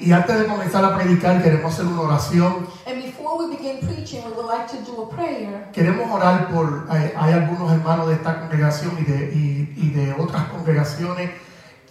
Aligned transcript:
Y 0.00 0.12
antes 0.12 0.38
de 0.38 0.46
comenzar 0.46 0.84
a 0.84 0.96
predicar, 0.96 1.42
queremos 1.42 1.72
hacer 1.72 1.86
una 1.86 2.02
oración. 2.02 2.66
And 2.86 3.02
before 3.02 3.38
we 3.38 3.56
begin 3.56 3.80
preaching, 3.80 4.22
we 4.24 4.32
would 4.32 4.46
like 4.46 4.66
to 4.68 4.78
do 4.84 5.02
a 5.02 5.08
prayer. 5.10 5.70
Queremos 5.72 6.10
orar 6.10 6.48
por, 6.48 6.86
hay, 6.88 7.12
hay 7.16 7.32
algunos 7.32 7.72
hermanos 7.72 8.08
de 8.08 8.14
esta 8.14 8.40
congregación 8.40 8.92
y 9.00 9.04
de, 9.04 9.32
y, 9.34 9.74
y 9.76 9.90
de 9.90 10.12
otras 10.14 10.44
congregaciones, 10.48 11.30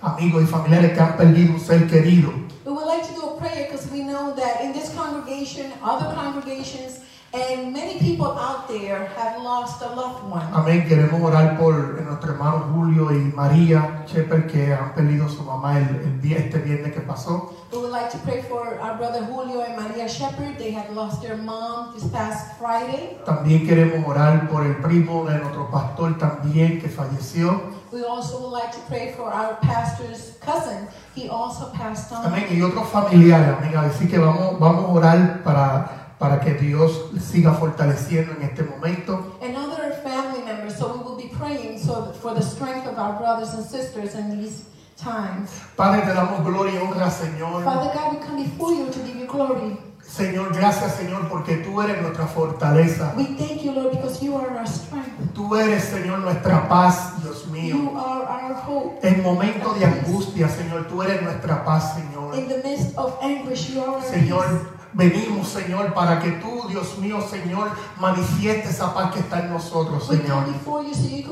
amigos 0.01 0.43
y 0.43 0.45
familiares 0.45 0.93
que 0.93 0.99
han 0.99 1.17
perdido 1.17 1.53
un 1.53 1.59
ser 1.59 1.87
querido. 1.87 2.31
We 2.65 2.71
would 2.73 2.87
like 2.87 3.07
to 3.07 3.13
do 3.13 3.27
a 3.29 3.37
prayer 3.39 3.67
because 3.69 3.89
we 3.91 4.03
know 4.03 4.33
that 4.35 4.61
in 4.63 4.73
this 4.73 4.93
congregation, 4.93 5.73
other 5.83 6.13
congregations, 6.13 7.01
and 7.33 7.73
many 7.73 7.99
people 7.99 8.27
out 8.27 8.67
there 8.67 9.05
have 9.17 9.41
lost 9.43 9.81
a 9.81 9.89
loved 9.95 10.23
one. 10.29 10.45
Amén. 10.53 10.87
Queremos 10.87 11.21
orar 11.21 11.57
por 11.57 12.01
nuestro 12.01 12.31
hermano 12.31 12.59
Julio 12.73 13.11
y 13.11 13.31
María 13.35 14.05
Shepherd 14.07 14.47
que 14.47 14.73
han 14.73 14.93
perdido 14.93 15.25
a 15.25 15.29
su 15.29 15.43
mamá 15.43 15.77
el, 15.79 15.95
el 15.95 16.21
día, 16.21 16.37
este 16.37 16.59
viernes 16.59 16.93
que 16.93 17.01
pasó. 17.01 17.53
We 17.71 17.79
would 17.79 17.91
like 17.91 18.09
to 18.11 18.17
pray 18.19 18.41
for 18.43 18.79
our 18.79 18.97
brother 18.97 19.25
Julio 19.25 19.61
and 19.61 19.75
Maria 19.75 20.07
Shepherd. 20.07 20.57
They 20.57 20.71
had 20.71 20.89
lost 20.95 21.21
their 21.21 21.35
mom 21.35 21.93
this 21.93 22.05
past 22.11 22.57
Friday. 22.57 23.17
También 23.25 23.67
queremos 23.67 24.07
orar 24.07 24.47
por 24.49 24.65
el 24.65 24.75
primo 24.77 25.25
de 25.25 25.37
nuestro 25.39 25.69
pastor 25.69 26.17
también 26.17 26.79
que 26.79 26.87
falleció. 26.87 27.75
We 27.91 28.03
also 28.03 28.39
would 28.41 28.51
like 28.51 28.71
to 28.71 28.79
pray 28.87 29.13
for 29.13 29.31
our 29.31 29.55
pastor's 29.61 30.37
cousin. 30.39 30.87
He 31.15 31.29
also 31.29 31.71
passed 31.73 32.11
on. 32.13 32.25
Amén. 32.25 32.47
Y 32.51 32.61
otros 32.61 32.87
familiares, 32.89 33.55
amén. 33.57 33.75
Así 33.77 34.07
que 34.07 34.17
vamos, 34.17 34.59
vamos 34.59 34.85
a 34.85 34.87
orar 34.87 35.43
para, 35.43 36.06
para 36.19 36.39
que 36.39 36.53
Dios 36.55 37.11
siga 37.21 37.53
fortaleciendo 37.53 38.33
en 38.33 38.41
este 38.43 38.63
momento. 38.63 39.37
And 39.41 39.55
other 39.55 39.93
family 40.03 40.43
members. 40.43 40.75
So 40.77 40.93
we 40.93 41.03
will 41.03 41.15
be 41.17 41.29
praying 41.37 41.79
so 41.79 42.11
for 42.21 42.33
the 42.33 42.41
strength 42.41 42.87
of 42.87 42.97
our 42.97 43.17
brothers 43.17 43.53
and 43.53 43.63
sisters 43.63 44.15
in 44.15 44.39
these 44.39 44.63
times. 44.97 45.49
Padre, 45.75 46.01
te 46.01 46.13
damos 46.13 46.43
gloria 46.43 46.73
y 46.73 46.77
honra, 46.83 47.11
Señor. 47.11 47.63
Father 47.63 47.91
God, 47.93 48.13
we 48.13 48.25
come 48.25 48.43
before 48.43 48.71
you 48.73 48.89
to 48.89 48.99
give 48.99 49.15
you 49.15 49.27
glory. 49.27 49.77
Señor, 50.01 50.53
gracias, 50.53 50.95
Señor, 50.95 51.27
porque 51.27 51.57
tú 51.57 51.81
eres 51.81 52.01
nuestra 52.01 52.25
fortaleza. 52.27 53.13
We 53.17 53.25
thank 53.35 53.61
you, 53.61 53.73
Lord, 53.73 53.91
because 53.91 54.23
you 54.23 54.35
are 54.37 54.57
our 54.57 54.65
strength. 54.65 55.33
Tú 55.35 55.53
eres, 55.55 55.83
Señor, 55.83 56.19
nuestra 56.19 56.67
paz, 56.69 57.21
Dios 57.21 57.43
You 57.45 57.51
mío. 57.51 57.97
are 57.97 58.23
our 58.25 58.53
hope. 58.55 58.99
En 59.05 59.21
momentos 59.21 59.77
de 59.77 59.85
angustia, 59.85 60.47
Señor, 60.47 60.87
tú 60.87 61.03
eres 61.03 61.21
nuestra 61.21 61.63
paz, 61.65 61.93
Señor. 61.95 62.33
In 62.35 62.47
the 62.47 62.63
midst 62.63 62.97
of 62.97 63.17
anguish, 63.21 63.69
you 63.69 63.81
are 63.81 63.89
our 63.97 64.01
peace. 64.01 64.76
Venimos, 64.97 65.47
Señor, 65.49 65.93
para 65.93 66.19
que 66.19 66.31
tú, 66.31 66.67
Dios 66.67 66.97
mío, 66.97 67.19
Señor, 67.21 67.69
manifieste 67.99 68.69
esa 68.69 68.95
paz 68.95 69.13
que 69.13 69.19
está 69.19 69.41
en 69.41 69.53
nosotros, 69.53 70.07
Señor. 70.07 70.47
you 70.47 70.93
so 70.95 71.07
you. 71.07 71.27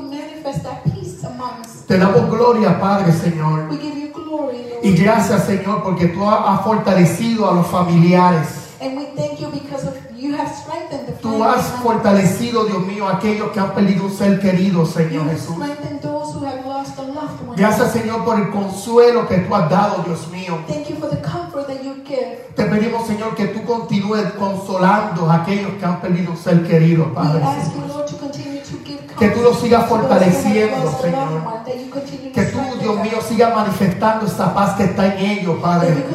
Te 1.88 1.98
damos 1.98 2.30
gloria, 2.30 2.78
Padre, 2.80 3.12
Señor. 3.12 3.68
We 3.68 3.78
give 3.78 3.98
you 3.98 4.12
glory, 4.12 4.58
Lord. 4.70 4.84
Y 4.84 4.92
gracias, 4.96 5.46
Señor, 5.46 5.82
porque 5.82 6.06
tú 6.06 6.28
has 6.28 6.60
fortalecido 6.62 7.50
a 7.50 7.54
los 7.54 7.66
familiares. 7.66 8.46
And 8.80 8.96
we 8.96 9.06
thank 9.16 9.40
you 9.40 9.48
because 9.50 9.84
of 9.84 9.94
you 10.16 10.36
have 10.36 10.48
strengthened 10.48 11.06
the 11.06 11.12
Tú 11.20 11.42
has 11.42 11.66
fortalecido, 11.82 12.66
Dios 12.66 12.86
mío, 12.86 13.08
a 13.08 13.16
aquellos 13.16 13.50
que 13.50 13.58
han 13.58 13.74
perdido 13.74 14.04
un 14.04 14.12
ser 14.12 14.38
querido, 14.38 14.86
Señor 14.86 15.28
Jesús. 15.30 15.56
those 16.02 16.34
who 16.34 16.44
have 16.44 16.64
lost 16.66 16.98
a 16.98 17.02
loved 17.02 17.40
one. 17.46 17.56
Gracias, 17.56 17.92
Señor, 17.92 18.24
por 18.24 18.38
el 18.38 18.50
consuelo 18.50 19.26
que 19.26 19.38
tú 19.38 19.54
has 19.54 19.68
dado, 19.70 20.04
Dios 20.04 20.28
mío. 20.28 20.58
Thank 20.68 20.88
you 20.88 20.95
Te 22.56 22.64
pedimos, 22.64 23.06
Señor, 23.06 23.34
que 23.34 23.48
tú 23.48 23.64
continúes 23.64 24.32
consolando 24.32 25.30
a 25.30 25.42
aquellos 25.42 25.72
que 25.74 25.84
han 25.84 26.00
perdido 26.00 26.30
un 26.30 26.38
ser 26.38 26.66
querido, 26.66 27.12
Padre. 27.12 27.42
Que 29.18 29.28
tú 29.28 29.42
lo 29.42 29.54
sigas 29.54 29.86
fortaleciendo, 29.86 30.90
Señor. 31.00 31.42
Que 32.32 32.42
tú, 32.44 32.58
Dios 32.80 32.96
mío, 33.00 33.18
sigas 33.26 33.54
manifestando 33.54 34.26
esa 34.26 34.54
paz 34.54 34.74
que 34.76 34.84
está 34.84 35.14
en 35.14 35.18
ellos, 35.38 35.56
Padre. 35.60 36.06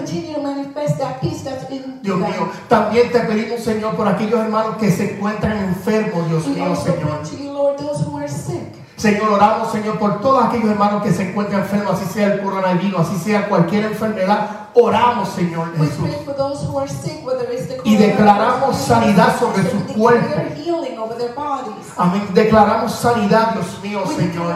Dios 2.01 2.17
mío, 2.17 2.49
también 2.67 3.11
te 3.11 3.19
pedimos, 3.19 3.59
Señor, 3.61 3.95
por 3.95 4.07
aquellos 4.07 4.39
hermanos 4.39 4.77
que 4.77 4.89
se 4.91 5.13
encuentran 5.13 5.57
enfermos, 5.57 6.27
Dios 6.27 6.47
mío, 6.47 6.75
Señor. 6.75 7.21
Señor, 9.01 9.29
oramos, 9.31 9.71
Señor, 9.71 9.97
por 9.97 10.21
todos 10.21 10.45
aquellos 10.45 10.69
hermanos 10.69 11.01
que 11.01 11.11
se 11.11 11.31
encuentran 11.31 11.61
enfermos, 11.61 11.93
así 11.93 12.05
sea 12.13 12.35
el 12.35 12.41
coronavirus, 12.43 12.99
así 12.99 13.17
sea 13.17 13.49
cualquier 13.49 13.85
enfermedad. 13.85 14.69
Oramos, 14.75 15.29
Señor 15.29 15.75
Jesús. 15.75 16.07
sick, 16.87 17.81
Y 17.83 17.95
declaramos 17.95 18.77
sanidad 18.77 19.39
sobre 19.39 19.63
su 19.71 19.83
cuerpo. 19.95 20.35
Amén. 21.97 22.27
Declaramos 22.33 22.91
sanidad, 22.93 23.53
Dios 23.53 23.79
mío, 23.83 24.03
Señor. 24.15 24.55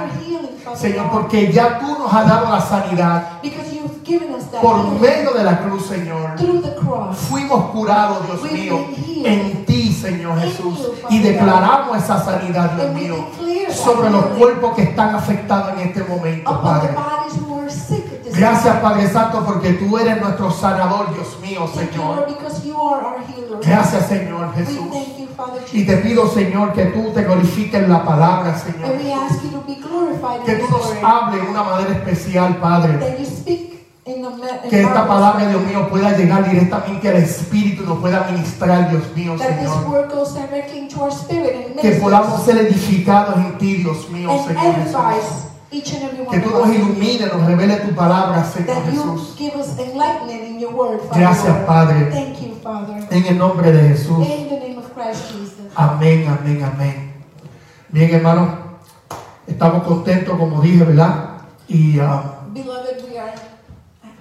Señor, 0.76 1.10
porque 1.12 1.52
ya 1.52 1.80
tú 1.80 1.98
nos 2.00 2.14
has 2.14 2.28
dado 2.28 2.50
la 2.50 2.60
sanidad 2.60 3.42
because 3.42 3.74
you've 3.74 4.04
given 4.04 4.34
us 4.34 4.46
that 4.52 4.62
por 4.62 5.00
medio 5.00 5.32
de 5.32 5.44
la 5.44 5.60
cruz, 5.60 5.86
Señor. 5.86 6.36
through 6.38 6.62
the 6.62 6.76
cross. 6.76 7.18
Fuimos 7.30 7.72
curados, 7.72 8.26
Dios 8.26 8.52
mío, 8.52 8.86
en 9.24 9.66
ti, 9.66 9.94
Señor 9.94 10.40
Jesús. 10.40 10.90
Y 11.10 11.20
declaramos 11.20 11.98
esa 11.98 12.24
sanidad, 12.24 12.72
Dios 12.72 12.94
mío, 12.94 13.16
sobre 13.72 14.10
los 14.10 14.26
cuerpos 14.38 14.76
que 14.76 14.84
están 14.84 15.16
afectados 15.16 15.74
en 15.74 15.88
este 15.88 16.04
momento, 16.04 16.62
Padre. 16.62 16.90
Gracias. 18.38 18.76
Padre 18.78 19.10
Santo, 19.10 19.44
porque 19.46 19.74
tú 19.74 19.98
eres 19.98 20.22
nuestro 20.22 20.52
sanador, 20.52 21.14
Dios 21.14 21.40
mío, 21.42 21.68
Señor. 21.68 22.28
Gracias, 23.62 24.08
Señor 24.08 24.54
Jesús. 24.56 24.88
Y 25.74 25.86
te 25.86 25.98
pido, 25.98 26.28
Señor, 26.30 26.74
que 26.74 26.86
tú 26.86 27.12
te 27.14 27.24
glorifiques 27.24 27.84
en 27.84 27.92
la 27.92 28.04
palabra, 28.04 28.58
Señor. 28.58 28.92
Que 30.46 30.56
tú 30.56 30.68
nos 30.70 30.94
hables 31.04 31.42
de 31.42 31.50
una 31.50 31.64
manera 31.64 31.92
especial, 31.92 32.58
Padre. 32.58 33.18
Que 34.70 34.82
esta 34.82 35.08
palabra. 35.08 35.48
Dios 35.48 35.64
mío, 35.64 35.90
pueda 35.90 36.16
llegar 36.16 36.50
directamente 36.50 37.10
al 37.10 37.18
Espíritu 37.18 37.84
y 37.84 37.88
nos 37.88 38.00
pueda 38.00 38.28
ministrar, 38.32 38.90
Dios 38.90 39.04
mío, 39.16 39.36
Señor. 39.38 40.08
Que 41.82 41.92
podamos 41.94 42.44
ser 42.44 42.58
edificados 42.58 43.36
en 43.38 43.58
ti, 43.58 43.76
Dios 43.78 44.10
mío, 44.10 44.30
Señor 44.48 45.45
each 45.76 45.94
and 45.94 46.04
every 46.04 46.26
one 46.26 46.32
Que 46.32 46.40
tú 46.40 46.50
nos 46.52 46.70
ilumines, 46.70 47.34
nos 47.34 47.46
revele 47.46 47.76
tu 47.78 47.94
palabra, 47.94 48.44
Señor 48.44 48.68
That 48.68 48.94
you 48.94 49.02
Jesús. 49.02 49.36
give 49.38 49.56
us 49.56 49.78
in 49.78 50.60
your 50.60 50.74
word, 50.74 51.02
Father. 51.02 51.20
Gracias. 51.20 51.66
Padre. 51.66 52.12
Thank 52.12 52.42
you, 52.42 52.56
Father. 52.64 53.08
En 53.12 53.26
el 53.26 53.38
nombre 53.38 53.72
de 53.72 53.90
Jesús. 53.90 54.26
In 54.26 54.50
the 54.50 54.60
name 54.60 54.78
of 54.78 54.94
Christ 54.94 55.32
Jesus. 55.32 55.72
Amén, 55.76 56.26
amén, 56.28 56.64
amén. 56.64 57.14
Bien, 57.90 58.14
hermanos, 58.14 58.50
estamos 59.48 59.84
contentos, 59.84 60.38
como 60.38 60.62
dije, 60.62 60.84
¿verdad? 60.84 61.42
Y 61.68 62.00
ah, 62.00 62.40
Beloved, 62.54 63.04
we 63.10 63.18
are 63.18 63.34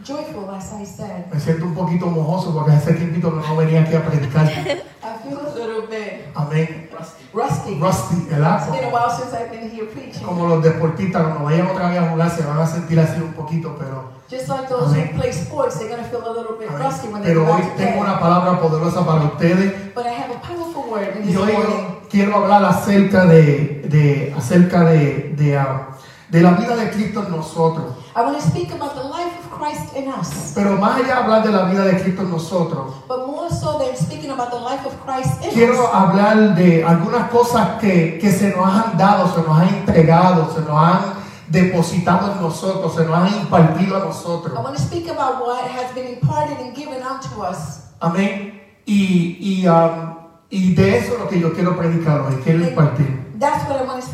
joyful, 0.05 0.51
as 0.51 0.73
I 0.73 0.85
said. 0.85 1.33
me 1.33 1.39
siento 1.39 1.67
un 1.67 1.75
poquito 1.75 2.07
mojoso 2.07 2.53
porque 2.53 2.73
hace 2.73 2.95
tiempito 2.95 3.31
no 3.31 3.57
venía 3.57 3.83
aquí 3.83 3.95
a 3.95 4.05
predicar. 4.05 4.47
I 5.05 5.29
feel 5.29 5.39
a 5.39 5.55
little 5.55 5.87
bit 5.89 6.27
Amén. 6.35 6.84
Rusty. 7.32 7.75
Rusty, 7.81 8.27
¿verdad? 8.31 8.62
It's 8.69 8.71
been 8.77 8.84
a 8.84 8.91
while 8.94 9.10
since 9.10 9.32
I've 9.34 9.50
been 9.50 9.71
here 9.71 9.87
preaching. 9.87 10.22
Como 10.25 10.47
los 10.49 10.62
deportistas, 10.62 11.22
cuando 11.22 11.44
vayan 11.44 11.66
otra 11.66 11.88
vez 11.91 11.99
a 12.00 12.09
jugar, 12.10 12.31
se 12.31 12.43
van 12.44 12.59
a 12.59 12.66
sentir 12.66 12.99
así 13.00 13.21
un 13.21 13.32
poquito, 13.32 13.77
pero, 13.78 14.12
Just 14.31 14.49
like 14.49 14.69
those 14.69 14.93
Amén. 14.94 15.10
who 15.12 15.21
play 15.21 15.31
sports, 15.32 15.78
they're 15.78 15.88
going 15.88 16.03
to 16.03 16.09
feel 16.09 16.22
a 16.27 16.32
little 16.32 16.56
bit 16.59 16.71
rusty 16.71 17.09
when 17.09 17.22
they 17.22 17.32
pero 17.34 17.44
hoy 17.47 17.60
tengo 17.77 17.93
bed. 17.93 18.00
una 18.00 18.19
palabra 18.19 18.59
poderosa 18.60 19.05
para 19.05 19.22
ustedes. 19.25 19.94
But 19.94 20.06
I 20.06 20.10
have 20.15 20.31
a 20.34 20.41
powerful 20.41 20.84
word 20.91 21.16
in 21.16 21.25
Y 21.25 21.27
this 21.32 21.37
hoy 21.37 21.53
morning. 21.53 21.71
yo 22.03 22.09
quiero 22.10 22.37
hablar 22.37 22.65
acerca 22.65 23.26
de, 23.26 23.82
de 23.88 24.34
acerca 24.37 24.84
de, 24.84 25.34
de, 25.37 25.59
ah, 25.59 25.88
de 26.31 26.41
la 26.41 26.53
vida 26.53 26.75
de 26.75 26.91
Cristo 26.91 27.22
en 27.26 27.31
nosotros. 27.37 27.97
I 28.16 28.22
want 28.22 28.37
to 28.38 28.43
speak 28.43 28.72
about 28.72 28.94
the 28.94 29.03
life 29.05 29.37
of 29.38 29.44
Christ 29.59 29.97
in 29.97 30.09
us. 30.09 30.53
Pero 30.55 30.77
más 30.79 30.97
allá 30.97 31.07
de 31.07 31.13
hablar 31.13 31.43
de 31.45 31.53
la 31.53 31.65
vida 31.65 31.85
de 31.85 32.03
Cristo 32.03 32.23
en 32.23 32.31
nosotros, 32.31 32.95
But 33.09 33.27
more 33.27 33.49
so 33.51 33.79
than 33.79 33.97
speaking 33.97 34.31
about 34.31 34.51
the 34.51 34.61
life 34.61 34.87
of 34.87 34.95
Christ 35.05 35.43
in 35.45 35.51
quiero 35.51 35.85
us, 35.85 35.91
hablar 35.93 36.55
de 36.55 36.85
algunas 36.85 37.31
cosas 37.31 37.79
que, 37.81 38.19
que 38.21 38.31
se 38.33 38.51
nos 38.55 38.67
han 38.67 38.97
dado, 38.97 39.33
se 39.35 39.41
nos 39.43 39.59
han 39.59 39.69
entregado, 39.69 40.53
se 40.55 40.61
nos 40.61 40.77
han 40.77 41.01
depositado 41.49 42.33
en 42.33 42.41
nosotros, 42.41 42.95
se 42.95 43.05
nos 43.05 43.17
han 43.17 43.29
impartido 43.41 43.97
a 43.97 44.01
I 44.01 44.03
nosotros. 44.09 44.55
want 44.59 44.77
to 44.77 44.83
speak 44.83 45.09
about 45.09 45.41
what 45.47 45.65
has 45.69 45.95
been 45.95 46.07
imparted 46.15 46.59
and 46.59 46.75
given 46.75 47.03
unto 47.03 47.43
us. 47.43 47.91
Amén. 48.00 48.61
Y, 48.87 49.37
y, 49.41 49.67
um, 49.69 50.15
y 50.50 50.75
de 50.75 50.99
eso 50.99 51.15
es 51.15 51.21
lo 51.21 51.29
que 51.29 51.39
yo 51.41 51.53
quiero 51.55 51.77
predicar 51.77 52.21
hoy, 52.21 52.35
quiero 52.45 52.62
impartir. 52.67 53.23
That's 53.39 53.69
what 53.69 53.81
I 53.81 53.87
want 53.87 54.03
to. 54.03 54.09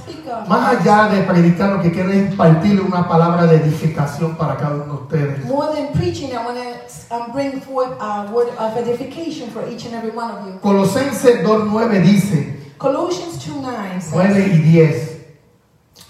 Más 0.48 0.76
allá 0.76 1.08
de 1.08 1.22
predicar, 1.22 1.70
lo 1.70 1.82
que 1.82 1.90
quiero 1.90 2.10
es 2.10 2.30
impartirle 2.30 2.82
una 2.82 3.08
palabra 3.08 3.46
de 3.46 3.56
edificación 3.56 4.36
para 4.36 4.56
cada 4.56 4.74
uno 4.74 4.84
de 4.84 5.02
ustedes. 5.02 5.44
More 5.44 5.74
than 5.74 5.92
preaching, 5.92 6.30
I 6.30 6.36
want 6.44 6.58
to 6.58 7.14
um, 7.14 7.32
bring 7.32 7.60
forth 7.60 7.96
a 8.00 8.30
word 8.32 8.48
of 8.58 8.76
edification 8.76 9.50
for 9.50 9.68
each 9.68 9.86
and 9.86 9.94
every 9.94 10.10
one 10.10 10.30
of 10.30 10.46
you. 10.46 10.58
Colosenses 10.60 11.42
2.9 11.44 12.02
dice, 12.02 12.74
Colossians 12.78 13.38
2 13.44 13.60
9 13.62 14.00
says, 14.00 14.12
9 14.12 14.50
y 14.52 14.58
10. 14.58 15.10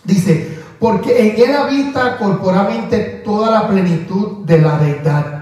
Dice, 0.05 0.58
porque 0.78 1.28
en 1.28 1.50
él 1.50 1.56
habita 1.56 2.16
corporalmente 2.16 3.23
toda 3.25 3.50
la 3.50 3.69
plenitud 3.69 4.44
de 4.46 4.58
la 4.61 4.78
deidad. 4.78 5.40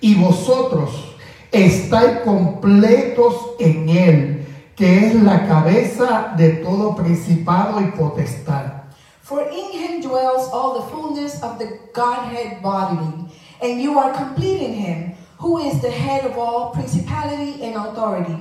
Y 0.00 0.16
vosotros 0.16 1.16
estáis 1.50 2.18
completos 2.24 3.34
en 3.58 3.88
él, 3.88 4.33
que 4.76 5.06
es 5.06 5.14
la 5.22 5.46
cabeza 5.46 6.34
de 6.36 6.62
todo 6.64 6.94
principado 6.94 7.80
y 7.80 7.90
potestad. 7.92 8.84
For 9.22 9.40
in 9.50 9.72
him 9.72 10.00
dwells 10.02 10.50
all 10.52 10.74
the 10.80 10.86
fullness 10.90 11.42
of 11.42 11.58
the 11.58 11.78
Godhead 11.94 12.60
bodily, 12.62 13.30
and 13.62 13.80
you 13.80 13.98
are 13.98 14.12
complete 14.12 14.60
in 14.60 14.74
him, 14.74 15.14
who 15.38 15.58
is 15.58 15.80
the 15.80 15.90
head 15.90 16.24
of 16.24 16.36
all 16.36 16.72
principality 16.72 17.62
and 17.62 17.76
authority. 17.76 18.36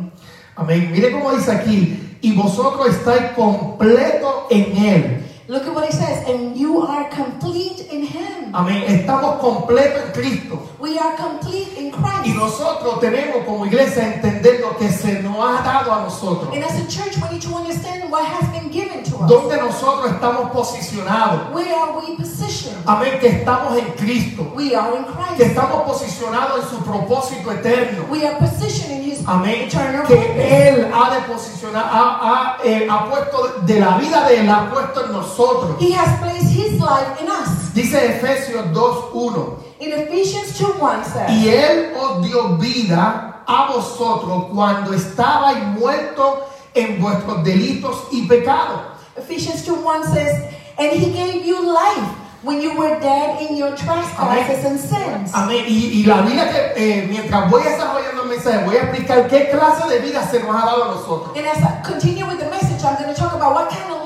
Amén. 0.56 0.92
Mire 0.92 1.12
cómo 1.12 1.32
dice 1.32 1.52
aquí, 1.52 2.18
y 2.22 2.32
vosotros 2.34 2.88
estáis 2.88 3.32
completos 3.36 4.46
en 4.50 4.78
Él. 4.78 5.24
Look 5.48 5.68
at 5.68 5.74
what 5.74 5.90
it 5.90 5.94
says, 5.94 6.28
and 6.28 6.56
you 6.56 6.82
are 6.82 7.10
complete 7.10 7.92
in 7.92 8.04
Him. 8.04 8.54
Amén. 8.54 8.84
Estamos 8.88 9.40
completos 9.40 10.04
en 10.06 10.12
Cristo. 10.12 10.60
We 10.84 11.00
are 11.00 11.16
complete 11.16 11.78
in 11.78 11.86
Y 11.88 11.92
Christ. 11.92 12.36
nosotros 12.36 13.00
tenemos 13.00 13.46
como 13.46 13.66
iglesia 13.66 14.04
entender 14.16 14.60
lo 14.60 14.76
que 14.78 14.90
se 14.90 15.22
nos 15.22 15.38
ha 15.38 15.62
dado 15.64 15.94
a 15.94 16.02
nosotros. 16.02 16.54
And 16.54 16.62
as 16.62 16.76
a 16.76 16.86
church, 16.90 17.16
we 17.24 17.30
need 17.32 17.42
to 17.42 17.56
understand 17.56 18.12
what 18.12 18.26
has 18.26 18.50
been 18.52 18.70
given 18.70 19.02
to 19.06 19.16
us. 19.16 19.30
Donde 19.30 19.56
nosotros 19.62 20.12
estamos 20.12 20.52
posicionados. 20.52 21.54
Where 21.54 21.74
are 21.74 21.94
we 22.02 22.18
positioned? 22.18 22.84
Amén. 22.86 23.18
Que 23.22 23.30
estamos 23.30 23.78
en 23.78 23.94
Cristo. 23.96 24.52
We 24.56 24.76
are 24.76 24.98
in 24.98 25.06
Que 25.06 25.12
Christ. 25.14 25.42
estamos 25.56 25.84
posicionados 25.84 26.64
en 26.66 26.70
su 26.70 26.84
propósito 26.84 27.50
eterno. 27.54 28.06
We 28.12 28.28
are 28.28 28.36
positioned 28.38 28.92
in 29.04 29.10
His 29.10 29.26
Amén. 29.26 29.68
eternal 29.70 30.06
Que. 30.06 30.68
Él 30.68 30.92
ha 30.94 31.16
de 31.16 31.22
posicionar, 31.34 31.86
ha, 31.86 32.20
ha, 32.22 32.58
eh, 32.62 32.86
ha 32.92 33.10
puesto 33.10 33.62
de 33.66 33.80
la 33.80 33.98
vida 34.00 34.28
de 34.28 34.42
Él, 34.42 34.50
ha 34.50 34.70
puesto 34.70 35.06
en 35.06 35.14
nosotros. 35.14 35.78
He 35.80 35.94
has 35.96 36.20
placed 36.20 36.52
His 36.52 36.74
life 36.74 37.22
in 37.22 37.30
us. 37.30 37.74
Dice 37.74 38.06
Efesios 38.06 38.66
2.1. 38.74 39.72
In 39.84 39.92
Ephesians 39.92 40.58
2 40.58 40.80
1 40.80 41.04
says, 41.04 41.30
Y 41.30 41.50
Él 41.50 41.92
os 42.00 42.26
dio 42.26 42.56
vida 42.56 43.44
a 43.46 43.68
vosotros 43.68 44.46
cuando 44.54 44.94
estabais 44.94 45.62
muertos 45.78 46.40
en 46.74 47.02
vuestros 47.02 47.44
delitos 47.44 48.08
y 48.10 48.26
pecados. 48.26 48.80
Ephesians 49.18 49.66
2 49.66 49.78
1 49.84 50.04
says, 50.06 50.54
And 50.80 50.92
he 50.94 51.12
gave 51.12 51.46
you 51.46 51.60
life 51.62 52.08
when 52.44 52.62
you 52.62 52.78
were 52.78 52.98
dead 53.02 53.42
in 53.42 53.58
your 53.58 53.76
trespasses 53.76 54.64
and 54.64 54.80
sins. 54.80 55.34
Amén. 55.34 55.66
Y, 55.68 56.02
y 56.02 56.06
la 56.06 56.22
vida 56.22 56.50
que, 56.50 56.74
eh, 56.78 57.08
mientras 57.10 57.52
voy 57.52 57.64
desarrollando 57.64 58.24
el 58.24 58.30
mensaje, 58.30 58.64
voy 58.66 58.78
a 58.78 58.84
explicar 58.84 59.28
qué 59.28 59.50
clase 59.50 59.86
de 59.90 60.00
vida 60.00 60.26
se 60.26 60.40
nos 60.40 60.56
ha 60.56 60.66
dado 60.66 60.86
a 60.86 60.88
nosotros. 60.96 61.36
And 61.36 61.46
as 61.46 61.58
I 61.58 61.82
continue 61.84 62.26
with 62.26 62.40
the 62.40 62.50
message, 62.50 62.82
I'm 62.86 62.96
going 62.96 63.14
to 63.14 63.20
talk 63.20 63.34
about 63.34 63.54
what 63.54 63.70
kind 63.70 63.92
of 63.92 64.03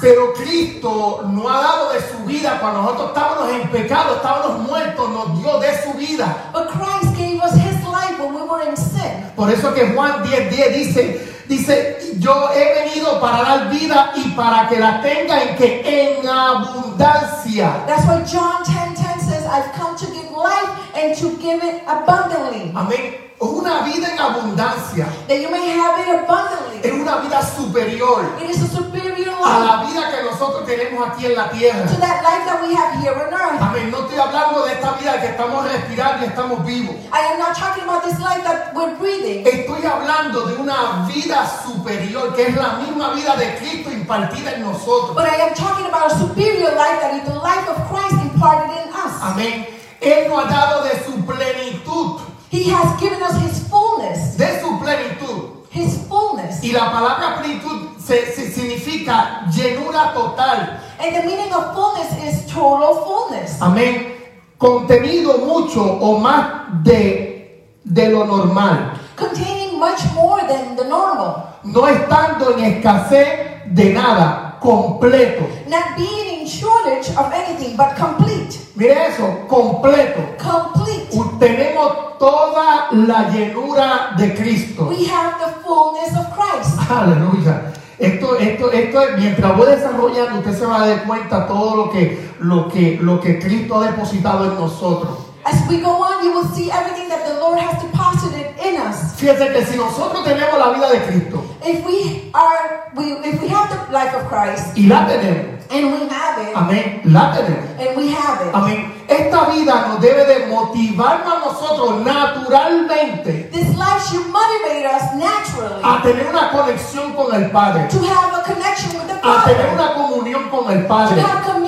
Pero 0.00 0.32
Cristo 0.34 1.24
no 1.28 1.48
ha 1.48 1.60
dado 1.60 1.92
de 1.92 2.00
su 2.00 2.24
vida 2.24 2.58
cuando 2.60 2.82
nosotros 2.82 3.08
estábamos 3.08 3.50
en 3.50 3.68
pecado, 3.70 4.16
estábamos 4.16 4.60
muertos, 4.60 5.10
nos 5.10 5.40
dio 5.40 5.58
de 5.58 5.82
su 5.82 5.92
vida. 5.94 6.50
But 6.52 6.68
Christ 6.68 7.16
gave 7.16 7.40
us 7.42 7.52
his 7.54 7.82
life 7.84 8.18
when 8.18 8.34
we 8.34 8.42
were 8.42 8.68
in 8.68 8.76
sin. 8.76 9.30
Por 9.34 9.50
eso 9.50 9.72
que 9.74 9.92
Juan 9.94 10.22
10, 10.22 10.50
10 10.50 10.74
dice, 10.74 11.44
dice, 11.48 12.14
yo 12.18 12.50
he 12.54 12.84
venido 12.84 13.20
para 13.20 13.42
dar 13.42 13.70
vida 13.70 14.12
y 14.16 14.30
para 14.30 14.68
que 14.68 14.78
la 14.78 15.00
tengan 15.00 15.56
que 15.56 15.82
en 15.84 16.28
abundancia. 16.28 17.84
That's 17.86 18.06
why 18.06 18.22
John 18.24 18.64
10 18.64 18.94
10 18.94 19.20
says, 19.20 19.46
I've 19.46 19.72
come 19.72 19.96
to 19.96 20.06
give 20.06 20.25
life 20.46 20.70
and 20.94 21.14
to 21.18 21.36
give 21.42 21.62
it 21.62 21.82
abundantly. 21.86 22.72
Amén. 22.74 23.26
Una 23.38 23.82
vida 23.84 24.08
en 24.12 24.18
abundancia. 24.18 25.04
That 25.28 25.36
you 25.38 25.50
may 25.50 25.68
have 25.68 26.00
it 26.00 26.08
abundantly. 26.24 26.80
Es 26.82 26.92
una 26.92 27.16
vida 27.20 27.42
superior 27.42 28.24
It 28.40 28.48
is 28.48 28.62
a 28.62 28.68
superior 28.76 29.28
a 29.28 29.60
life 29.60 29.66
la 29.66 29.84
vida 29.84 30.10
que 30.10 30.22
nosotros 30.24 30.64
tenemos 30.64 31.06
aquí 31.06 31.26
en 31.26 31.34
la 31.36 31.50
tierra. 31.50 31.84
to 31.84 32.00
that 32.00 32.22
life 32.24 32.44
that 32.46 32.62
we 32.66 32.74
have 32.74 32.96
here 33.02 33.12
on 33.12 33.28
earth. 33.34 33.60
Amén. 33.60 33.90
No 33.90 33.98
estoy 34.06 34.18
hablando 34.18 34.64
de 34.64 34.72
esta 34.72 34.92
vida 34.92 35.20
que 35.20 35.26
estamos 35.26 35.64
respirando 35.70 36.24
y 36.24 36.28
estamos 36.28 36.64
vivos. 36.64 36.94
I 37.12 37.32
am 37.32 37.38
not 37.38 37.54
talking 37.54 37.84
about 37.84 38.02
this 38.04 38.18
life 38.20 38.42
that 38.42 38.72
we're 38.74 38.96
breathing. 38.96 39.44
Estoy 39.46 39.84
hablando 39.84 40.46
de 40.46 40.54
una 40.56 41.06
vida 41.06 41.44
superior 41.62 42.34
que 42.34 42.46
es 42.48 42.56
la 42.56 42.80
misma 42.80 43.10
vida 43.12 43.36
de 43.36 43.54
Cristo 43.56 43.90
impartida 43.92 44.52
en 44.54 44.62
nosotros. 44.62 45.14
But 45.14 45.26
I 45.26 45.42
am 45.42 45.54
talking 45.54 45.84
about 45.84 46.10
a 46.10 46.18
superior 46.18 46.72
life 46.72 47.00
that 47.02 47.12
is 47.20 47.24
the 47.28 47.34
life 47.36 47.68
of 47.68 47.76
Christ 47.92 48.16
imparted 48.22 48.70
in 48.80 48.88
us. 48.94 49.12
Amén. 49.20 49.75
Él 50.06 50.28
nos 50.28 50.44
ha 50.44 50.48
dado 50.48 50.84
de 50.84 51.04
su 51.04 51.24
plenitud, 51.24 52.20
He 52.50 52.70
has 52.70 52.98
given 53.00 53.20
us 53.22 53.34
His 53.42 53.66
fullness. 53.68 54.36
de 54.36 54.60
su 54.60 54.78
plenitud. 54.78 55.66
His 55.72 55.98
fullness. 56.08 56.62
Y 56.62 56.72
la 56.72 56.90
palabra 56.92 57.38
plenitud 57.40 57.98
se, 57.98 58.32
se 58.32 58.50
significa 58.50 59.44
llenura 59.52 60.12
total. 60.14 60.80
And 60.98 61.14
the 61.14 61.22
meaning 61.24 61.52
of 61.52 61.74
fullness 61.74 62.12
is 62.24 62.46
total 62.46 63.04
fullness. 63.04 63.60
Amén. 63.60 64.14
Contenido 64.58 65.38
mucho 65.38 65.82
o 65.82 66.18
más 66.18 66.82
de, 66.82 67.68
de 67.84 68.08
lo 68.10 68.24
normal. 68.24 68.92
Containing 69.16 69.78
much 69.78 70.00
more 70.14 70.42
than 70.46 70.76
the 70.76 70.84
normal. 70.84 71.58
No 71.64 71.86
estando 71.88 72.56
en 72.56 72.64
escasez 72.64 73.64
de 73.74 73.92
nada. 73.92 74.56
Completo. 74.60 75.46
Not 75.68 75.96
being 75.96 76.40
in 76.40 76.46
shortage 76.46 77.10
of 77.18 77.30
anything, 77.34 77.76
but 77.76 77.94
complete. 77.96 78.65
Mire 78.76 79.08
eso, 79.08 79.46
completo. 79.48 80.20
Complete. 80.36 81.08
Tenemos 81.38 82.18
toda 82.18 82.88
la 82.92 83.30
llenura 83.30 84.12
de 84.18 84.34
Cristo. 84.34 84.88
We 84.90 85.06
have 85.06 85.38
the 85.38 85.50
fullness 85.64 86.14
of 86.14 86.26
Christ. 86.36 86.78
Aleluya. 86.90 87.72
Esto, 87.98 88.36
esto, 88.36 88.70
esto 88.70 89.00
es, 89.00 89.18
mientras 89.18 89.56
voy 89.56 89.66
desarrollando, 89.68 90.40
usted 90.40 90.58
se 90.58 90.66
va 90.66 90.82
a 90.82 90.88
dar 90.88 91.04
cuenta 91.04 91.46
todo 91.46 91.74
lo 91.74 91.90
que, 91.90 92.30
lo 92.40 92.68
que, 92.68 92.98
lo 93.00 93.18
que 93.18 93.38
Cristo 93.38 93.80
ha 93.80 93.86
depositado 93.90 94.44
en 94.44 94.54
nosotros. 94.56 95.20
As 95.46 95.66
we 95.70 95.80
go 95.80 96.02
on, 96.02 96.22
you 96.22 96.32
will 96.32 96.48
see 96.54 96.70
everything 96.70 97.08
that 97.08 97.24
the 97.24 97.40
Lord 97.40 97.58
has 97.58 97.80
deposited 97.80 98.35
in 98.68 98.76
us. 98.80 99.14
Fíjense 99.16 99.52
que 99.52 99.64
si 99.64 99.76
nosotros 99.76 100.24
tenemos 100.24 100.58
la 100.58 100.70
vida 100.70 100.90
de 100.90 101.02
Cristo 101.04 101.42
If 101.64 101.84
we 101.84 102.30
are, 102.32 102.90
we, 102.94 103.12
if 103.28 103.42
we 103.42 103.48
have 103.48 103.68
the 103.70 103.92
life 103.92 104.14
of 104.14 104.28
Christ, 104.28 104.76
y 104.76 104.86
la 104.86 105.06
tenemos, 105.06 105.66
and 105.70 105.92
we 105.92 106.08
have 106.08 106.38
it, 106.42 106.54
amén, 106.54 107.00
la 107.04 107.32
tenemos, 107.34 107.70
and 107.80 107.96
we 107.96 108.12
have 108.12 108.46
it, 108.46 108.54
amén. 108.54 108.92
Esta 109.08 109.46
vida 109.50 109.86
nos 109.88 110.00
debe 110.00 110.24
de 110.26 110.46
motivarnos 110.46 111.32
a 111.32 111.38
nosotros 111.38 112.04
naturalmente 112.04 113.50
this 113.52 113.68
life 113.76 114.02
should 114.10 114.26
motivate 114.28 114.86
us 114.86 115.14
naturally 115.14 115.80
a 115.82 116.02
tener 116.02 116.26
una 116.28 116.50
conexión 116.50 117.14
con 117.14 117.34
el 117.34 117.50
Padre, 117.50 117.88
to 117.88 117.98
have 118.04 118.34
a 118.34 118.42
connection 118.44 118.90
with 118.98 119.08
the 119.08 119.14
a 119.14 119.44
tener 119.44 119.66
Father, 119.66 119.74
una 119.74 119.94
comunión 119.94 120.48
con 120.50 120.70
el 120.70 120.82
to 120.82 120.88
Padre, 120.88 121.20
have 121.20 121.44
communion 121.44 121.65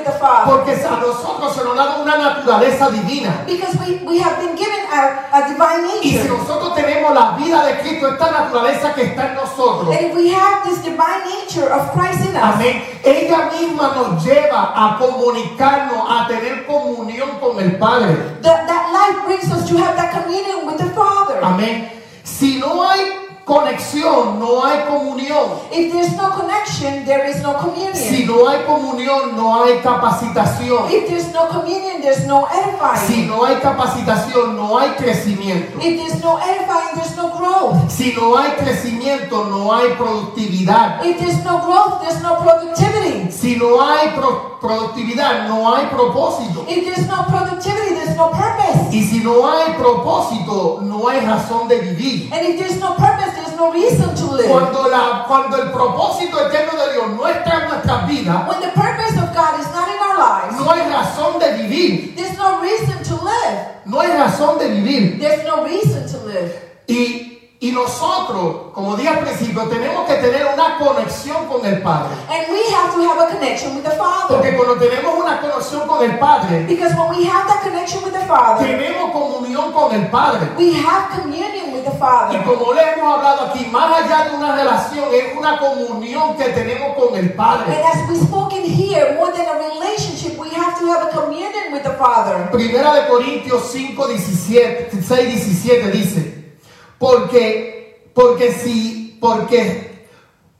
with 0.00 0.06
the 0.08 0.18
Father. 0.18 0.50
porque 0.50 0.72
a 0.72 0.96
nosotros 0.96 1.54
se 1.54 1.62
nos 1.64 1.76
da 1.76 1.96
una 2.00 2.16
naturaleza 2.16 2.90
divina. 2.90 3.44
Because 3.46 3.76
we, 3.78 3.96
we 4.04 4.18
have 4.18 4.38
been 4.40 4.56
given 4.56 4.80
a, 4.90 5.28
a 5.32 5.48
divine 5.48 5.86
Y 6.02 6.10
si 6.10 6.16
nature. 6.18 6.38
nosotros 6.38 6.74
tenemos 6.74 7.14
la 7.14 7.36
vida 7.36 7.64
de 7.66 7.78
Cristo, 7.80 8.08
esta 8.08 8.30
naturaleza 8.30 8.94
que 8.94 9.02
está 9.04 9.28
en 9.30 9.34
nosotros, 9.36 9.94
And 9.94 10.06
if 10.06 10.14
we 10.14 10.30
have 10.32 10.64
this 10.64 10.78
divine 10.82 11.22
nature 11.28 11.68
of 11.70 11.92
Christ 11.92 12.20
in 12.28 12.36
us, 12.36 12.54
amén, 12.56 12.82
ella 13.04 13.50
misma 13.52 13.92
nos 13.94 14.24
lleva 14.24 14.72
a 14.74 14.98
comunicarnos, 14.98 16.06
a 16.08 16.26
tener 16.28 16.66
comunión 16.66 17.38
con 17.40 17.58
el 17.60 17.76
Padre. 17.78 18.14
that, 18.42 18.66
that 18.66 18.92
life 18.92 19.24
brings 19.26 19.50
us 19.52 19.68
to 19.68 19.76
have 19.76 19.96
that 19.96 20.12
communion 20.12 20.66
with 20.66 20.78
the 20.78 20.90
Father. 20.94 21.40
Amén. 21.42 21.88
Si 22.24 22.58
no 22.58 22.82
hay 22.88 23.28
conexión, 23.54 24.38
no 24.38 24.64
hay 24.64 24.84
comunión. 24.88 25.46
If 25.72 25.92
there's 25.92 26.12
no 26.16 26.30
connection, 26.38 27.04
there 27.04 27.28
is 27.28 27.42
no 27.42 27.52
Si 27.52 27.58
communion. 27.58 28.26
no 28.26 28.48
hay 28.48 28.60
comunión, 28.64 29.36
no 29.36 29.62
hay 29.64 29.78
capacitación. 29.82 30.88
If 30.90 31.08
there's 31.08 31.32
no 31.32 31.48
communion, 31.48 32.00
there's 32.00 32.26
no 32.26 32.46
Si 32.46 32.58
edifying. 32.58 33.28
no 33.28 33.44
hay 33.44 33.56
capacitación, 33.56 34.56
no 34.56 34.78
hay 34.78 34.90
crecimiento. 34.90 35.78
If 35.80 35.96
there's 35.98 36.22
no 36.22 36.38
edifying, 36.38 36.94
there's 36.94 37.16
no 37.16 37.30
growth. 37.36 37.90
Si 37.90 38.12
no 38.14 38.36
hay 38.36 38.52
crecimiento, 38.52 39.44
no 39.50 39.72
hay 39.74 39.88
productividad. 39.98 41.04
If 41.04 41.18
there's 41.18 41.42
no 41.44 41.58
growth, 41.66 42.00
there's 42.02 42.22
no 42.22 42.36
productivity. 42.38 43.30
Si 43.32 43.56
no 43.56 43.80
hay 43.82 44.10
pro- 44.14 44.58
productividad, 44.60 45.48
no 45.48 45.74
hay 45.74 45.86
propósito. 45.86 46.64
If 46.68 46.84
there's 46.84 47.06
no 47.08 47.24
productivity, 47.26 47.94
there's 47.94 48.16
no 48.16 48.30
purpose. 48.30 48.92
Y 48.92 49.02
si 49.04 49.18
no 49.20 49.48
hay 49.50 49.72
propósito, 49.74 50.80
no 50.82 51.08
hay 51.08 51.20
razón 51.20 51.68
de 51.68 51.78
vivir. 51.80 52.30
And 52.32 52.46
if 52.46 52.58
there's 52.58 52.78
no 52.78 52.94
purpose, 52.96 53.39
no 53.60 53.72
reason 53.72 54.14
to 54.14 54.34
live. 54.34 54.48
Cuando, 54.48 54.88
la, 54.88 55.24
cuando 55.28 55.56
el 55.62 55.70
propósito 55.70 56.38
eterno 56.46 56.72
de 56.80 56.92
Dios 56.94 57.08
no 57.10 57.28
está 57.28 57.62
en 57.62 57.68
nuestras 57.68 58.06
vidas, 58.08 58.48
When 58.48 58.60
the 58.60 58.72
purpose 58.74 59.16
of 59.20 59.34
God 59.34 59.60
is 59.60 59.68
not 59.72 59.88
in 59.88 59.98
our 60.00 60.16
lives, 60.18 60.56
no 60.58 60.70
hay 60.70 60.80
razón 60.90 61.38
de 61.38 61.52
vivir. 61.62 62.14
there's 62.16 62.36
no 62.38 62.60
reason 62.60 63.02
to 63.04 63.14
live. 63.22 63.58
No 63.84 64.00
hay 64.00 64.08
razón 64.16 64.58
de 64.58 64.68
vivir. 64.68 65.18
There's 65.20 65.44
no 65.44 65.64
reason 65.64 66.06
to 66.10 66.26
live. 66.26 66.52
Y, 66.86 67.26
y 67.60 67.72
nosotros, 67.72 68.72
como 68.72 68.96
dije 68.96 69.08
al 69.10 69.18
principio, 69.20 69.64
tenemos 69.68 70.06
que 70.06 70.14
tener 70.14 70.46
una 70.54 70.78
conexión 70.78 71.46
con 71.46 71.64
el 71.66 71.82
Padre. 71.82 72.14
And 72.30 72.50
we 72.50 72.62
have 72.74 72.94
to 72.94 73.02
have 73.02 73.20
a 73.20 73.26
connection 73.34 73.74
with 73.76 73.84
the 73.84 73.90
Porque 73.90 74.52
Father. 74.52 74.56
cuando 74.56 74.74
tenemos 74.76 75.14
una 75.22 75.40
conexión 75.40 75.86
con 75.86 76.02
el 76.02 76.18
Padre, 76.18 76.64
Because 76.66 76.94
when 76.96 77.10
we 77.10 77.24
have 77.28 77.46
that 77.48 77.62
connection 77.62 78.02
with 78.02 78.12
the 78.14 78.24
Father, 78.26 78.66
tenemos 78.66 79.10
comunión 79.12 79.72
con 79.72 79.92
el 79.94 80.06
Padre. 80.08 80.48
we 80.56 80.72
have 80.72 81.10
communion 81.20 81.59
with 81.80 81.90
the 81.90 81.96
Y 81.96 81.98
Father. 81.98 82.42
como 82.44 82.72
le 82.72 82.82
hemos 82.92 83.14
hablado 83.16 83.46
aquí, 83.46 83.66
más 83.66 84.02
allá 84.04 84.28
de 84.30 84.36
una 84.36 84.54
relación, 84.56 85.04
es 85.12 85.36
una 85.36 85.58
comunión 85.58 86.36
que 86.36 86.44
tenemos 86.50 86.96
con 86.96 87.14
el 87.18 87.26
And 87.26 87.36
Padre. 87.36 87.82
as 87.84 88.08
we 88.08 88.16
spoken 88.16 88.64
here, 88.64 89.14
more 89.16 89.32
than 89.32 89.46
a 89.46 89.58
relationship, 89.58 90.38
we 90.38 90.48
have 90.50 90.78
to 90.78 90.86
have 90.86 91.08
a 91.08 91.10
communion 91.10 91.72
with 91.72 91.82
the 91.82 91.92
Father. 91.98 92.48
Primera 92.50 92.94
de 92.94 93.08
Corintios 93.08 93.70
5, 93.72 94.08
17, 94.08 94.90
6, 95.02 95.28
17 95.28 95.90
dice, 95.90 96.54
porque, 96.98 98.10
porque 98.14 98.52
si, 98.52 99.16
porque, 99.20 100.06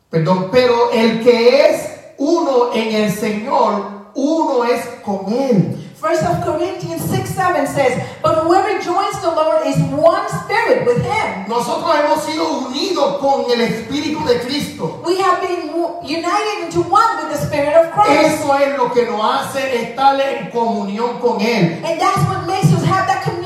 perdón, 0.08 0.48
pero 0.50 0.90
el 0.92 1.22
que 1.22 1.66
es 1.70 1.86
uno 2.18 2.72
en 2.74 2.94
el 2.94 3.12
Señor, 3.12 4.10
uno 4.14 4.64
es 4.64 4.84
con 5.04 5.32
Él. 5.32 5.79
First 6.00 6.24
of 6.24 6.42
Corinthians 6.42 7.04
6 7.10 7.28
7 7.28 7.66
says, 7.66 7.92
But 8.22 8.44
whoever 8.44 8.80
joins 8.80 9.20
the 9.20 9.28
Lord 9.36 9.66
is 9.66 9.76
one 9.92 10.26
spirit 10.44 10.86
with 10.86 11.04
him. 11.04 11.46
Nosotros 11.46 11.94
hemos 11.94 12.24
sido 12.24 12.48
unidos 12.68 13.18
con 13.20 13.44
el 13.50 13.60
Espíritu 13.60 14.24
de 14.26 14.40
Cristo. 14.40 15.02
We 15.04 15.20
have 15.20 15.42
been 15.42 15.68
united 16.02 16.64
into 16.64 16.80
one 16.88 17.16
with 17.20 17.36
the 17.36 17.46
Spirit 17.46 17.74
of 17.76 17.92
Christ. 17.92 18.40
Eso 18.40 18.50
es 18.56 18.78
lo 18.78 18.88
que 18.88 19.04
nos 19.04 19.20
hace 19.20 19.76
estar 19.82 20.18
en 20.18 20.50
comunión 20.50 21.20
con 21.20 21.38
Él. 21.38 21.84
And 21.84 22.00
that's 22.00 22.24
what 22.30 22.46
makes 22.46 22.72
us 22.72 22.82
have 22.84 23.06
that 23.06 23.22
communion. 23.22 23.39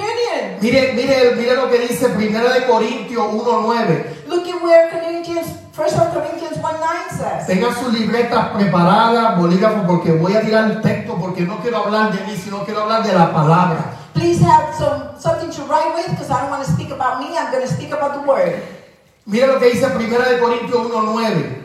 Mire, 0.64 0.94
mire, 0.94 1.34
mire 1.36 1.56
lo 1.56 1.68
que 1.68 1.78
dice 1.78 2.06
1 2.06 2.16
de 2.16 2.66
Corintios 2.66 3.26
1.9. 3.34 4.24
Look 4.28 4.48
at 4.48 4.62
where 4.62 4.88
Corinthians, 4.90 5.46
First 5.72 5.98
of 5.98 6.14
Corinthians 6.14 6.56
1 6.56 6.62
9 6.62 7.10
says. 7.10 7.46
Tengan 7.46 7.74
sus 7.74 7.92
libretas 7.92 8.48
preparadas, 8.56 9.36
bolígrafos, 9.36 9.84
porque 9.86 10.12
voy 10.12 10.34
a 10.34 10.40
tirar 10.40 10.70
el 10.70 10.80
texto, 10.80 11.18
porque 11.20 11.42
no 11.42 11.58
quiero 11.58 11.84
hablar 11.84 12.16
de 12.16 12.24
mí, 12.24 12.34
sino 12.42 12.64
quiero 12.64 12.80
hablar 12.80 13.02
de 13.02 13.12
la 13.12 13.30
palabra. 13.30 13.94
Please 14.14 14.42
have 14.42 14.74
some 14.78 15.20
something 15.20 15.50
to 15.50 15.64
write 15.64 15.94
with 15.96 16.08
because 16.08 16.30
I 16.30 16.40
don't 16.40 16.50
want 16.50 16.64
to 16.64 16.72
speak 16.72 16.90
about 16.90 17.20
me. 17.20 17.36
I'm 17.36 17.52
going 17.52 17.68
to 17.68 17.70
speak 17.70 17.92
about 17.92 18.14
the 18.14 18.26
word. 18.26 18.54
Mire 19.26 19.46
lo 19.48 19.58
que 19.58 19.68
dice 19.68 19.84
1 19.84 19.98
de 19.98 20.38
Corintios 20.38 20.80
1.9. 20.90 21.64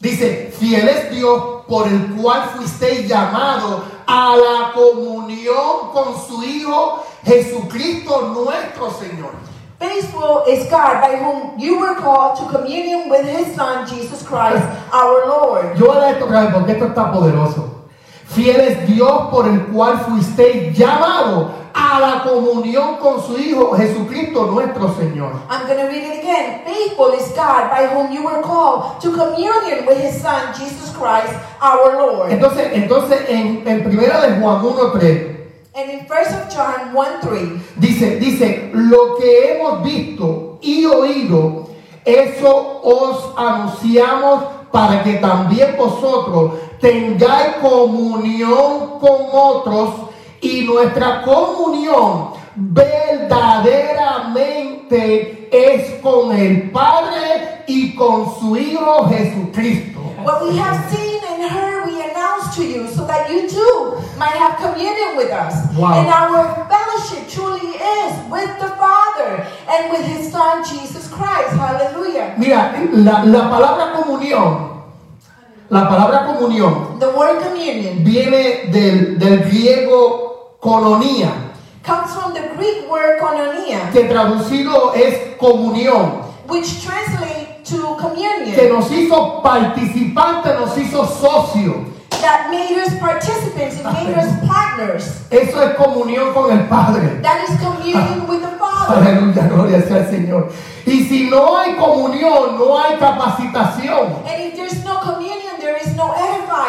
Dice, 0.00 0.54
fiel 0.58 0.88
es 0.88 1.10
Dios 1.10 1.66
por 1.68 1.86
el 1.86 2.14
cual 2.16 2.48
fuisteis 2.56 3.06
llamados 3.06 3.82
a 4.10 4.36
la 4.36 4.72
comunión 4.72 5.92
con 5.92 6.14
su 6.26 6.42
Hijo 6.42 7.04
Jesucristo 7.24 8.32
nuestro 8.34 8.90
Señor. 8.90 9.30
Faithful 9.78 10.44
is 10.48 10.68
God 10.68 11.00
by 11.00 11.16
whom 11.16 11.58
you 11.58 11.78
were 11.78 11.94
called 11.94 12.36
to 12.36 12.58
communion 12.58 13.08
with 13.08 13.24
his 13.24 13.54
Son, 13.54 13.86
Jesus 13.86 14.22
Christ, 14.22 14.62
our 14.92 15.26
Lord. 15.26 15.78
Yo 15.78 15.94
leer 15.94 16.14
esto 16.16 16.26
porque 16.26 16.72
esto 16.72 16.86
está 16.86 17.12
poderoso. 17.12 17.86
Fiel 18.26 18.60
es 18.60 18.86
Dios 18.86 19.28
por 19.30 19.46
el 19.48 19.66
cual 19.72 19.98
fuisteis 20.00 20.76
llamados 20.76 21.52
a 21.74 22.00
la 22.00 22.22
comunión 22.22 22.96
con 22.96 23.22
su 23.22 23.38
Hijo 23.38 23.76
Jesucristo 23.76 24.46
nuestro 24.46 24.94
Señor. 24.94 25.32
I'm 25.48 25.66
going 25.66 25.78
to 25.78 25.86
read 25.86 26.04
it 26.04 26.20
again. 26.20 26.62
Faithful 26.64 27.12
is 27.12 27.28
God 27.34 27.70
by 27.70 27.86
whom 27.86 28.12
you 28.12 28.24
were 28.24 28.42
called 28.42 29.00
to 29.00 29.12
communion 29.12 29.86
with 29.86 29.98
his 29.98 30.20
Son, 30.20 30.54
Jesus 30.54 30.90
Christ, 30.96 31.34
our 31.60 31.96
Lord. 31.96 32.30
Entonces, 32.32 32.70
entonces 32.72 33.28
en, 33.28 33.62
en 33.66 33.84
primera 33.84 34.20
de 34.20 34.40
Juan 34.40 34.62
1.3 34.62 35.40
And 35.72 35.88
in 35.88 36.00
1 36.00 36.34
of 36.34 36.52
John 36.52 36.92
1 36.92 37.20
3, 37.22 37.62
dice, 37.76 38.18
dice, 38.18 38.70
lo 38.74 39.16
que 39.16 39.52
hemos 39.52 39.84
visto 39.84 40.58
y 40.60 40.84
oído, 40.84 41.68
eso 42.04 42.80
os 42.82 43.32
anunciamos 43.36 44.44
para 44.72 45.02
que 45.04 45.14
también 45.14 45.76
vosotros 45.76 46.52
tengáis 46.80 47.56
comunión 47.62 48.98
con 48.98 49.28
otros 49.32 50.09
y 50.40 50.62
nuestra 50.62 51.22
comunión 51.22 52.30
verdaderamente 52.56 55.48
es 55.50 56.00
con 56.00 56.36
el 56.36 56.70
Padre 56.70 57.64
y 57.66 57.94
con 57.94 58.34
su 58.38 58.56
Hijo 58.56 59.08
Jesucristo. 59.08 59.90
what 60.24 60.44
we 60.44 60.56
have 60.56 60.78
seen 60.90 61.20
and 61.24 61.50
heard, 61.50 61.86
we 61.86 62.00
announce 62.02 62.54
to 62.54 62.64
you 62.64 62.86
so 62.88 63.06
that 63.06 63.30
you 63.30 63.48
too 63.48 63.96
might 64.18 64.36
have 64.36 64.56
communion 64.58 65.16
with 65.16 65.30
us. 65.30 65.54
Wow. 65.76 65.94
And 65.96 66.08
our 66.08 66.68
fellowship 66.68 67.28
truly 67.28 67.76
is 67.76 68.12
with 68.30 68.50
the 68.60 68.70
Father 68.76 69.46
and 69.68 69.90
with 69.90 70.04
his 70.04 70.30
Son, 70.30 70.64
Jesus 70.64 71.08
Christ. 71.08 71.56
Hallelujah. 71.56 72.34
Mira, 72.38 72.76
la, 72.92 73.24
la 73.24 73.48
palabra 73.48 73.92
comunión, 73.96 74.82
la 75.70 75.88
palabra 75.88 76.26
comunión 76.26 76.98
The 76.98 77.10
word 77.10 77.42
communion 77.42 78.04
viene 78.04 78.70
del, 78.70 79.18
del 79.18 79.44
griego 79.44 80.29
cononía, 80.60 81.32
comes 81.82 82.14
from 82.14 82.34
the 82.34 82.54
Greek 82.56 82.88
word 82.90 83.18
koinonia, 83.20 83.90
que 83.92 84.04
traducido 84.04 84.94
es 84.94 85.36
comunión, 85.38 86.22
which 86.46 86.82
translates 86.84 87.68
to 87.68 87.96
que 87.96 88.08
communion, 88.08 88.68
nos 88.74 88.90
hizo 88.90 89.42
participantes, 89.42 90.58
nos 90.58 90.76
hizo 90.76 91.06
socios. 91.06 92.00
that 92.20 92.50
made 92.50 92.76
us 92.76 92.98
participants 92.98 93.76
and 93.76 93.84
made 93.84 94.14
us 94.14 94.28
partners. 94.46 95.24
Eso 95.30 95.60
es 95.60 95.76
comunión 95.76 96.34
con 96.34 96.52
el 96.52 96.68
Padre. 96.68 97.20
That 97.22 97.48
is 97.48 97.58
communion 97.58 98.28
with 98.28 98.42
the 98.42 98.58
Father. 98.58 99.00
Aleluya, 99.00 99.48
gloria 99.48 99.82
sea 99.82 100.04
el 100.04 100.10
Señor. 100.10 100.52
Y 100.86 101.04
si 101.04 101.30
no 101.30 101.56
hay 101.56 101.76
comunión, 101.76 102.58
no 102.58 102.78
hay 102.78 102.98
capacitación. 102.98 104.22
And 104.26 104.42
if 104.42 104.54
there's 104.54 104.84
no 104.84 105.00
communion, 105.00 105.58
there 105.60 105.76
is 105.76 105.94
no 105.96 106.12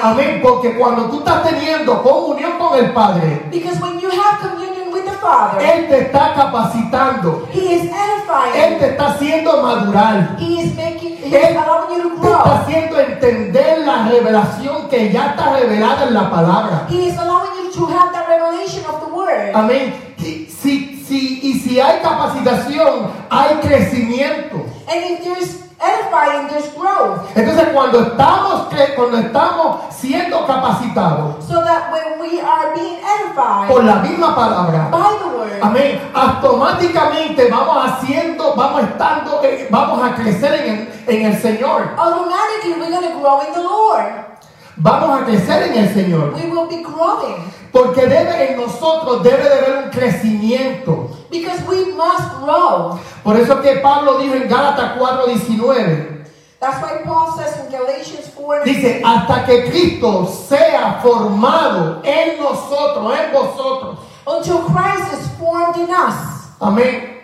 Amén, 0.03 0.39
porque 0.41 0.77
cuando 0.77 1.05
tú 1.05 1.19
estás 1.19 1.43
teniendo 1.43 2.01
comunión 2.03 2.53
con 2.59 2.77
el 2.77 2.91
Padre, 2.93 3.47
Because 3.51 3.79
when 3.81 3.99
you 3.99 4.09
have 4.09 4.39
communion 4.39 4.91
with 4.91 5.05
the 5.05 5.17
Father, 5.17 5.61
Él 5.61 5.87
te 5.87 5.99
está 6.01 6.33
capacitando. 6.33 7.47
He 7.53 7.75
is 7.75 7.91
Él 8.55 8.77
te 8.79 8.87
está 8.91 9.07
haciendo 9.07 9.61
madurar. 9.61 10.37
He 10.39 10.61
is 10.61 10.75
making, 10.75 11.17
He 11.17 11.35
Él 11.35 11.51
is 11.51 11.57
allowing 11.57 11.97
you 11.97 12.09
to 12.09 12.21
te 12.21 12.27
está 12.27 12.43
grow. 12.43 12.53
haciendo 12.53 12.99
entender 12.99 13.79
la 13.79 14.07
revelación 14.07 14.87
que 14.89 15.11
ya 15.11 15.31
está 15.31 15.53
revelada 15.53 16.03
en 16.07 16.13
la 16.13 16.29
palabra. 16.29 16.87
He 16.89 17.07
is 17.07 17.17
allowing 17.17 17.51
you 17.63 17.71
to 17.73 17.85
have 17.87 18.11
that 18.13 18.27
revelation 18.27 18.83
of 18.85 18.99
the 19.05 19.13
Word. 19.13 19.55
Amén. 19.55 19.93
Si, 20.17 21.00
si, 21.11 21.39
y 21.43 21.59
si 21.59 21.79
hay 21.79 21.99
capacitación, 21.99 23.11
hay 23.29 23.55
crecimiento. 23.55 24.65
And 24.87 25.03
if 25.11 25.23
there's 25.23 25.61
edifying, 25.77 26.47
there's 26.47 26.73
growth. 26.73 27.35
Entonces 27.35 27.67
cuando 27.73 27.99
estamos, 28.01 28.67
cuando 28.95 29.17
estamos 29.17 29.77
siendo 29.93 30.45
capacitados 30.45 31.43
So 31.45 31.63
that 31.63 31.91
when 31.91 32.19
we 32.21 32.39
are 32.39 32.73
being 32.73 32.97
edified 32.97 33.67
por 33.67 33.83
la 33.83 33.95
misma 33.95 34.33
palabra, 34.35 34.89
by 34.89 35.17
the 35.19 35.37
Word, 35.37 35.61
amén, 35.61 35.99
automáticamente 36.13 37.49
vamos 37.49 37.85
haciendo, 37.85 38.55
vamos 38.55 38.83
estando, 38.83 39.41
eh, 39.43 39.67
vamos 39.69 40.01
a 40.03 40.15
crecer 40.15 40.53
en 40.65 40.69
el, 40.69 41.03
en 41.07 41.25
el 41.25 41.41
Señor. 41.41 41.93
automatically 41.97 42.73
we're 42.79 42.89
going 42.89 43.11
to 43.11 43.19
grow 43.19 43.41
in 43.41 43.53
the 43.53 43.61
Lord. 43.61 44.30
Vamos 44.83 45.21
a 45.21 45.25
crecer 45.25 45.63
en 45.71 45.77
el 45.77 45.93
Señor. 45.93 46.33
We 46.33 46.49
will 46.49 46.67
be 46.67 46.81
growing 46.83 47.51
Porque 47.71 48.01
debe 48.07 48.51
en 48.51 48.57
nosotros 48.59 49.21
debe 49.23 49.43
de 49.43 49.53
haber 49.53 49.83
un 49.85 49.89
crecimiento. 49.91 51.09
because 51.29 51.61
we 51.67 51.85
must 51.93 52.41
grow. 52.43 52.99
Por 53.23 53.37
eso 53.37 53.61
que 53.61 53.75
Pablo 53.77 54.17
dijo 54.17 54.33
en 54.35 54.47
Gálatas 54.49 54.97
4:19, 54.97 56.25
That's 56.59 56.81
why 56.83 57.03
Paul 57.05 57.31
says 57.37 57.57
in 57.65 57.71
Galatians 57.71 58.31
4 58.35 58.63
dice, 58.65 59.01
hasta 59.03 59.45
que 59.45 59.69
Cristo 59.69 60.27
sea 60.47 60.99
formado 61.01 62.01
en 62.03 62.39
nosotros, 62.39 63.13
en 63.17 63.31
vosotros. 63.33 63.99
until 64.27 64.59
Christ 64.71 65.13
is 65.13 65.27
formed 65.39 65.75
in 65.77 65.89
us. 65.89 66.15
Amén. 66.59 67.19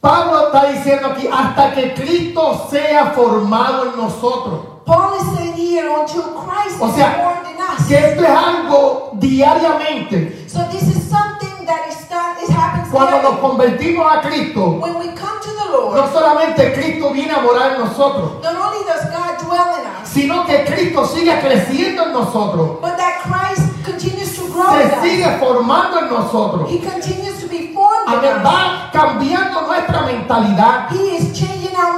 Pablo 0.00 0.46
está 0.46 0.66
diciendo 0.72 1.08
aquí, 1.08 1.28
hasta 1.30 1.72
que 1.74 1.92
Cristo 1.94 2.66
sea 2.70 3.06
formado 3.14 3.86
en 3.90 3.96
nosotros. 3.96 4.60
Paul 4.88 5.12
is 5.20 5.36
saying 5.36 5.52
here 5.54 5.84
until 6.00 6.22
Christ 6.32 6.80
O 6.80 6.88
is 6.88 6.96
formed 6.96 7.46
in 7.52 7.60
us. 7.60 7.86
Que 7.86 7.96
esto 7.96 8.22
es 8.24 8.30
algo 8.30 9.10
diariamente. 9.20 10.48
So 10.48 10.64
this 10.72 10.82
is 10.88 11.02
something 11.10 11.66
that 11.66 11.88
is 11.88 12.08
done, 12.08 12.36
it 12.42 12.48
happens 12.48 12.88
Cuando 12.90 13.20
nos 13.22 13.38
convertimos 13.40 14.06
a 14.10 14.22
Cristo, 14.22 14.80
When 14.80 14.98
we 14.98 15.08
come 15.12 15.38
to 15.42 15.50
the 15.52 15.66
Lord, 15.70 15.94
no 15.94 16.10
solamente 16.10 16.72
Cristo 16.72 17.12
viene 17.12 17.32
a 17.32 17.40
morar 17.42 17.74
en 17.74 17.80
nosotros, 17.80 18.42
not 18.42 18.56
only 18.56 18.82
does 18.86 19.04
God 19.12 19.36
dwell 19.44 19.76
in 19.78 19.86
us, 19.86 20.08
sino 20.08 20.46
que 20.46 20.64
Cristo 20.64 21.04
sigue 21.06 21.38
creciendo 21.38 22.06
en 22.06 22.12
nosotros. 22.14 22.80
but 22.80 22.96
that 22.96 23.20
Christ 23.22 23.68
continues 23.84 24.34
to 24.36 24.48
grow 24.50 24.72
in 24.80 24.88
se 24.88 24.96
us. 24.96 25.02
sigue 25.02 25.38
formando 25.38 25.98
en 26.00 26.08
nosotros. 26.08 26.70
He 26.70 26.78
continues 26.78 27.38
to 27.40 27.46
be 27.48 27.74
formed. 27.74 28.08
Va 28.42 28.88
cambiando 28.90 29.66
nuestra 29.66 30.00
mentalidad. 30.06 30.88
He 30.90 31.16
is 31.16 31.38
changing 31.38 31.76
our 31.76 31.94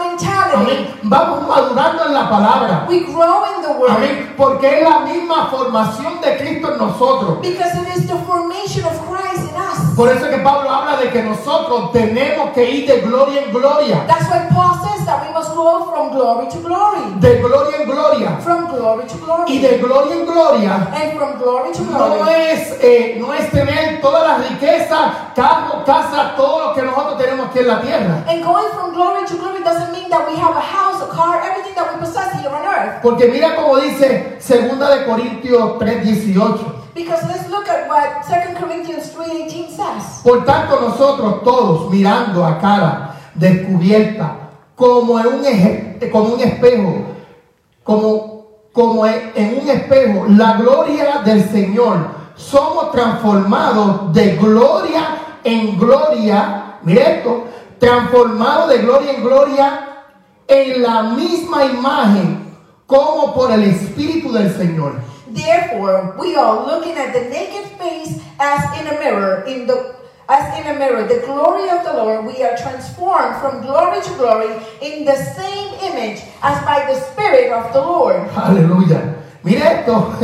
Amén. 0.55 0.95
Vamos 1.03 1.47
madurando 1.49 2.07
en 2.07 2.15
la 2.15 2.29
palabra. 2.31 2.87
We 2.89 3.01
grow 3.01 3.45
in 3.57 3.63
the 3.63 3.73
Word 3.79 3.91
Amén. 3.91 4.35
Porque 4.37 4.79
es 4.81 4.89
la 4.89 5.01
misma 5.01 5.47
formación 5.47 6.21
de 6.21 6.37
Cristo 6.39 6.73
en 6.73 6.79
nosotros. 6.79 7.39
because 7.43 7.75
it 7.77 7.89
is 7.97 8.07
the 8.07 8.17
formation 8.27 8.85
of 8.85 8.93
Christ 9.09 9.51
in 9.51 9.57
us. 9.57 9.95
Por 9.97 10.09
eso 10.09 10.29
que 10.31 10.39
Pablo 10.39 10.71
habla 10.71 10.97
de 10.97 11.11
que 11.11 11.23
nosotros 11.23 11.93
tenemos 11.93 12.51
que 12.55 12.65
ir 12.71 12.87
de 12.87 13.01
gloria 13.01 13.43
en 13.45 13.53
gloria. 13.53 14.05
That's 14.07 14.29
why 14.31 14.49
Paul 14.51 14.75
says 14.83 15.05
that 15.07 15.27
we 15.27 15.33
must 15.33 15.53
grow 15.53 15.91
from 15.91 16.11
glory 16.11 16.49
to 16.49 16.59
glory. 16.59 17.01
De 17.21 17.41
gloria 17.41 17.77
en 17.83 17.87
gloria. 17.89 18.39
From 18.43 18.67
glory 18.69 19.07
to 19.07 19.17
glory. 19.19 19.53
Y 19.53 19.59
de 19.61 19.79
gloria 19.79 20.15
en 20.15 20.27
gloria 20.27 20.89
And 20.95 21.19
from 21.19 21.39
glory 21.39 21.73
to 21.73 21.83
no 21.83 21.99
glory. 21.99 22.31
es, 22.31 22.79
eh, 22.83 23.17
no 23.21 23.33
es 23.35 23.51
tener 23.51 24.01
todas 24.01 24.27
las 24.27 24.49
riquezas, 24.51 25.13
carros, 25.35 25.85
casas, 25.85 26.37
todo 26.37 26.69
lo 26.69 26.75
que 26.75 26.83
nosotros 26.83 27.19
tenemos 27.19 27.47
aquí 27.49 27.59
en 27.59 27.69
la 27.69 27.81
tierra. 27.81 28.25
And 28.29 28.43
going 28.45 28.71
from 28.73 28.95
glory 28.95 29.27
to 29.27 29.37
glory 29.37 29.63
doesn't 29.63 29.93
mean 29.93 30.09
that 30.09 30.27
we 30.29 30.37
have 30.41 30.57
a 30.57 30.61
house, 30.61 31.03
a 31.03 31.09
car, 31.15 31.41
everything 31.43 31.75
that 31.75 31.93
we 31.95 32.01
possess 32.01 32.33
here 32.41 32.49
on 32.51 32.65
earth. 32.65 33.03
Porque 33.03 33.29
mira 33.29 33.55
como 33.57 33.77
dice 33.81 34.39
2 34.41 34.89
de 34.91 35.05
Corintios 35.05 35.79
3:18. 35.79 36.81
Because 36.95 37.25
let's 37.29 37.49
look 37.49 37.69
at 37.69 37.89
what 37.89 38.25
2 38.27 38.57
Corinthians 38.61 39.11
3.18 39.15 39.69
says. 39.71 40.21
Por 40.25 40.45
tanto 40.45 40.81
nosotros 40.81 41.43
todos 41.45 41.91
mirando 41.91 42.45
a 42.45 42.59
cara 42.59 43.15
descubierta 43.35 44.37
como 44.75 45.19
en 45.21 45.27
un, 45.27 45.45
eje- 45.45 46.11
como 46.11 46.35
un 46.35 46.41
espejo, 46.41 46.95
como, 47.85 48.47
como 48.73 49.07
en 49.07 49.59
un 49.63 49.69
espejo, 49.69 50.27
la 50.29 50.55
gloria 50.55 51.21
del 51.25 51.49
Señor, 51.49 52.09
somos 52.35 52.91
transformados 52.91 54.13
de 54.13 54.37
gloria 54.37 55.17
en 55.45 55.79
gloria, 55.79 56.79
mire 56.83 57.19
esto, 57.19 57.45
transformados 57.79 58.69
de 58.71 58.79
gloria 58.79 59.13
en 59.13 59.23
gloria 59.23 59.90
en 60.51 60.83
la 60.83 61.03
misma 61.15 61.65
imagen 61.65 62.57
como 62.87 63.33
por 63.33 63.53
el 63.53 63.63
Espíritu 63.63 64.33
del 64.33 64.53
Señor. 64.53 65.01
Therefore, 65.29 66.17
we 66.19 66.35
are 66.35 66.67
looking 66.67 66.97
at 66.99 67.13
the 67.13 67.31
naked 67.31 67.67
face 67.79 68.21
as 68.41 68.65
in 68.81 68.89
a 68.89 68.99
mirror, 68.99 69.45
in 69.47 69.67
the 69.69 69.95
as 70.29 70.59
in 70.59 70.67
a 70.67 70.79
mirror, 70.79 71.07
the 71.09 71.23
glory 71.27 71.69
of 71.71 71.85
the 71.85 71.93
Lord, 71.93 72.25
we 72.25 72.43
are 72.43 72.57
transformed 72.57 73.37
from 73.41 73.63
glory 73.63 74.01
to 74.01 74.11
glory 74.15 74.55
in 74.81 75.05
the 75.05 75.17
same 75.17 75.75
image 75.83 76.23
as 76.43 76.63
by 76.65 76.87
the 76.87 76.99
Spirit 77.01 77.51
of 77.53 77.73
the 77.73 77.81
Lord. 77.81 78.29
Aleluya. 78.31 79.23
Mire 79.43 79.63
esto. 79.63 80.15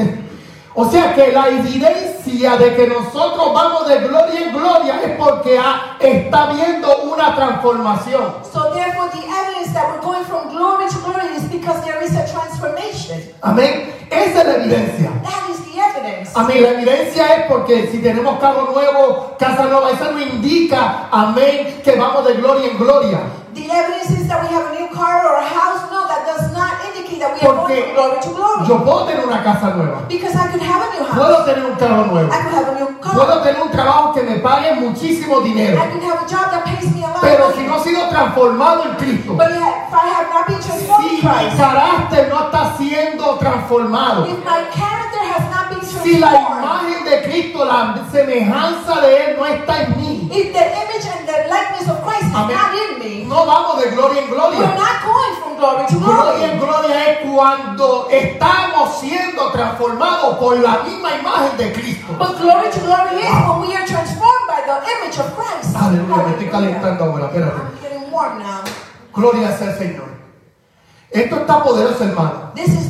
O 0.79 0.85
sea 0.91 1.15
que 1.15 1.33
la 1.33 1.49
evidencia 1.49 2.57
de 2.59 2.75
que 2.77 2.87
nosotros 2.87 3.55
vamos 3.55 3.89
de 3.89 3.99
gloria 4.01 4.41
en 4.41 4.53
gloria 4.53 5.01
es 5.03 5.17
porque 5.19 5.59
ha- 5.59 5.97
está 5.99 6.47
viendo 6.53 6.99
una 7.05 7.35
transformación. 7.35 8.35
So 8.53 8.73
therefore, 8.75 9.09
the 9.11 9.25
evidence 9.27 9.73
that 9.73 9.89
we're 9.91 10.03
going 10.05 10.25
from 10.25 10.51
glory 10.51 10.85
to 10.91 10.99
glory 10.99 11.35
is 11.35 11.45
because 11.51 11.81
there 11.83 12.03
is 12.05 12.13
a 12.15 12.27
transformation. 12.31 13.21
Amén. 13.43 13.91
Esa 14.11 14.41
es 14.43 14.47
la 14.47 14.55
evidencia. 14.55 15.11
That 15.23 15.49
is 15.51 15.65
the 15.65 15.81
evidence. 15.81 16.31
Amén. 16.35 16.63
La 16.63 16.71
evidencia 16.73 17.27
es 17.37 17.47
porque 17.49 17.89
si 17.91 17.99
tenemos 18.03 18.39
carro 18.39 18.71
nuevo, 18.73 19.35
casa 19.39 19.65
nueva, 19.65 19.91
eso 19.93 20.13
no 20.13 20.21
indica, 20.21 21.09
amén, 21.11 21.81
que 21.83 21.93
vamos 21.97 22.25
de 22.27 22.35
gloria 22.35 22.71
en 22.71 22.77
gloria. 22.79 23.21
The 23.57 23.65
evidence 23.73 24.11
is 24.21 24.29
that 24.29 24.43
we 24.45 24.49
have 24.53 24.69
a 24.71 24.73
new 24.79 24.89
car 24.93 25.25
or 25.25 25.41
a 25.41 25.47
house. 25.49 25.89
No, 25.91 26.05
that 26.07 26.29
does 26.29 26.53
not 26.53 26.85
indicate 26.85 27.21
that 27.25 27.33
we 27.33 27.41
are 27.41 27.57
going 27.57 27.65
Porque 27.65 27.77
from 27.83 27.95
glory 27.97 28.21
to 28.21 28.31
glory. 28.37 28.67
yo 28.69 28.85
puedo 28.85 29.05
tener 29.09 29.25
una 29.27 29.43
casa 29.43 29.75
nueva, 29.75 30.05
Because 30.09 30.37
I 30.37 30.49
could 30.53 30.61
have 30.61 30.83
a 30.85 30.89
new 30.93 31.05
house. 31.05 31.17
puedo 31.17 31.45
tener 31.47 31.65
un 31.65 31.77
carro 31.77 32.05
nuevo, 32.07 32.29
I 32.31 32.37
could 32.43 32.53
have 32.53 32.69
a 32.69 32.75
new 32.79 32.89
car. 33.01 33.15
puedo 33.17 33.43
tener 33.43 33.63
un 33.63 33.71
trabajo 33.71 34.13
que 34.13 34.23
me 34.23 34.37
pague 34.41 34.73
muchísimo 34.77 35.41
dinero. 35.41 35.79
I 35.81 35.89
could 35.91 36.03
have 36.05 36.21
a 36.23 36.29
job 36.29 36.51
that 36.53 36.65
pays 36.67 36.93
me 36.95 37.03
a 37.03 37.09
lot 37.09 37.21
Pero 37.23 37.53
si 37.57 37.63
no 37.65 37.77
he 37.81 37.85
sido 37.85 38.09
transformado 38.11 38.83
en 38.85 38.95
Cristo, 38.97 39.35
But 39.35 39.51
if 39.53 39.93
I 39.95 40.07
have 40.15 40.29
not 40.29 40.47
been 40.49 40.61
transformed 40.61 41.05
si 41.05 41.09
in 41.09 41.15
mi 41.17 41.21
Christ, 41.23 41.57
carácter 41.57 42.29
no 42.29 42.39
está 42.53 42.77
siendo 42.77 43.39
transformado, 43.39 44.27
if 44.29 44.39
my 44.45 44.63
character 44.71 45.23
has 45.33 45.45
not 45.49 45.71
been 45.71 45.81
si 45.81 46.19
la 46.19 46.29
transformed, 46.29 46.63
imagen 46.63 47.05
de 47.05 47.23
Cristo, 47.25 47.65
la 47.65 47.95
semejanza 48.13 49.01
de 49.01 49.11
Él 49.33 49.37
no 49.39 49.47
está 49.47 49.83
en 49.83 49.97
mí, 49.97 50.29
if 50.31 50.53
the 50.53 50.61
image 50.61 51.07
and 51.09 51.27
the 51.27 51.49
de 53.91 53.97
gloria 53.97 54.23
en 54.23 54.31
we're 54.31 54.35
gloria. 54.37 54.75
not 54.75 55.03
going 55.05 55.35
from 55.41 55.57
glory 55.57 55.87
to 55.87 55.99
Gloria 55.99 56.53
en 56.53 56.59
glory. 56.59 56.87
gloria 56.87 57.11
es 57.13 57.31
cuando 57.31 58.09
estamos 58.11 58.99
siendo 59.01 59.51
transformados 59.53 60.37
por 60.39 60.59
la 60.59 60.83
misma 60.83 61.15
imagen 61.17 61.57
de 61.57 61.73
Cristo. 61.73 62.13
But 62.19 62.39
glory 62.41 62.71
to 62.71 62.81
glory 62.81 63.17
is 63.23 63.31
when 63.31 63.61
we 63.63 63.75
are 63.77 63.87
transformed 63.87 64.47
by 64.49 64.63
the 64.67 64.77
image 64.95 65.19
of 65.19 65.35
Christ. 65.37 65.75
Aleluya, 65.77 66.23
me 66.25 66.31
estoy 66.33 66.49
calentando 66.51 67.05
ahora, 67.05 67.27
espérate. 67.27 67.57
I'm 67.61 67.79
getting 67.83 68.11
warm 68.13 68.39
now. 68.39 68.63
Gloria 69.13 69.57
sea 69.57 69.71
el 69.71 69.79
Señor. 69.79 70.09
Esto 71.11 71.37
está 71.37 71.63
poderoso, 71.63 72.05
hermano. 72.05 72.53
This 72.55 72.69
is 72.69 72.89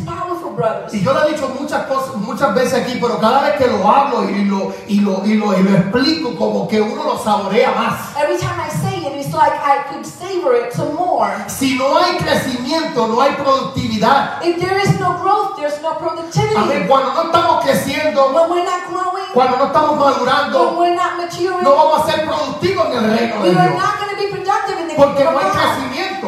brothers. 0.56 0.92
Y 0.94 1.02
yo 1.02 1.12
lo 1.12 1.24
he 1.24 1.32
dicho 1.32 1.48
muchas 1.60 1.84
cosas, 1.86 2.14
muchas 2.16 2.54
veces 2.54 2.74
aquí, 2.82 2.98
pero 3.00 3.18
cada 3.20 3.42
vez 3.42 3.56
que 3.56 3.66
lo 3.66 3.86
hablo 3.88 4.28
y 4.28 4.44
lo, 4.44 4.72
y 4.88 5.00
lo, 5.00 5.24
y 5.24 5.34
lo, 5.34 5.58
y 5.58 5.62
lo 5.62 5.70
explico, 5.76 6.34
como 6.36 6.66
que 6.66 6.80
uno 6.80 7.04
lo 7.04 7.18
saborea 7.18 7.70
más. 7.72 8.16
Every 8.16 8.38
time 8.38 8.58
I 8.60 8.70
say 8.70 9.06
it, 9.06 9.12
it's 9.16 9.32
like 9.34 9.52
I 9.54 9.84
could 9.92 10.04
savor 10.06 10.54
it 10.56 10.72
some 10.72 10.94
more. 10.94 11.30
Si 11.48 11.76
no 11.76 11.96
hay 11.98 12.16
crecimiento, 12.16 13.06
no 13.06 13.20
hay 13.20 13.32
productividad. 13.34 14.42
If 14.44 14.58
there 14.58 14.78
is 14.82 14.98
no 14.98 15.18
growth, 15.22 15.56
there's 15.56 15.80
no 15.82 15.96
productivity. 15.98 16.56
Amén. 16.56 16.86
Cuando 16.88 17.12
no 17.14 17.22
estamos 17.24 17.64
creciendo, 17.64 18.26
When 18.32 18.50
we're 18.50 18.64
not 18.64 18.88
growing, 18.88 19.24
cuando 19.32 19.56
no 19.58 19.66
estamos 19.66 19.90
when 19.90 19.98
madurando, 20.00 20.78
we're 20.78 20.94
not 20.94 21.16
maturing, 21.18 21.62
no 21.62 21.74
vamos 21.76 22.02
a 22.08 22.10
ser 22.12 22.24
productivos 22.26 22.86
en 22.86 23.04
el 23.04 23.10
reino 23.18 23.42
de 23.42 23.50
we 23.50 23.56
are 23.56 23.68
Dios. 23.70 23.82
not 23.82 23.98
going 24.00 24.10
to 24.10 24.16
be 24.16 24.28
productive 24.30 24.78
in 24.80 24.85
Porque 24.96 25.24
no 25.24 25.38
hay 25.38 25.46
crecimiento. 25.46 26.26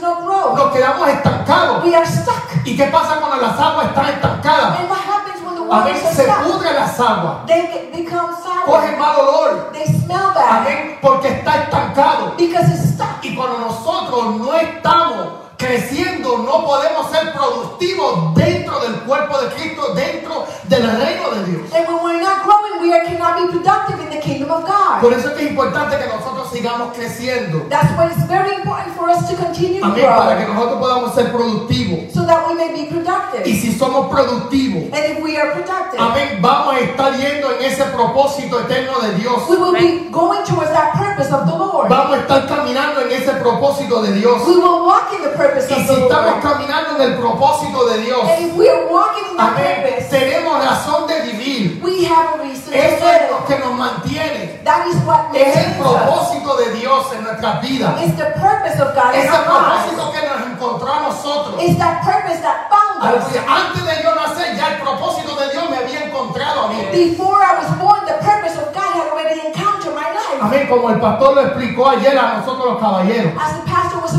No. 0.00 0.54
Nos 0.56 0.72
quedamos 0.72 1.08
estancados. 1.08 1.84
We 1.84 1.94
are 1.94 2.06
stuck. 2.06 2.34
¿Y 2.64 2.76
qué 2.76 2.84
pasa 2.86 3.16
cuando 3.16 3.36
las 3.46 3.58
aguas 3.58 3.86
están 3.86 4.06
estancadas? 4.06 4.78
And 4.80 4.88
what 4.90 4.98
happens 4.98 5.42
when 5.44 5.54
the 5.54 5.60
Amén. 5.62 5.94
waters 5.94 6.04
are 6.04 6.14
Se 6.14 6.24
pudren 6.44 6.74
las 6.74 7.00
aguas. 7.00 7.46
They 7.46 7.90
become 7.94 8.32
sour. 8.42 8.98
mal 8.98 9.16
olor. 9.20 9.72
They 9.72 9.86
smell 9.86 10.32
bad. 10.34 10.66
Porque 11.00 11.28
está 11.28 11.62
estancado. 11.64 12.34
because 12.36 12.68
it's 12.70 12.94
stuck. 12.94 13.22
Y 13.24 13.34
cuando 13.34 13.58
nosotros 13.58 14.36
no 14.36 14.54
estamos 14.54 15.28
creciendo, 15.60 16.38
no 16.38 16.64
podemos 16.64 17.10
ser 17.10 17.32
productivos 17.32 18.34
dentro 18.34 18.80
del 18.80 18.94
cuerpo 19.02 19.38
de 19.38 19.48
Cristo, 19.48 19.92
dentro 19.94 20.46
del 20.64 20.82
reino 20.82 21.30
de 21.30 21.44
Dios. 21.44 21.72
And 21.74 21.86
when 21.86 22.02
we're 22.02 22.20
not 22.20 22.44
growing, 22.44 22.80
we 22.80 22.94
are, 22.94 23.04
cannot 23.04 23.36
be 23.36 23.58
productive 23.58 24.00
in 24.00 24.10
the 24.10 24.20
kingdom 24.20 24.50
of 24.50 24.64
God. 24.64 25.02
Por 25.02 25.12
eso 25.12 25.28
es 25.28 25.34
que 25.34 25.44
es 25.44 25.50
importante 25.50 25.98
que 25.98 26.06
nosotros 26.06 26.50
sigamos 26.50 26.94
creciendo. 26.96 27.68
That's 27.68 27.92
why 27.96 28.06
it's 28.06 28.26
very 28.26 28.54
important 28.56 28.96
for 28.96 29.10
us 29.10 29.28
to 29.28 29.36
continue. 29.36 29.80
Para 29.80 30.38
que 30.38 30.46
nosotros 30.52 30.80
podamos 30.80 31.14
ser 31.14 31.30
productivos. 31.30 32.12
so 32.12 32.24
that 32.24 32.48
we 32.48 32.54
may 32.54 32.72
be 32.72 32.90
productive. 32.90 33.46
Y 33.46 33.60
si 33.60 33.72
somos 33.72 34.08
productivos, 34.08 34.84
And 34.92 35.16
if 35.16 35.22
we 35.22 35.36
are 35.36 35.52
productive, 35.52 36.00
amén, 36.00 36.38
vamos 36.40 36.74
a 36.74 36.80
estar 36.80 37.12
yendo 37.16 37.52
en 37.52 37.64
ese 37.64 37.84
propósito 37.84 38.60
eterno 38.60 39.00
de 39.00 39.14
Dios. 39.14 39.48
we 39.48 39.56
will 39.56 39.72
be 39.72 40.08
going 40.10 40.42
towards 40.44 40.70
that 40.72 40.94
purpose 40.94 41.30
of 41.30 41.46
the 41.46 41.56
Lord. 41.56 41.88
Vamos 41.88 42.16
a 42.16 42.20
estar 42.20 42.46
caminando 42.48 43.02
en 43.02 43.12
ese 43.12 43.32
propósito 43.34 44.02
de 44.02 44.12
Dios. 44.14 44.46
We 44.46 44.56
will 44.56 44.86
walk 44.86 45.12
in 45.12 45.22
the 45.22 45.29
purpose 45.36 45.66
Y 45.70 45.74
of 45.74 45.86
si 45.86 45.94
estamos 45.94 46.10
Lord. 46.10 46.42
caminando 46.42 46.96
en 46.96 47.02
el 47.12 47.18
propósito 47.18 47.86
de 47.86 47.98
Dios, 48.02 48.20
And 48.28 48.46
if 48.46 48.56
we 48.56 48.68
are 48.68 48.86
walking 48.90 49.30
in 49.30 49.36
that 49.36 49.52
amén, 49.56 49.82
purpose, 49.82 50.08
tenemos 50.10 50.64
razón 50.64 51.06
de 51.06 51.20
vivir. 51.22 51.80
we 51.82 52.04
have 52.04 52.34
a 52.34 52.42
reason 52.42 52.72
to 52.72 52.78
Eso 52.78 53.06
es 53.08 53.20
live. 53.22 53.30
lo 53.30 53.44
que 53.46 53.58
nos 53.58 53.72
mantiene. 53.74 54.60
That 54.64 54.86
is 54.88 54.96
what 55.06 55.34
Es 55.34 55.56
el 55.56 55.76
maintains 55.76 55.80
us. 55.80 55.86
propósito 55.86 56.56
de 56.56 56.72
Dios 56.74 57.12
en 57.12 57.24
nuestras 57.24 57.60
vidas. 57.62 58.02
It's 58.02 58.16
the 58.16 58.30
purpose 58.38 58.78
of 58.80 58.94
God 58.94 59.14
in 59.14 59.20
Es 59.20 59.26
el 59.26 59.34
our 59.34 59.46
lives. 59.46 59.94
propósito 59.94 60.12
que 60.12 60.20
nos 60.28 60.40
encontró 60.52 60.92
a 60.92 61.00
nosotros. 61.00 61.54
It's 61.62 61.78
that 61.78 62.02
purpose 62.04 62.40
that 62.42 62.68
found 62.68 63.00
us. 63.02 63.24
Aleluya. 63.24 63.42
Antes 63.48 63.82
de 63.86 64.02
yo 64.02 64.14
nacer, 64.14 64.56
ya 64.56 64.76
el 64.76 64.80
propósito 64.82 65.34
de 65.36 65.50
Dios 65.52 65.70
me 65.70 65.76
había 65.78 66.04
encontrado 66.04 66.64
a 66.64 66.68
mí. 66.68 66.76
Before 66.92 67.40
I 67.42 67.56
was 67.64 67.70
born, 67.80 68.04
the 68.06 68.18
purpose 68.20 68.56
of 68.60 68.72
God 68.74 68.92
had 68.92 69.08
already 69.10 69.40
encountered 69.40 69.94
my 69.94 70.10
life. 70.12 70.38
Amén, 70.40 70.66
como 70.68 70.90
el 70.90 71.00
pastor 71.00 71.34
lo 71.34 71.40
explicó 71.42 71.88
ayer 71.88 72.18
a 72.18 72.38
nosotros 72.38 72.74
los 72.74 72.80
caballeros. 72.80 73.32
As 73.40 73.56
the 73.60 73.70
pastor 73.70 73.98
was 74.00 74.12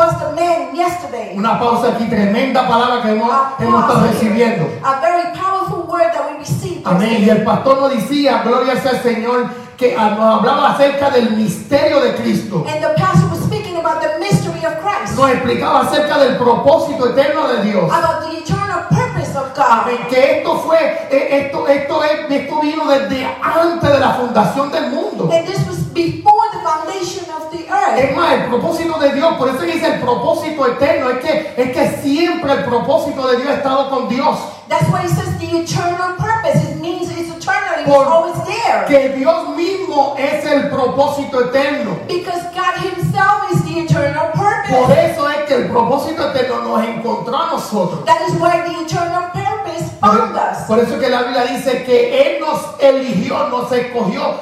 us, 0.00 0.18
the 0.20 0.32
men 0.34 0.74
yesterday. 0.74 1.34
Una 1.36 1.58
pausa 1.58 1.88
aquí, 1.94 2.04
tremenda 2.08 2.66
palabra 2.66 3.02
que 3.02 3.10
hemos, 3.12 3.30
A 3.30 3.56
hemos 3.58 3.80
estado 3.82 4.06
recibiendo. 4.06 4.66
A 4.84 5.00
very 5.00 5.32
powerful 5.36 5.84
word 5.88 6.12
that 6.12 6.30
we 6.30 6.38
received. 6.38 6.86
Amén. 6.86 7.22
Y 7.24 7.28
el 7.30 7.42
pastor 7.44 7.80
nos 7.80 7.90
decía, 7.92 8.42
gloria 8.42 8.80
sea 8.80 8.92
el 8.92 9.02
Señor, 9.02 9.46
que 9.76 9.94
nos 9.96 10.38
hablaba 10.38 10.70
acerca 10.72 11.10
del 11.10 11.30
misterio 11.36 12.00
de 12.00 12.14
Cristo. 12.16 12.64
And 12.68 12.82
the 12.82 12.94
pastor 13.00 13.28
was 13.30 13.40
speaking 13.44 13.76
about 13.76 14.00
the 14.00 14.18
mystery 14.18 14.64
of 14.64 14.74
Christ, 14.82 15.16
Nos 15.16 15.30
explicaba 15.30 15.80
acerca 15.82 16.18
del 16.18 16.36
propósito 16.36 17.08
eterno 17.10 17.46
de 17.48 17.62
Dios. 17.62 17.84
about 17.84 18.22
the 18.28 18.38
eternal 18.38 18.86
purpose 18.90 19.36
of 19.36 19.54
God. 19.54 19.84
Amén. 19.84 19.98
Que 20.08 20.38
esto 20.38 20.58
fue, 20.58 20.78
eh, 21.10 21.46
esto, 21.46 21.66
esto, 21.68 22.02
es, 22.04 22.30
esto 22.30 22.60
vino 22.60 22.86
desde 22.86 23.24
antes 23.42 23.90
de 23.92 23.98
la 24.00 24.14
fundación 24.14 24.70
del 24.72 24.90
mundo. 24.90 25.28
And 25.32 25.46
this 25.46 25.64
was 25.68 25.78
before 25.92 26.48
the 26.52 26.60
foundation 26.60 27.24
of. 27.30 27.47
Es 27.96 28.16
más, 28.16 28.32
el 28.34 28.44
propósito 28.46 28.98
de 28.98 29.12
Dios, 29.12 29.34
por 29.36 29.48
eso 29.48 29.60
dice 29.62 29.86
el 29.94 30.00
propósito 30.00 30.66
eterno, 30.66 31.10
es 31.10 31.18
que, 31.18 31.54
es 31.56 31.72
que 31.72 31.98
siempre 32.02 32.52
el 32.52 32.64
propósito 32.64 33.26
de 33.28 33.36
Dios 33.38 33.48
ha 33.50 33.54
estado 33.54 33.90
con 33.90 34.08
Dios. 34.08 34.38
That's 34.68 34.88
why 34.90 35.02
it 35.04 35.10
says 35.10 35.38
the 35.38 35.58
eternal 35.62 36.14
purpose. 36.18 36.62
It 36.70 36.76
means 36.80 37.10
it's 37.10 37.30
eternal. 37.30 37.80
It's 37.80 37.88
Por- 37.88 38.04
always 38.06 38.36
there. 38.44 38.84
Que 38.86 39.16
Dios 39.16 39.48
mismo 39.56 40.14
es 40.18 40.44
el 40.44 40.68
propósito 40.68 41.40
eterno. 41.40 41.96
Because 42.06 42.42
God 42.54 42.76
Himself 42.84 43.50
is 43.52 43.64
the 43.64 43.80
eternal 43.80 44.30
Por 44.34 44.44
purpose. 44.44 45.10
eso 45.10 45.28
es 45.30 45.44
que 45.48 45.54
el 45.54 45.68
propósito 45.68 46.30
eterno 46.30 46.60
nos 46.62 46.84
encontró 46.86 47.36
a 47.36 47.46
nosotros. 47.52 48.04
That 48.04 48.20
is 48.28 48.34
why 48.38 48.60
the 48.66 48.82
eternal 48.84 49.30
purpose 49.32 49.90
found 50.00 50.36
us. 50.36 50.66
Por 50.66 50.78
eso 50.78 50.98
que 50.98 51.08
la 51.08 51.22
Biblia 51.22 51.44
dice 51.44 51.84
que 51.84 52.36
Él 52.36 52.40
nos 52.40 52.60
eligió, 52.78 53.48
nos 53.48 53.72
escogió 53.72 54.34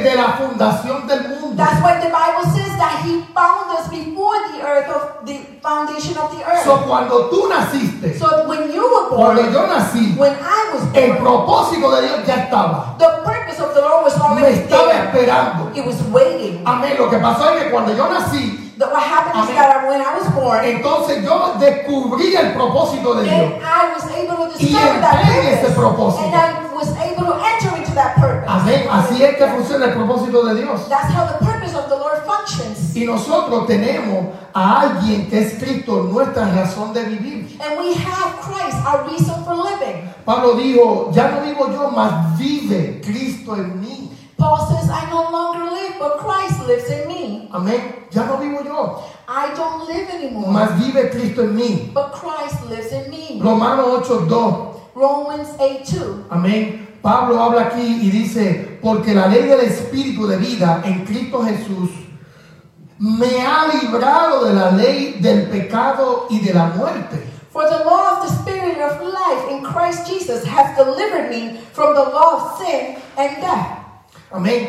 antes 0.00 0.12
de 0.12 0.16
la 0.16 0.32
fundación 0.32 1.06
del 1.06 1.28
mundo. 1.28 1.56
That's 1.56 1.82
why 1.82 2.00
the 2.00 2.08
Bible 2.10 2.44
says 2.54 2.72
that 2.78 3.02
He 3.04 3.20
found 3.34 3.70
us 3.76 3.88
before 3.90 4.36
the 4.52 4.62
earth 4.64 4.88
of 4.88 5.26
the 5.26 5.38
foundation 5.60 6.16
of 6.16 6.30
the 6.36 6.42
earth. 6.44 6.64
So, 6.64 6.78
cuando 6.86 7.28
tú 7.28 7.48
naciste, 7.48 8.18
So 8.18 8.48
when 8.48 8.72
you 8.72 8.82
were 8.82 9.08
cuando 9.14 9.42
born, 9.42 9.52
yo 9.52 9.66
nací, 9.66 10.16
when 10.16 10.32
I 10.40 10.70
was 10.72 10.82
el 10.94 11.12
born, 11.12 11.20
propósito 11.22 11.90
de 11.96 12.02
Dios 12.08 12.26
ya 12.26 12.34
estaba. 12.46 12.96
the 12.98 13.08
purpose 13.24 13.60
of 13.60 13.74
the 13.74 13.80
Lord 13.80 14.04
was 14.04 14.16
Me 14.16 14.22
already 14.22 14.58
estaba 14.60 14.88
there. 14.90 15.04
esperando. 15.06 15.76
It 15.76 15.84
was 15.84 16.00
waiting. 16.10 16.62
Amén. 16.66 16.96
Lo 16.98 17.10
que 17.10 17.18
pasó 17.18 17.50
es 17.56 17.64
que 17.64 17.70
cuando 17.70 17.94
yo 17.94 18.08
nací, 18.08 18.66
But 18.80 18.92
what 18.92 19.02
happened 19.02 19.44
is 19.44 19.50
Amén. 19.50 19.56
that 19.56 19.86
when 19.88 20.00
I 20.00 20.16
was 20.18 20.26
born, 20.32 20.64
entonces 20.64 21.22
yo 21.22 21.52
descubrí 21.60 22.34
el 22.34 22.54
propósito 22.54 23.14
de 23.16 23.24
Dios. 23.24 23.34
and 23.34 23.62
I 23.62 23.92
was 23.92 24.04
able 24.16 24.48
to 24.48 24.56
Y 24.56 24.64
discover 24.72 25.00
that 25.02 25.20
entré 25.20 25.40
en 25.40 25.58
ese 25.58 25.68
purpose, 25.68 25.76
propósito. 25.76 26.24
and 26.24 26.34
I 26.34 26.74
was 26.74 26.88
able 26.96 27.26
to 27.26 27.34
enter 27.44 27.76
to 27.90 27.94
that 27.94 28.16
purpose. 28.16 28.48
Amén. 28.48 28.86
Así 28.90 29.22
es 29.22 29.36
que 29.36 29.46
funciona 29.46 29.86
el 29.86 29.94
propósito 29.94 30.44
de 30.46 30.62
Dios. 30.62 30.88
That's 30.88 31.12
how 31.12 31.26
the 31.26 31.44
purpose 31.44 31.74
of 31.74 31.88
the 31.88 31.96
Lord 31.96 32.22
functions. 32.24 32.94
Y 32.96 33.04
nosotros 33.04 33.66
tenemos 33.66 34.34
a 34.54 34.80
alguien 34.82 35.28
que 35.28 35.38
es 35.40 35.54
Cristo, 35.58 36.04
nuestra 36.04 36.46
razón 36.48 36.92
de 36.92 37.04
vivir. 37.04 37.58
And 37.60 37.78
we 37.78 37.94
have 37.94 38.40
Christ, 38.40 38.78
our 38.86 39.06
reason 39.10 39.44
for 39.44 39.54
living. 39.54 40.08
Pablo 40.24 40.54
dijo, 40.54 41.10
ya 41.12 41.28
no 41.30 41.42
vivo 41.42 41.70
yo, 41.72 41.90
mas 41.90 42.38
vive 42.38 43.00
Cristo 43.02 43.54
en 43.56 43.80
mí. 43.80 44.10
Paul 44.36 44.58
says, 44.68 44.88
I 44.88 45.10
no 45.10 45.30
longer 45.30 45.70
live, 45.70 45.98
but 45.98 46.18
Christ 46.18 46.66
lives 46.66 46.88
in 46.90 47.06
me. 47.08 47.48
Amén. 47.52 48.06
Ya 48.10 48.24
no 48.24 48.38
vivo 48.38 48.62
yo, 48.64 49.02
I 49.28 49.52
don't 49.54 49.86
live 49.86 50.08
anymore, 50.10 50.50
mas 50.50 50.70
vive 50.78 51.10
Cristo 51.10 51.42
en 51.42 51.54
mí. 51.54 51.90
but 51.92 52.12
Christ 52.12 52.64
lives 52.70 52.92
in 52.92 53.10
me. 53.10 53.38
Romanos 53.40 54.08
8:2. 54.08 54.79
Romans 55.00 55.48
8 55.58 55.96
2. 55.96 56.26
Amén. 56.28 56.86
Pablo 57.00 57.40
habla 57.42 57.62
aquí 57.62 58.00
y 58.02 58.10
dice, 58.10 58.78
porque 58.82 59.14
la 59.14 59.28
ley 59.28 59.44
del 59.44 59.60
Espíritu 59.60 60.26
de 60.26 60.36
vida 60.36 60.82
en 60.84 61.06
Cristo 61.06 61.42
Jesús 61.42 61.88
me 62.98 63.40
ha 63.40 63.66
librado 63.68 64.44
de 64.44 64.52
la 64.52 64.72
ley 64.72 65.16
del 65.18 65.48
pecado 65.48 66.26
y 66.28 66.40
de 66.40 66.52
la 66.52 66.66
muerte. 66.66 67.16
For 67.50 67.64
the 67.64 67.82
law 67.82 68.18
of 68.18 68.28
the 68.28 68.34
Spirit 68.42 68.78
of 68.78 69.00
life 69.00 69.50
in 69.50 69.64
Christ 69.64 70.06
Jesus 70.06 70.44
has 70.44 70.76
delivered 70.76 71.30
me 71.30 71.58
from 71.72 71.94
the 71.94 72.04
law 72.04 72.36
of 72.36 72.58
sin 72.58 72.96
and 73.16 73.40
death. 73.40 73.78
Amén. 74.30 74.68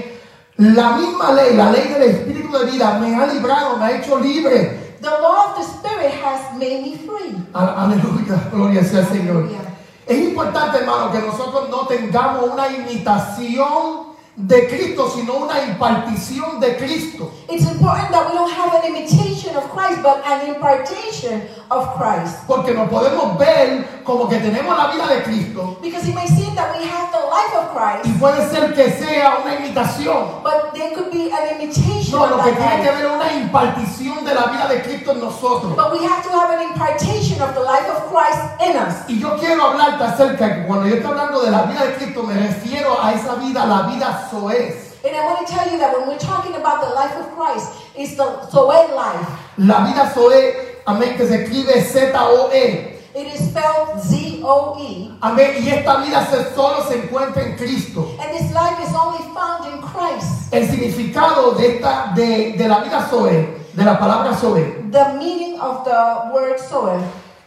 La 0.58 0.96
misma 0.96 1.34
ley, 1.34 1.58
la 1.58 1.72
ley 1.72 1.90
del 1.90 2.04
Espíritu 2.04 2.58
de 2.58 2.72
vida 2.72 2.98
me 3.00 3.14
ha 3.14 3.28
librado, 3.28 3.76
me 3.76 3.84
ha 3.84 3.98
hecho 3.98 4.18
libre. 4.18 4.96
The 5.02 5.10
law 5.10 5.50
of 5.50 5.58
the 5.58 5.64
Spirit 5.64 6.14
has 6.24 6.58
made 6.58 6.84
me 6.84 6.96
free. 6.96 7.36
Aleluya, 7.54 8.50
gloria 8.50 8.82
sea 8.82 9.00
al 9.00 9.08
Señor. 9.08 9.71
Es 10.06 10.18
importante, 10.18 10.80
hermano, 10.80 11.12
que 11.12 11.20
nosotros 11.20 11.70
no 11.70 11.88
tengamos 11.88 12.50
una 12.52 12.68
imitación 12.70 14.11
de 14.36 14.68
Cristo, 14.68 15.10
sino 15.14 15.34
una 15.36 15.62
impartición 15.64 16.60
de 16.60 16.78
Cristo. 16.78 17.32
It's 17.50 17.66
important 17.70 18.12
that 18.12 18.30
we 18.30 18.34
don't 18.38 18.52
have 18.52 18.74
an 18.76 18.86
imitation 18.96 19.56
of 19.58 19.70
Christ, 19.72 20.02
but 20.02 20.24
an 20.26 20.48
impartation 20.48 21.44
of 21.70 21.96
Christ. 21.98 22.48
Porque 22.48 22.74
nos 22.74 22.90
podemos 22.90 23.38
ver 23.38 24.02
como 24.06 24.28
que 24.30 24.38
tenemos 24.38 24.76
la 24.78 24.88
vida 24.92 25.08
de 25.08 25.22
Cristo 25.24 25.78
Because 25.82 26.08
it 26.08 26.16
may 26.16 26.28
seem 26.28 26.56
that 26.56 26.76
we 26.78 26.84
have 26.86 27.12
the 27.12 27.20
life 27.20 27.56
of 27.56 27.72
y 27.76 28.02
Christ, 28.02 28.20
puede 28.20 28.50
ser 28.50 28.74
que 28.74 28.90
sea 28.92 29.38
una 29.44 29.56
imitación. 29.56 30.42
but 30.44 30.74
there 30.74 30.92
could 30.96 31.12
be 31.12 31.30
an 31.32 31.60
imitation 31.60 32.12
No, 32.18 32.24
of 32.24 32.32
lo 32.32 32.38
que 32.44 32.52
tiene 32.54 32.82
que 32.82 32.92
life. 32.92 32.96
ver 32.96 33.06
es 33.06 33.12
una 33.12 33.34
impartición 33.34 34.26
de 34.26 34.34
la 34.34 34.46
vida 34.46 34.68
de 34.70 34.82
Cristo 34.82 35.12
en 35.12 35.20
nosotros. 35.20 35.76
But 35.76 35.92
we 35.92 36.06
have 36.08 36.24
to 36.24 36.30
have 36.32 36.52
an 36.52 36.62
impartation 36.72 37.42
of 37.42 37.54
the 37.54 37.62
life 37.62 37.88
of 37.90 38.10
Christ 38.12 38.40
in 38.62 38.78
us. 38.78 38.96
Y 39.10 39.20
yo 39.20 39.36
quiero 39.38 39.66
hablarte 39.66 40.04
acerca 40.04 40.48
de 40.48 40.56
que 40.62 40.68
cuando 40.68 40.88
yo 40.88 40.96
estoy 40.96 41.12
hablando 41.12 41.42
de 41.42 41.52
la 41.52 41.64
vida 41.64 41.84
de 41.86 41.94
Cristo, 41.96 42.24
me 42.24 42.34
refiero 42.34 42.98
a 43.02 43.14
esa 43.14 43.36
vida, 43.36 43.66
la 43.66 43.84
vida 43.84 44.21
Zoes. 44.30 45.04
And 45.04 45.16
I 45.16 45.26
want 45.26 45.48
to 45.48 45.54
tell 45.54 45.70
you 45.72 45.78
that 45.80 45.92
when 45.98 46.08
we're 46.08 46.20
talking 46.20 46.56
about 46.56 46.82
the 46.82 46.94
life 46.94 47.16
of 47.18 47.32
Christ, 47.36 47.82
it's 47.96 48.16
the 48.16 48.48
Zoe 48.52 48.94
life. 48.94 49.28
La 49.58 49.86
vida 49.86 50.12
Zoe, 50.14 50.82
amén, 50.86 51.18
que 51.18 51.28
se 51.28 51.44
escribe 51.44 51.82
Z-O-E. 51.82 53.00
It 53.14 53.28
is 53.28 53.50
spelled 53.50 54.00
Z 54.00 54.42
O 54.44 54.78
E. 54.80 55.12
Amén. 55.22 55.64
Y 55.64 55.70
esta 55.70 55.98
vida 55.98 56.26
se, 56.26 56.56
solo 56.56 56.84
se 56.88 56.96
encuentra 56.96 57.44
en 57.44 57.58
Cristo. 57.58 58.16
And 58.22 58.32
this 58.32 58.54
life 58.54 58.80
is 58.82 58.94
only 58.96 59.24
found 59.34 59.66
in 59.74 59.82
Christ. 59.82 60.54
El 60.54 60.68
significado 60.68 61.58
de, 61.58 61.76
esta, 61.76 62.14
de, 62.16 62.54
de 62.58 62.68
la 62.68 62.82
vida 62.82 63.08
Zoe, 63.10 63.58
de 63.74 63.84
la 63.84 64.00
palabra 64.00 64.34
Zoe, 64.34 64.64
The 64.92 65.14
meaning 65.18 65.60
of 65.60 65.84
the 65.84 66.32
word 66.34 66.60
Zoe 66.60 67.02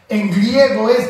en 0.08 0.30
griego 0.30 0.88
es, 0.90 1.08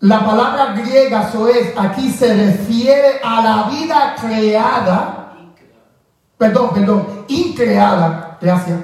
la 0.00 0.24
palabra 0.24 0.74
griega 0.74 1.28
Zoe, 1.30 1.74
aquí 1.76 2.10
se 2.10 2.32
refiere 2.32 3.20
a 3.22 3.42
la 3.42 3.62
vida 3.64 4.14
creada, 4.20 5.32
perdón, 6.36 6.70
perdón, 6.72 7.24
increada, 7.26 8.38
gracias, 8.40 8.78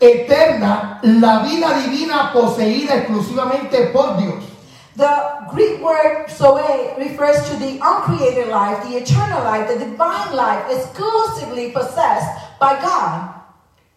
eterna, 0.00 0.98
la 1.02 1.40
vida 1.40 1.74
divina 1.80 2.32
poseída 2.32 2.94
exclusivamente 2.94 3.88
por 3.92 4.16
Dios. 4.16 4.44
The 4.96 5.06
Greek 5.52 5.80
word 5.82 6.28
Zoe 6.30 6.94
refers 6.98 7.48
to 7.50 7.56
the 7.56 7.78
uncreated 7.80 8.48
life, 8.48 8.82
the 8.88 8.96
eternal 8.96 9.44
life, 9.44 9.68
the 9.68 9.78
divine 9.78 10.34
life 10.34 10.64
exclusively 10.70 11.70
possessed 11.70 12.58
by 12.58 12.80
God. 12.80 13.34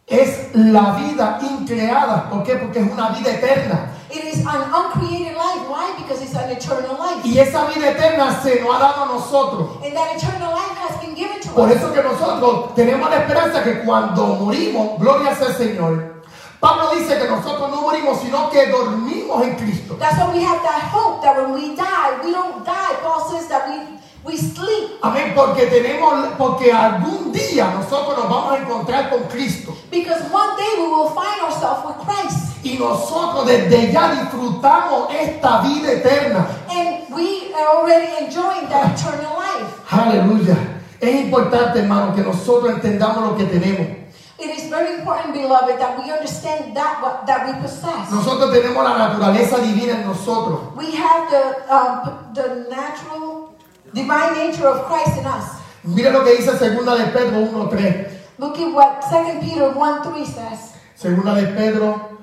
Es 0.06 0.54
la 0.54 0.98
vida 0.98 1.40
increada, 1.42 2.30
¿por 2.30 2.44
qué? 2.44 2.58
Porque 2.58 2.80
es 2.80 2.92
una 2.92 3.10
vida 3.10 3.32
eterna. 3.32 3.94
It 4.12 4.26
is 4.26 4.46
an 4.46 4.62
uncreated 4.74 5.31
life. 5.42 5.66
Why? 5.68 5.94
Because 5.98 6.22
it's 6.22 6.36
an 6.36 6.50
eternal 6.52 6.96
life. 6.98 7.26
Y 7.26 7.40
esa 7.40 7.66
vida 7.66 7.90
eterna 7.90 8.40
se 8.42 8.62
nos 8.62 8.76
ha 8.76 8.80
dado 8.80 9.04
a 9.04 9.06
nosotros. 9.08 9.78
And 9.84 9.96
that 9.98 10.16
eternal 10.16 10.52
life 10.54 10.78
has 10.78 11.02
been 11.02 11.16
given 11.16 11.40
to 11.42 11.50
Por 11.50 11.70
us. 11.70 11.76
eso 11.78 11.92
que 11.92 12.04
nosotros 12.04 12.76
tenemos 12.76 13.10
la 13.10 13.18
esperanza 13.18 13.64
que 13.64 13.82
cuando 13.84 14.28
morimos, 14.40 15.00
gloria 15.00 15.36
sea 15.36 15.48
el 15.48 15.56
Señor. 15.56 16.22
Pablo 16.60 16.92
dice 16.94 17.18
que 17.18 17.28
nosotros 17.28 17.72
no 17.72 17.82
morimos, 17.82 18.20
sino 18.22 18.48
que 18.52 18.68
dormimos 18.68 19.42
en 19.44 19.56
Cristo. 19.56 19.96
That's 19.98 20.18
why 20.20 20.32
we 20.32 20.44
have 20.46 20.62
that 20.62 20.92
hope 20.94 21.24
that 21.24 21.36
when 21.36 21.54
we 21.54 21.76
die, 21.76 22.22
we 22.24 22.32
don't 22.32 22.64
die. 22.64 22.96
Paul 23.02 23.28
says 23.32 23.48
that 23.50 23.68
we, 23.68 23.98
we 24.24 24.38
sleep. 24.38 25.00
Amén, 25.02 25.34
porque 25.36 25.66
tenemos, 25.66 26.14
porque 26.38 26.72
algún 26.72 27.32
día 27.32 27.66
nosotros 27.74 28.16
nos 28.16 28.30
vamos 28.30 28.54
a 28.54 28.58
encontrar 28.60 29.10
con 29.10 29.24
Cristo. 29.24 29.74
Because 29.90 30.22
one 30.32 30.56
day 30.56 30.70
we 30.78 30.88
will 30.88 31.10
find 31.10 31.42
ourselves 31.42 31.84
with 31.84 31.98
Christ. 32.06 32.51
Y 32.64 32.78
nosotros 32.78 33.46
desde 33.48 33.92
ya 33.92 34.12
disfrutamos 34.12 35.10
esta 35.14 35.62
vida 35.62 35.92
eterna. 35.94 36.48
And 36.70 37.14
we 37.14 37.54
are 37.54 37.78
already 37.78 38.26
enjoying 38.26 38.70
that 38.70 38.98
eternal 38.98 39.36
life. 39.36 39.82
Aleluya. 39.90 40.56
Es 41.00 41.16
importante, 41.16 41.80
hermano, 41.80 42.14
que 42.16 42.22
nosotros 42.22 42.74
entendamos 42.74 43.24
lo 43.24 43.36
que 43.36 43.46
tenemos. 43.46 44.02
It 44.38 44.58
is 44.58 44.70
very 44.70 44.96
important, 44.96 45.34
beloved, 45.34 45.78
that 45.78 46.00
we 46.00 46.12
understand 46.12 46.76
that 46.76 47.00
what, 47.02 47.28
that 47.28 47.46
we 47.46 47.54
possess. 47.62 48.10
Nosotros 48.12 48.52
tenemos 48.52 48.84
la 48.84 48.98
naturaleza 48.98 49.58
divina 49.60 49.94
en 50.02 50.08
nosotros. 50.08 50.76
We 50.76 50.96
have 50.96 51.30
the 51.30 51.74
um, 51.74 52.34
the 52.34 52.66
natural 52.70 53.56
divine 53.94 54.34
nature 54.34 54.68
of 54.68 54.88
Christ 54.88 55.20
in 55.20 55.26
us. 55.28 55.62
Mire 55.84 56.12
lo 56.12 56.24
que 56.24 56.38
dice 56.38 56.58
segunda 56.58 56.96
de 56.96 57.12
Pedro 57.12 57.38
1.3. 57.42 58.08
Look 58.40 58.58
at 58.58 58.74
what 58.74 59.02
2 59.12 59.42
Peter 59.42 59.70
1 59.70 60.04
3 60.04 60.26
says. 60.26 60.74
Segunda 60.96 61.36
de 61.36 61.48
Pedro, 61.54 62.21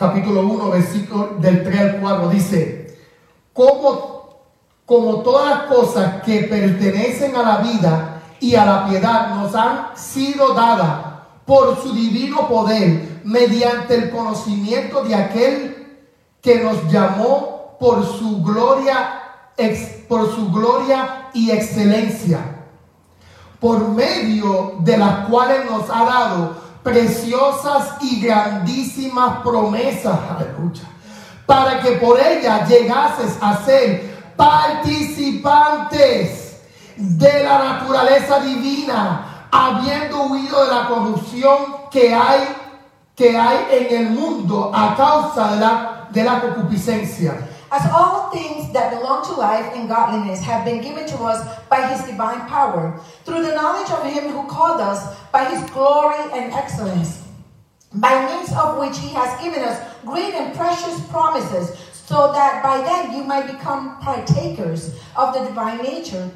capítulo 0.00 0.40
1, 0.46 0.70
versículo 0.70 1.36
del 1.40 1.62
3 1.62 1.80
al 1.80 2.00
4, 2.00 2.28
dice, 2.30 2.98
como, 3.52 4.46
como 4.86 5.16
todas 5.16 5.50
las 5.50 5.62
cosas 5.64 6.22
que 6.22 6.44
pertenecen 6.44 7.36
a 7.36 7.42
la 7.42 7.56
vida 7.58 8.22
y 8.40 8.54
a 8.54 8.64
la 8.64 8.88
piedad 8.88 9.34
nos 9.34 9.54
han 9.54 9.94
sido 9.94 10.54
dadas 10.54 11.04
por 11.44 11.78
su 11.82 11.92
divino 11.92 12.48
poder, 12.48 13.20
mediante 13.24 13.94
el 13.94 14.10
conocimiento 14.10 15.04
de 15.04 15.14
aquel 15.14 16.00
que 16.40 16.64
nos 16.64 16.90
llamó 16.90 17.76
por 17.78 18.02
su 18.06 18.42
gloria, 18.42 19.20
por 20.08 20.34
su 20.34 20.50
gloria 20.50 21.28
y 21.34 21.50
excelencia 21.50 22.56
por 23.60 23.90
medio 23.90 24.76
de 24.80 24.96
las 24.96 25.28
cuales 25.28 25.70
nos 25.70 25.88
ha 25.90 26.04
dado 26.04 26.56
preciosas 26.82 27.94
y 28.00 28.20
grandísimas 28.20 29.42
promesas, 29.42 30.18
aleluya, 30.30 30.82
para 31.46 31.80
que 31.80 31.92
por 31.92 32.18
ellas 32.18 32.68
llegases 32.68 33.38
a 33.40 33.64
ser 33.64 34.10
participantes 34.36 36.56
de 36.96 37.44
la 37.44 37.58
naturaleza 37.58 38.40
divina, 38.40 39.46
habiendo 39.50 40.24
huido 40.24 40.64
de 40.64 40.74
la 40.74 40.88
corrupción 40.88 41.76
que 41.90 42.12
hay 42.14 42.48
que 43.20 43.36
hay 43.36 43.66
en 43.70 43.96
el 43.98 44.10
mundo 44.12 44.72
a 44.74 44.96
causa 44.96 45.52
de 45.52 45.60
la, 45.60 46.08
de 46.10 46.24
la 46.24 46.40
concupiscencia. 46.40 47.49
As 47.72 47.88
all 47.92 48.30
things 48.30 48.72
that 48.72 48.90
belong 48.90 49.24
to 49.26 49.32
life 49.32 49.72
and 49.74 49.88
godliness 49.88 50.40
have 50.40 50.64
been 50.64 50.82
given 50.82 51.06
to 51.06 51.18
us 51.22 51.62
by 51.68 51.86
his 51.86 52.04
divine 52.04 52.40
power, 52.48 52.98
through 53.24 53.42
the 53.42 53.54
knowledge 53.54 53.90
of 53.90 54.02
him 54.04 54.32
who 54.32 54.48
called 54.48 54.80
us 54.80 55.16
by 55.30 55.44
his 55.44 55.62
glory 55.70 56.18
and 56.32 56.52
excellence, 56.52 57.22
by 57.94 58.26
means 58.26 58.52
of 58.52 58.78
which 58.78 58.98
he 58.98 59.10
has 59.10 59.40
given 59.40 59.62
us 59.62 59.78
great 60.04 60.34
and 60.34 60.54
precious 60.56 61.00
promises, 61.06 61.78
so 61.92 62.32
that 62.32 62.60
by 62.62 62.82
them 62.82 63.16
you 63.16 63.22
might 63.22 63.46
become 63.46 64.00
partakers 64.00 64.98
of 65.16 65.32
the 65.32 65.44
divine 65.44 65.78
nature, 65.78 66.28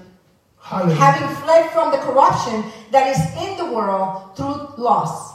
Aleluya. 0.62 0.97
having 0.97 1.37
fled 1.42 1.70
from 1.73 1.90
the 1.90 1.99
corruption 1.99 2.64
that 2.92 3.09
is 3.09 3.20
in 3.42 3.57
the 3.59 3.75
world 3.75 4.37
through 4.37 4.73
loss. 4.79 5.35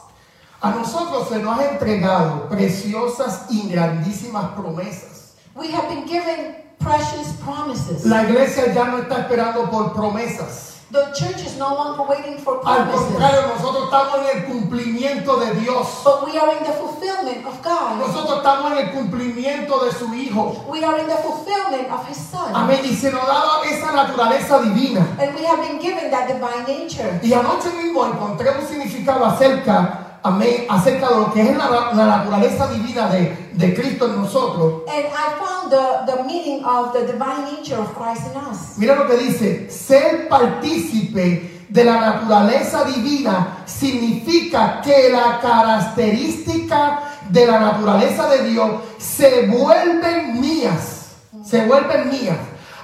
A 0.62 0.72
nosotros 0.72 1.30
se 1.30 1.42
nos 1.42 1.58
ha 1.58 1.68
entregado 1.68 2.50
preciosas 2.50 3.48
y 3.50 3.70
grandísimas 3.70 4.56
promesas. 4.56 5.19
We 5.60 5.72
have 5.72 5.90
been 5.90 6.06
given 6.06 6.56
precious 6.80 7.34
promises. 7.44 8.06
La 8.06 8.24
iglesia 8.24 8.74
ya 8.74 8.86
no 8.86 9.00
está 9.00 9.20
esperando 9.20 9.70
por 9.70 9.94
promesas. 9.94 10.68
The 10.92 11.12
church 11.14 11.46
is 11.46 11.58
no 11.58 11.76
longer 11.76 12.02
waiting 12.10 12.40
for 12.40 12.62
Al 12.66 12.88
promises, 12.88 13.06
contrario, 13.12 13.42
nosotros 13.54 13.84
estamos 13.86 14.20
en 14.22 14.38
el 14.38 14.46
cumplimiento 14.46 15.38
de 15.38 15.54
Dios. 15.60 16.02
but 16.04 16.26
we 16.26 16.36
are 16.40 16.50
in 16.58 16.64
the 16.64 16.72
fulfillment 16.74 17.46
of 17.46 17.62
God. 17.62 18.00
Nosotros 18.00 18.38
estamos 18.38 18.72
en 18.72 18.78
el 18.80 18.92
cumplimiento 18.92 19.86
de 19.86 19.92
su 19.92 20.06
Hijo. 20.16 20.66
We 20.68 20.84
are 20.84 20.98
in 21.00 21.08
the 21.08 21.18
fulfillment 21.18 21.92
of 21.92 22.08
His 22.10 22.18
Son. 22.18 22.56
Amén. 22.56 22.80
Y 22.84 22.96
se 22.96 23.12
nos 23.12 23.28
daba 23.28 23.62
esa 23.66 23.92
naturaleza 23.92 24.62
divina. 24.62 25.06
And 25.20 25.36
we 25.36 25.46
have 25.46 25.60
been 25.62 25.80
given 25.80 26.10
that 26.10 26.28
divine 26.28 26.66
nature. 26.66 27.20
Y 27.22 27.34
anoche 27.34 27.70
mismo 27.72 28.06
encontré 28.08 28.50
un 28.58 28.66
significado 28.66 29.26
acerca, 29.26 30.09
amén, 30.24 30.66
acerca 30.70 31.10
de 31.10 31.16
lo 31.16 31.34
que 31.34 31.42
es 31.42 31.58
la, 31.58 31.92
la 31.94 32.06
naturaleza 32.06 32.68
divina 32.68 33.10
de, 33.10 33.52
de 33.54 33.74
Cristo 33.74 34.06
en 34.06 34.22
nosotros. 34.22 34.84
And 34.88 35.06
I 35.08 35.38
found 35.40 35.72
the, 35.72 36.12
the 36.12 36.24
meaning 36.24 36.64
of 36.64 36.94
the 36.94 37.06
divine 37.06 37.44
nature 37.44 37.78
of 37.78 37.94
Christ 37.96 38.28
in 38.32 38.40
us. 38.40 38.78
Mira 38.78 38.96
lo 38.96 39.08
que 39.08 39.18
dice, 39.18 39.70
ser 39.70 40.28
partícipe 40.28 41.66
de 41.70 41.84
la 41.84 42.00
naturaleza 42.00 42.84
divina 42.84 43.64
significa 43.66 44.82
que 44.82 45.10
la 45.12 45.40
característica 45.40 47.00
de 47.30 47.46
la 47.46 47.60
naturaleza 47.60 48.28
de 48.30 48.50
Dios 48.50 48.72
se 48.98 49.48
vuelven 49.48 50.40
mías, 50.42 51.12
se 51.44 51.66
vuelven 51.66 52.10
mías 52.10 52.38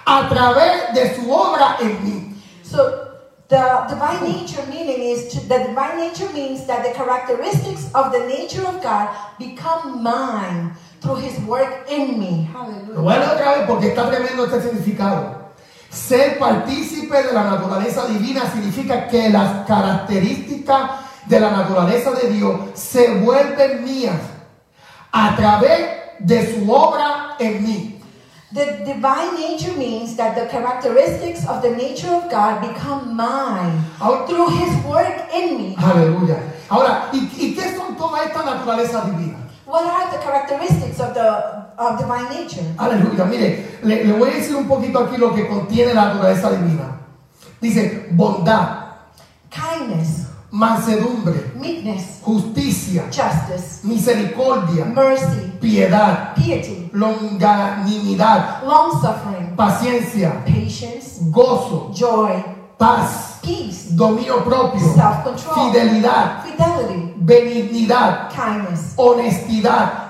a 0.06 0.30
través 0.30 0.94
de 0.94 1.16
su 1.16 1.32
obra 1.32 1.78
en 1.80 2.04
mí. 2.04 2.32
So 2.64 3.05
the 3.48 3.86
divine 3.90 4.24
nature 4.24 4.66
meaning 4.68 5.02
is 5.02 5.28
to, 5.34 5.40
the 5.48 5.60
divine 5.60 5.98
nature 5.98 6.32
means 6.34 6.66
that 6.66 6.84
the 6.84 6.92
characteristics 6.94 7.92
of 7.94 8.12
the 8.12 8.26
nature 8.28 8.66
of 8.66 8.82
God 8.82 9.16
become 9.38 10.02
mine 10.02 10.74
through 11.00 11.18
His 11.18 11.38
work 11.46 11.86
in 11.90 12.20
me. 12.20 12.50
Hallelujah. 12.52 13.02
otra 13.34 13.58
vez 13.58 13.68
porque 13.68 13.88
está 13.88 14.10
tremendo 14.10 14.46
este 14.46 14.62
significado. 14.62 15.46
Ser 15.90 16.38
partícipe 16.40 17.24
de 17.24 17.34
la 17.34 17.44
naturaleza 17.44 18.08
divina 18.08 18.50
significa 18.52 19.08
que 19.08 19.30
las 19.30 19.66
características 19.66 20.92
de 21.26 21.40
la 21.40 21.52
naturaleza 21.52 22.12
de 22.12 22.30
Dios 22.30 22.60
se 22.74 23.16
vuelven 23.20 23.84
mías 23.84 24.20
a 25.12 25.36
través 25.36 25.90
de 26.20 26.54
su 26.54 26.72
obra 26.72 27.36
en 27.40 27.64
mí. 27.64 27.95
The 28.54 28.86
divine 28.86 29.36
nature 29.36 29.74
means 29.76 30.16
that 30.18 30.36
the 30.36 30.46
characteristics 30.48 31.46
of 31.48 31.62
the 31.62 31.72
nature 31.72 32.14
of 32.14 32.30
God 32.30 32.62
become 32.62 33.16
mine 33.16 33.84
Ahora- 34.00 34.28
through 34.28 34.50
His 34.50 34.72
work 34.86 35.28
in 35.34 35.58
me. 35.58 35.76
Aleluya. 35.78 36.38
Ahora, 36.70 37.10
¿y, 37.12 37.28
y 37.38 37.56
qué 37.56 37.76
son 37.76 37.96
todas 37.98 38.26
estas 38.28 38.46
naturalezas 38.46 39.06
divinas? 39.08 39.42
What 39.66 39.84
are 39.86 40.12
the 40.12 40.20
characteristics 40.24 41.00
of 41.00 41.14
the 41.16 41.66
of 41.78 41.98
divine 42.00 42.30
nature? 42.30 42.64
Aleluya. 42.78 43.26
Mire, 43.26 43.80
le, 43.84 44.04
le 44.06 44.14
voy 44.14 44.30
a 44.30 44.34
decir 44.36 44.56
un 44.56 44.68
poquito 44.68 45.00
aquí 45.00 45.18
lo 45.18 45.34
que 45.34 45.48
contiene 45.48 45.94
la 45.94 46.06
naturaleza 46.14 46.52
divina. 46.52 47.00
Dice 47.60 48.08
bondad, 48.12 48.86
Kindness, 49.50 50.25
mansedumbre, 50.56 51.52
meekness, 51.60 52.22
justicia, 52.26 53.04
justice, 53.12 53.82
misericordia, 53.84 54.86
mercy, 54.86 55.52
piedad, 55.60 56.34
piety, 56.34 56.90
longanimidad, 56.94 58.64
long 58.64 58.92
suffering, 59.02 59.54
paciencia, 59.58 60.32
patience, 60.46 61.20
gozo, 61.30 61.92
joy, 61.94 62.42
paz, 62.78 63.40
peace, 63.44 63.94
dominio 63.96 64.42
propio, 64.44 64.80
self 64.96 65.24
control, 65.26 65.56
fidelidad, 65.56 66.44
fidelity, 66.46 67.14
benignidad, 67.18 68.30
kindness, 68.32 68.94
honestidad. 68.96 70.05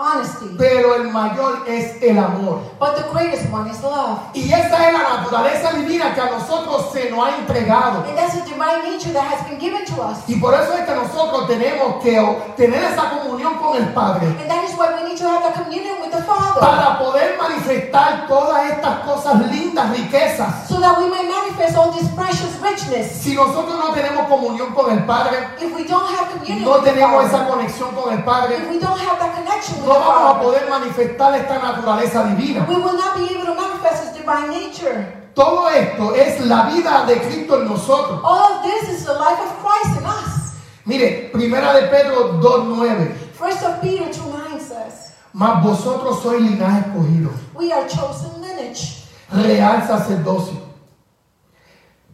Honesty. 0.00 0.56
Pero 0.56 0.94
el 0.94 1.08
mayor 1.10 1.64
es 1.68 2.02
el 2.02 2.18
amor. 2.18 2.62
But 2.78 2.96
the 2.96 3.04
greatest 3.12 3.52
one 3.52 3.70
is 3.70 3.82
love. 3.82 4.20
Y 4.34 4.50
esa 4.52 4.88
es 4.88 4.92
la 4.92 5.16
naturaleza 5.16 5.72
divina 5.74 6.14
que 6.14 6.20
a 6.20 6.30
nosotros 6.30 6.90
se 6.92 7.10
nos 7.10 7.26
ha 7.26 7.36
entregado. 7.36 8.04
And 8.08 8.16
that's 8.16 8.34
a 8.34 8.44
divine 8.44 8.82
nature 8.84 9.12
that 9.12 9.24
has 9.24 9.46
been 9.48 9.58
given 9.60 9.84
to 9.84 10.02
us. 10.02 10.18
Y 10.26 10.36
por 10.40 10.54
eso 10.54 10.72
es 10.72 10.84
que 10.86 10.94
nosotros 10.94 11.46
tenemos 11.46 12.02
que 12.02 12.16
tener 12.56 12.82
esa 12.84 13.10
comunión 13.10 13.54
con 13.58 13.76
el 13.76 13.92
Padre 13.92 14.26
And 14.26 14.48
that 14.48 14.64
is 14.64 14.76
why 14.76 14.94
we 14.94 15.08
need 15.08 15.18
to 15.18 15.28
have 15.28 15.42
the 15.42 15.62
communion 15.62 16.00
with 16.00 16.10
the 16.12 16.22
Father. 16.22 16.60
para 16.60 16.98
poder 16.98 17.36
manifestar 17.38 18.26
todas 18.26 18.70
estas 18.70 19.00
cosas 19.04 19.46
lindas, 19.50 19.90
riquezas. 19.96 20.66
So 20.68 20.80
that 20.80 20.98
we 20.98 21.08
may 21.10 21.24
manifest 21.28 21.76
all 21.76 21.92
this 21.92 22.08
precious 22.14 22.56
Si 22.90 23.34
nosotros 23.34 23.76
no 23.78 23.92
tenemos 23.92 24.26
comunión 24.28 24.72
con 24.74 24.90
el 24.90 25.04
Padre, 25.04 25.38
If 25.60 25.74
we 25.74 25.84
don't 25.84 26.08
have 26.10 26.30
communion 26.32 26.64
no 26.64 26.78
tenemos 26.80 27.24
esa 27.24 27.46
conexión 27.46 27.94
con 27.94 28.12
el 28.12 28.22
Padre, 28.24 28.56
if 28.56 28.68
we 28.70 28.78
don't 28.78 28.98
have 28.98 29.18
that 29.18 29.34
connection 29.34 29.76
with 29.80 29.86
no 29.86 29.94
the 29.94 30.00
vamos 30.00 30.22
a 30.22 30.34
Father, 30.34 30.42
poder 30.42 30.68
manifestar 30.70 31.34
esta 31.36 31.58
naturaleza 31.58 32.24
divina. 32.24 32.66
we 32.68 32.74
will 32.76 32.96
not 32.96 33.16
be 33.16 33.24
able 33.34 33.46
to 33.46 33.54
manifest 33.54 34.04
His 34.04 34.12
divine 34.16 34.50
nature. 34.50 35.06
Todo 35.34 35.68
esto 35.68 36.14
es 36.14 36.40
la 36.46 36.64
vida 36.70 37.04
de 37.06 37.16
Cristo 37.20 37.60
en 37.62 37.68
nosotros. 37.68 38.20
All 38.24 38.54
of 38.56 38.62
this 38.64 38.90
is 38.90 39.04
the 39.06 39.14
life 39.14 39.38
of 39.40 39.52
Christ 39.64 39.98
in 40.00 40.04
us. 40.06 40.54
Mire, 40.84 41.30
primera 41.32 41.72
de 41.74 41.86
Pedro 41.88 42.40
2.9. 42.40 43.14
First 43.38 43.62
of 43.62 43.80
Peter 43.80 44.12
2 44.12 44.20
9 44.50 44.60
says, 44.60 45.12
Mas 45.32 45.62
vosotros 45.62 46.20
sois 46.20 46.40
linaje 46.42 46.80
escogido, 46.88 47.30
We 47.54 47.72
are 47.72 47.86
chosen 47.88 48.40
lineage, 48.42 49.04
real 49.32 49.80
sacerdocio. 49.86 50.69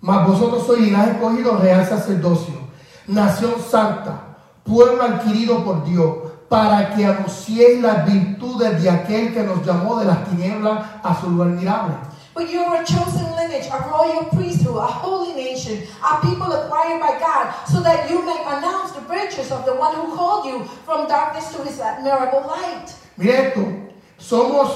Mas 0.00 0.26
vosotros 0.26 0.66
sois 0.66 0.80
linaje 0.80 1.12
escogido, 1.12 1.56
real 1.56 1.84
sacerdocio, 1.84 2.54
nación 3.06 3.54
santa, 3.60 4.36
pueblo 4.64 5.02
adquirido 5.02 5.64
por 5.64 5.84
Dios, 5.84 6.16
para 6.48 6.94
que 6.94 7.04
anunciéis 7.04 7.82
las 7.82 8.04
virtudes 8.06 8.82
de 8.82 8.90
aquel 8.90 9.32
que 9.32 9.42
nos 9.42 9.64
llamó 9.64 9.96
de 9.96 10.06
las 10.06 10.24
tinieblas 10.28 10.84
a 11.02 11.14
su 11.20 11.30
luz 11.30 11.46
admirable. 11.46 11.94
But 12.34 12.50
you 12.50 12.60
are 12.60 12.82
a 12.82 12.84
chosen 12.84 13.24
lineage, 13.34 13.66
a 13.72 13.78
royal 13.88 14.24
priesthood, 14.26 14.76
a 14.76 14.86
holy 14.86 15.32
nation, 15.32 15.82
a 16.04 16.20
people 16.20 16.52
acquired 16.52 17.00
by 17.00 17.18
God, 17.18 17.54
so 17.66 17.80
that 17.80 18.10
you 18.10 18.22
may 18.26 18.36
announce 18.44 18.92
the 18.92 19.00
virtues 19.00 19.50
of 19.50 19.64
the 19.64 19.74
one 19.74 19.94
who 19.94 20.14
called 20.14 20.44
you 20.44 20.64
from 20.84 21.08
darkness 21.08 21.50
to 21.56 21.62
his 21.64 21.80
admirable 21.80 22.46
light. 22.46 22.92
Mire 23.16 23.48
esto, 23.48 23.62
somos 24.18 24.68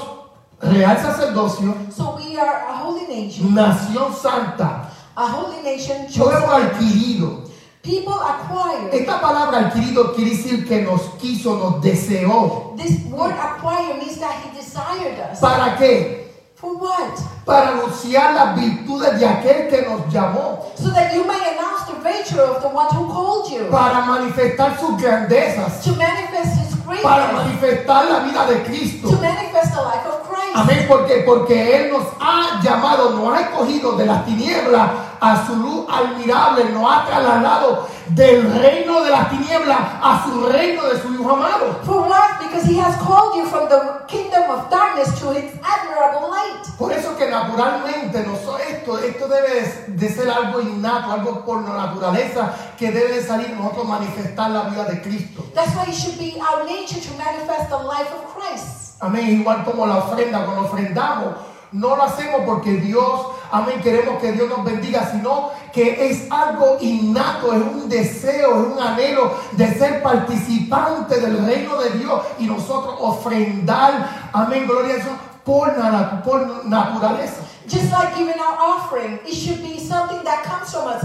real 0.63 0.97
sacerdocio, 0.97 1.75
So 1.91 2.17
we 2.17 2.35
are 2.37 2.65
a 2.67 2.77
holy 2.77 3.05
nation, 3.05 3.53
nación 3.53 4.11
santa, 4.11 4.90
a 5.17 5.27
holy 5.27 5.61
nation 5.63 6.07
pueblo 6.07 6.55
adquirido. 6.55 7.49
people 7.83 8.13
acquired. 8.13 8.93
Esta 8.93 9.19
palabra 9.19 9.67
adquirido 9.67 10.13
quiere 10.13 10.31
decir 10.31 10.67
que 10.67 10.81
nos 10.83 11.01
quiso, 11.19 11.55
nos 11.57 11.81
deseó. 11.81 12.75
This 12.77 13.03
word 13.05 13.33
acquire 13.33 13.95
means 13.95 14.19
that 14.19 14.35
he 14.43 14.55
desired 14.57 15.19
us. 15.31 15.39
¿Para 15.39 15.77
qué? 15.77 16.19
For 16.55 16.75
what? 16.77 17.17
Para 17.43 17.69
anunciar 17.71 18.35
las 18.35 18.55
virtudes 18.55 19.19
de 19.19 19.25
aquel 19.25 19.67
que 19.69 19.81
nos 19.81 20.13
llamó. 20.13 20.71
So 20.75 20.91
that 20.91 21.11
you 21.13 21.23
may 21.25 21.39
announce 21.57 21.85
the 21.87 21.95
virtue 22.03 22.39
of 22.39 22.61
the 22.61 22.69
one 22.69 22.87
who 22.93 23.07
called 23.11 23.51
you. 23.51 23.67
Para 23.71 24.05
manifestar 24.05 24.77
sus 24.79 25.01
grandezas. 25.01 25.83
To 25.83 25.91
manifest 25.95 26.59
his 26.59 26.75
Para 27.01 27.31
greatness. 27.31 27.33
manifestar 27.33 28.05
la 28.05 28.19
vida 28.19 28.45
de 28.45 28.63
Cristo. 28.63 29.09
To 29.09 29.17
manifest 29.19 29.73
the 29.73 29.81
life 29.81 30.05
of 30.05 30.21
Christ. 30.21 30.30
Amén. 30.53 30.85
Porque, 30.87 31.23
porque 31.25 31.77
Él 31.77 31.91
nos 31.91 32.03
ha 32.19 32.59
llamado, 32.61 33.11
nos 33.11 33.33
ha 33.33 33.41
escogido 33.41 33.93
de 33.93 34.05
las 34.05 34.25
tinieblas 34.25 34.89
a 35.19 35.45
su 35.45 35.55
luz 35.55 35.85
admirable. 35.89 36.65
Nos 36.65 36.91
ha 36.91 37.05
trasladado 37.05 37.87
del 38.15 38.41
reino 38.61 39.01
de 39.03 39.11
las 39.11 39.29
tinieblas 39.29 39.77
a 40.01 40.23
su 40.25 40.45
reino 40.47 40.83
de 40.87 40.99
su 41.01 41.13
Hijo 41.13 41.31
amado. 41.31 41.79
For 41.83 42.01
what? 42.07 42.39
Because 42.41 42.65
he 42.65 42.77
has 42.79 42.95
called 42.97 43.35
you 43.35 43.45
from 43.45 43.69
the 43.69 43.79
kingdom 44.07 44.49
of 44.49 44.69
darkness 44.69 45.07
to 45.21 45.31
his 45.33 45.51
admirable 45.63 46.29
light. 46.29 46.67
Por 46.77 46.91
eso 46.91 47.15
que 47.15 47.27
naturalmente 47.29 48.25
noso- 48.25 48.57
esto, 48.59 48.97
esto 48.99 49.27
debe 49.27 49.61
de, 49.61 49.93
de 49.97 50.09
ser 50.09 50.29
algo 50.29 50.59
innato, 50.61 51.11
algo 51.11 51.45
por 51.45 51.61
naturaleza 51.61 52.53
que 52.77 52.91
debe 52.91 53.13
de 53.15 53.23
salir 53.23 53.49
nosotros 53.51 53.87
manifestar 53.87 54.49
la 54.49 54.63
vida 54.63 54.85
de 54.85 55.01
Cristo. 55.01 55.43
That's 55.53 55.73
why 55.75 55.85
it 55.87 55.95
should 55.95 56.17
be 56.17 56.35
our 56.41 56.65
nature 56.65 56.99
to 56.99 57.17
manifest 57.17 57.69
the 57.69 57.77
life 57.77 58.11
of 58.13 58.33
Christ. 58.35 58.95
Amén. 58.99 59.29
Igual 59.41 59.63
como 59.63 59.85
la 59.87 59.97
ofrenda, 59.97 60.43
cuando 60.45 60.63
ofrendamos, 60.65 61.35
no 61.71 61.95
lo 61.95 62.03
hacemos 62.03 62.41
porque 62.45 62.71
Dios, 62.73 63.27
amén, 63.51 63.79
queremos 63.81 64.19
que 64.21 64.31
Dios 64.33 64.49
nos 64.49 64.63
bendiga, 64.65 65.09
sino 65.11 65.49
que 65.73 66.09
es 66.09 66.29
algo 66.31 66.77
innato, 66.81 67.53
es 67.53 67.61
un 67.61 67.87
deseo, 67.87 68.61
es 68.61 68.73
un 68.73 68.79
anhelo 68.81 69.31
de 69.53 69.73
ser 69.75 70.01
participante 70.03 71.19
del 71.19 71.45
reino 71.45 71.77
de 71.77 71.91
Dios 71.91 72.21
y 72.39 72.45
nosotros 72.45 72.95
ofrendar, 72.99 74.29
amén, 74.33 74.65
gloria 74.67 74.95
a 74.95 74.97
Dios, 74.97 75.07
por, 75.45 75.75
nat- 75.77 76.23
por 76.23 76.65
naturaleza. 76.65 77.41
Just 77.67 77.91
like 77.91 78.13
giving 78.17 78.37
our 78.39 78.57
offering, 78.59 79.19
it 79.25 79.33
should 79.33 79.61
be 79.61 79.79
something 79.79 80.21
that 80.25 80.43
comes 80.43 80.73
from 80.73 80.87
us, 80.87 81.01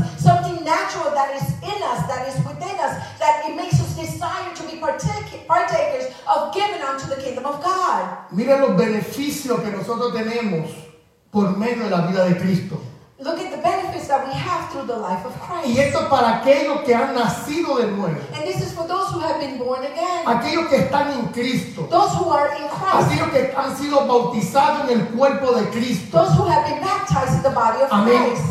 natural 0.66 1.14
that 1.14 1.30
is 1.38 1.46
in 1.62 1.78
us, 1.82 2.02
that 2.10 2.26
is 2.26 2.34
within 2.44 2.74
us, 2.82 2.98
that 3.22 3.46
it 3.48 3.54
makes 3.54 3.78
us 3.80 3.94
desire 3.96 4.50
to 4.54 4.62
be 4.66 4.76
partake- 4.82 5.46
partakers 5.46 6.12
of 6.26 6.52
giving 6.52 6.82
unto 6.82 7.06
the 7.06 7.16
kingdom 7.22 7.46
of 7.46 7.62
God. 7.62 8.02
Miren 8.32 8.60
los 8.60 8.74
beneficios 8.76 9.62
que 9.62 9.70
nosotros 9.70 10.12
tenemos 10.12 10.68
por 11.30 11.56
medio 11.56 11.84
de 11.84 11.90
la 11.90 12.06
vida 12.08 12.24
de 12.28 12.34
Cristo. 12.34 12.80
Look 13.18 13.38
at 13.40 13.50
the 13.50 13.62
benefits 13.62 14.08
that 14.08 14.26
we 14.28 14.34
have 14.34 14.70
through 14.70 14.86
the 14.86 14.96
life 14.98 15.24
of 15.24 15.32
Y 15.40 15.62
Christ. 15.62 15.78
esto 15.78 16.00
es 16.02 16.08
para 16.10 16.42
aquellos 16.42 16.84
que 16.84 16.94
han 16.94 17.14
nacido 17.14 17.78
de 17.80 17.86
nuevo, 17.86 18.14
And 18.34 18.44
this 18.44 18.60
is 18.60 18.72
for 18.74 18.86
those 18.86 19.08
who 19.10 19.20
have 19.20 19.40
been 19.40 19.56
born 19.56 19.82
again, 19.84 20.26
aquellos 20.26 20.68
que 20.68 20.76
están 20.84 21.10
en 21.18 21.28
Cristo, 21.32 21.86
those 21.88 22.12
who 22.12 22.28
are 22.28 22.48
in 22.54 22.68
Christ, 22.68 23.08
aquellos 23.08 23.30
que 23.30 23.54
han 23.56 23.74
sido 23.74 24.06
bautizados 24.06 24.90
en 24.90 25.00
el 25.00 25.06
cuerpo 25.16 25.54
de 25.54 25.64
Cristo. 25.70 26.10
those 26.18 26.36
who 26.36 26.44
have 26.44 26.66
been 26.68 26.80
baptized 26.82 27.36
in 27.38 27.42
the 27.42 27.50
body 27.50 27.80
of 27.82 27.88
Amén. 27.90 28.34
Christ. 28.34 28.44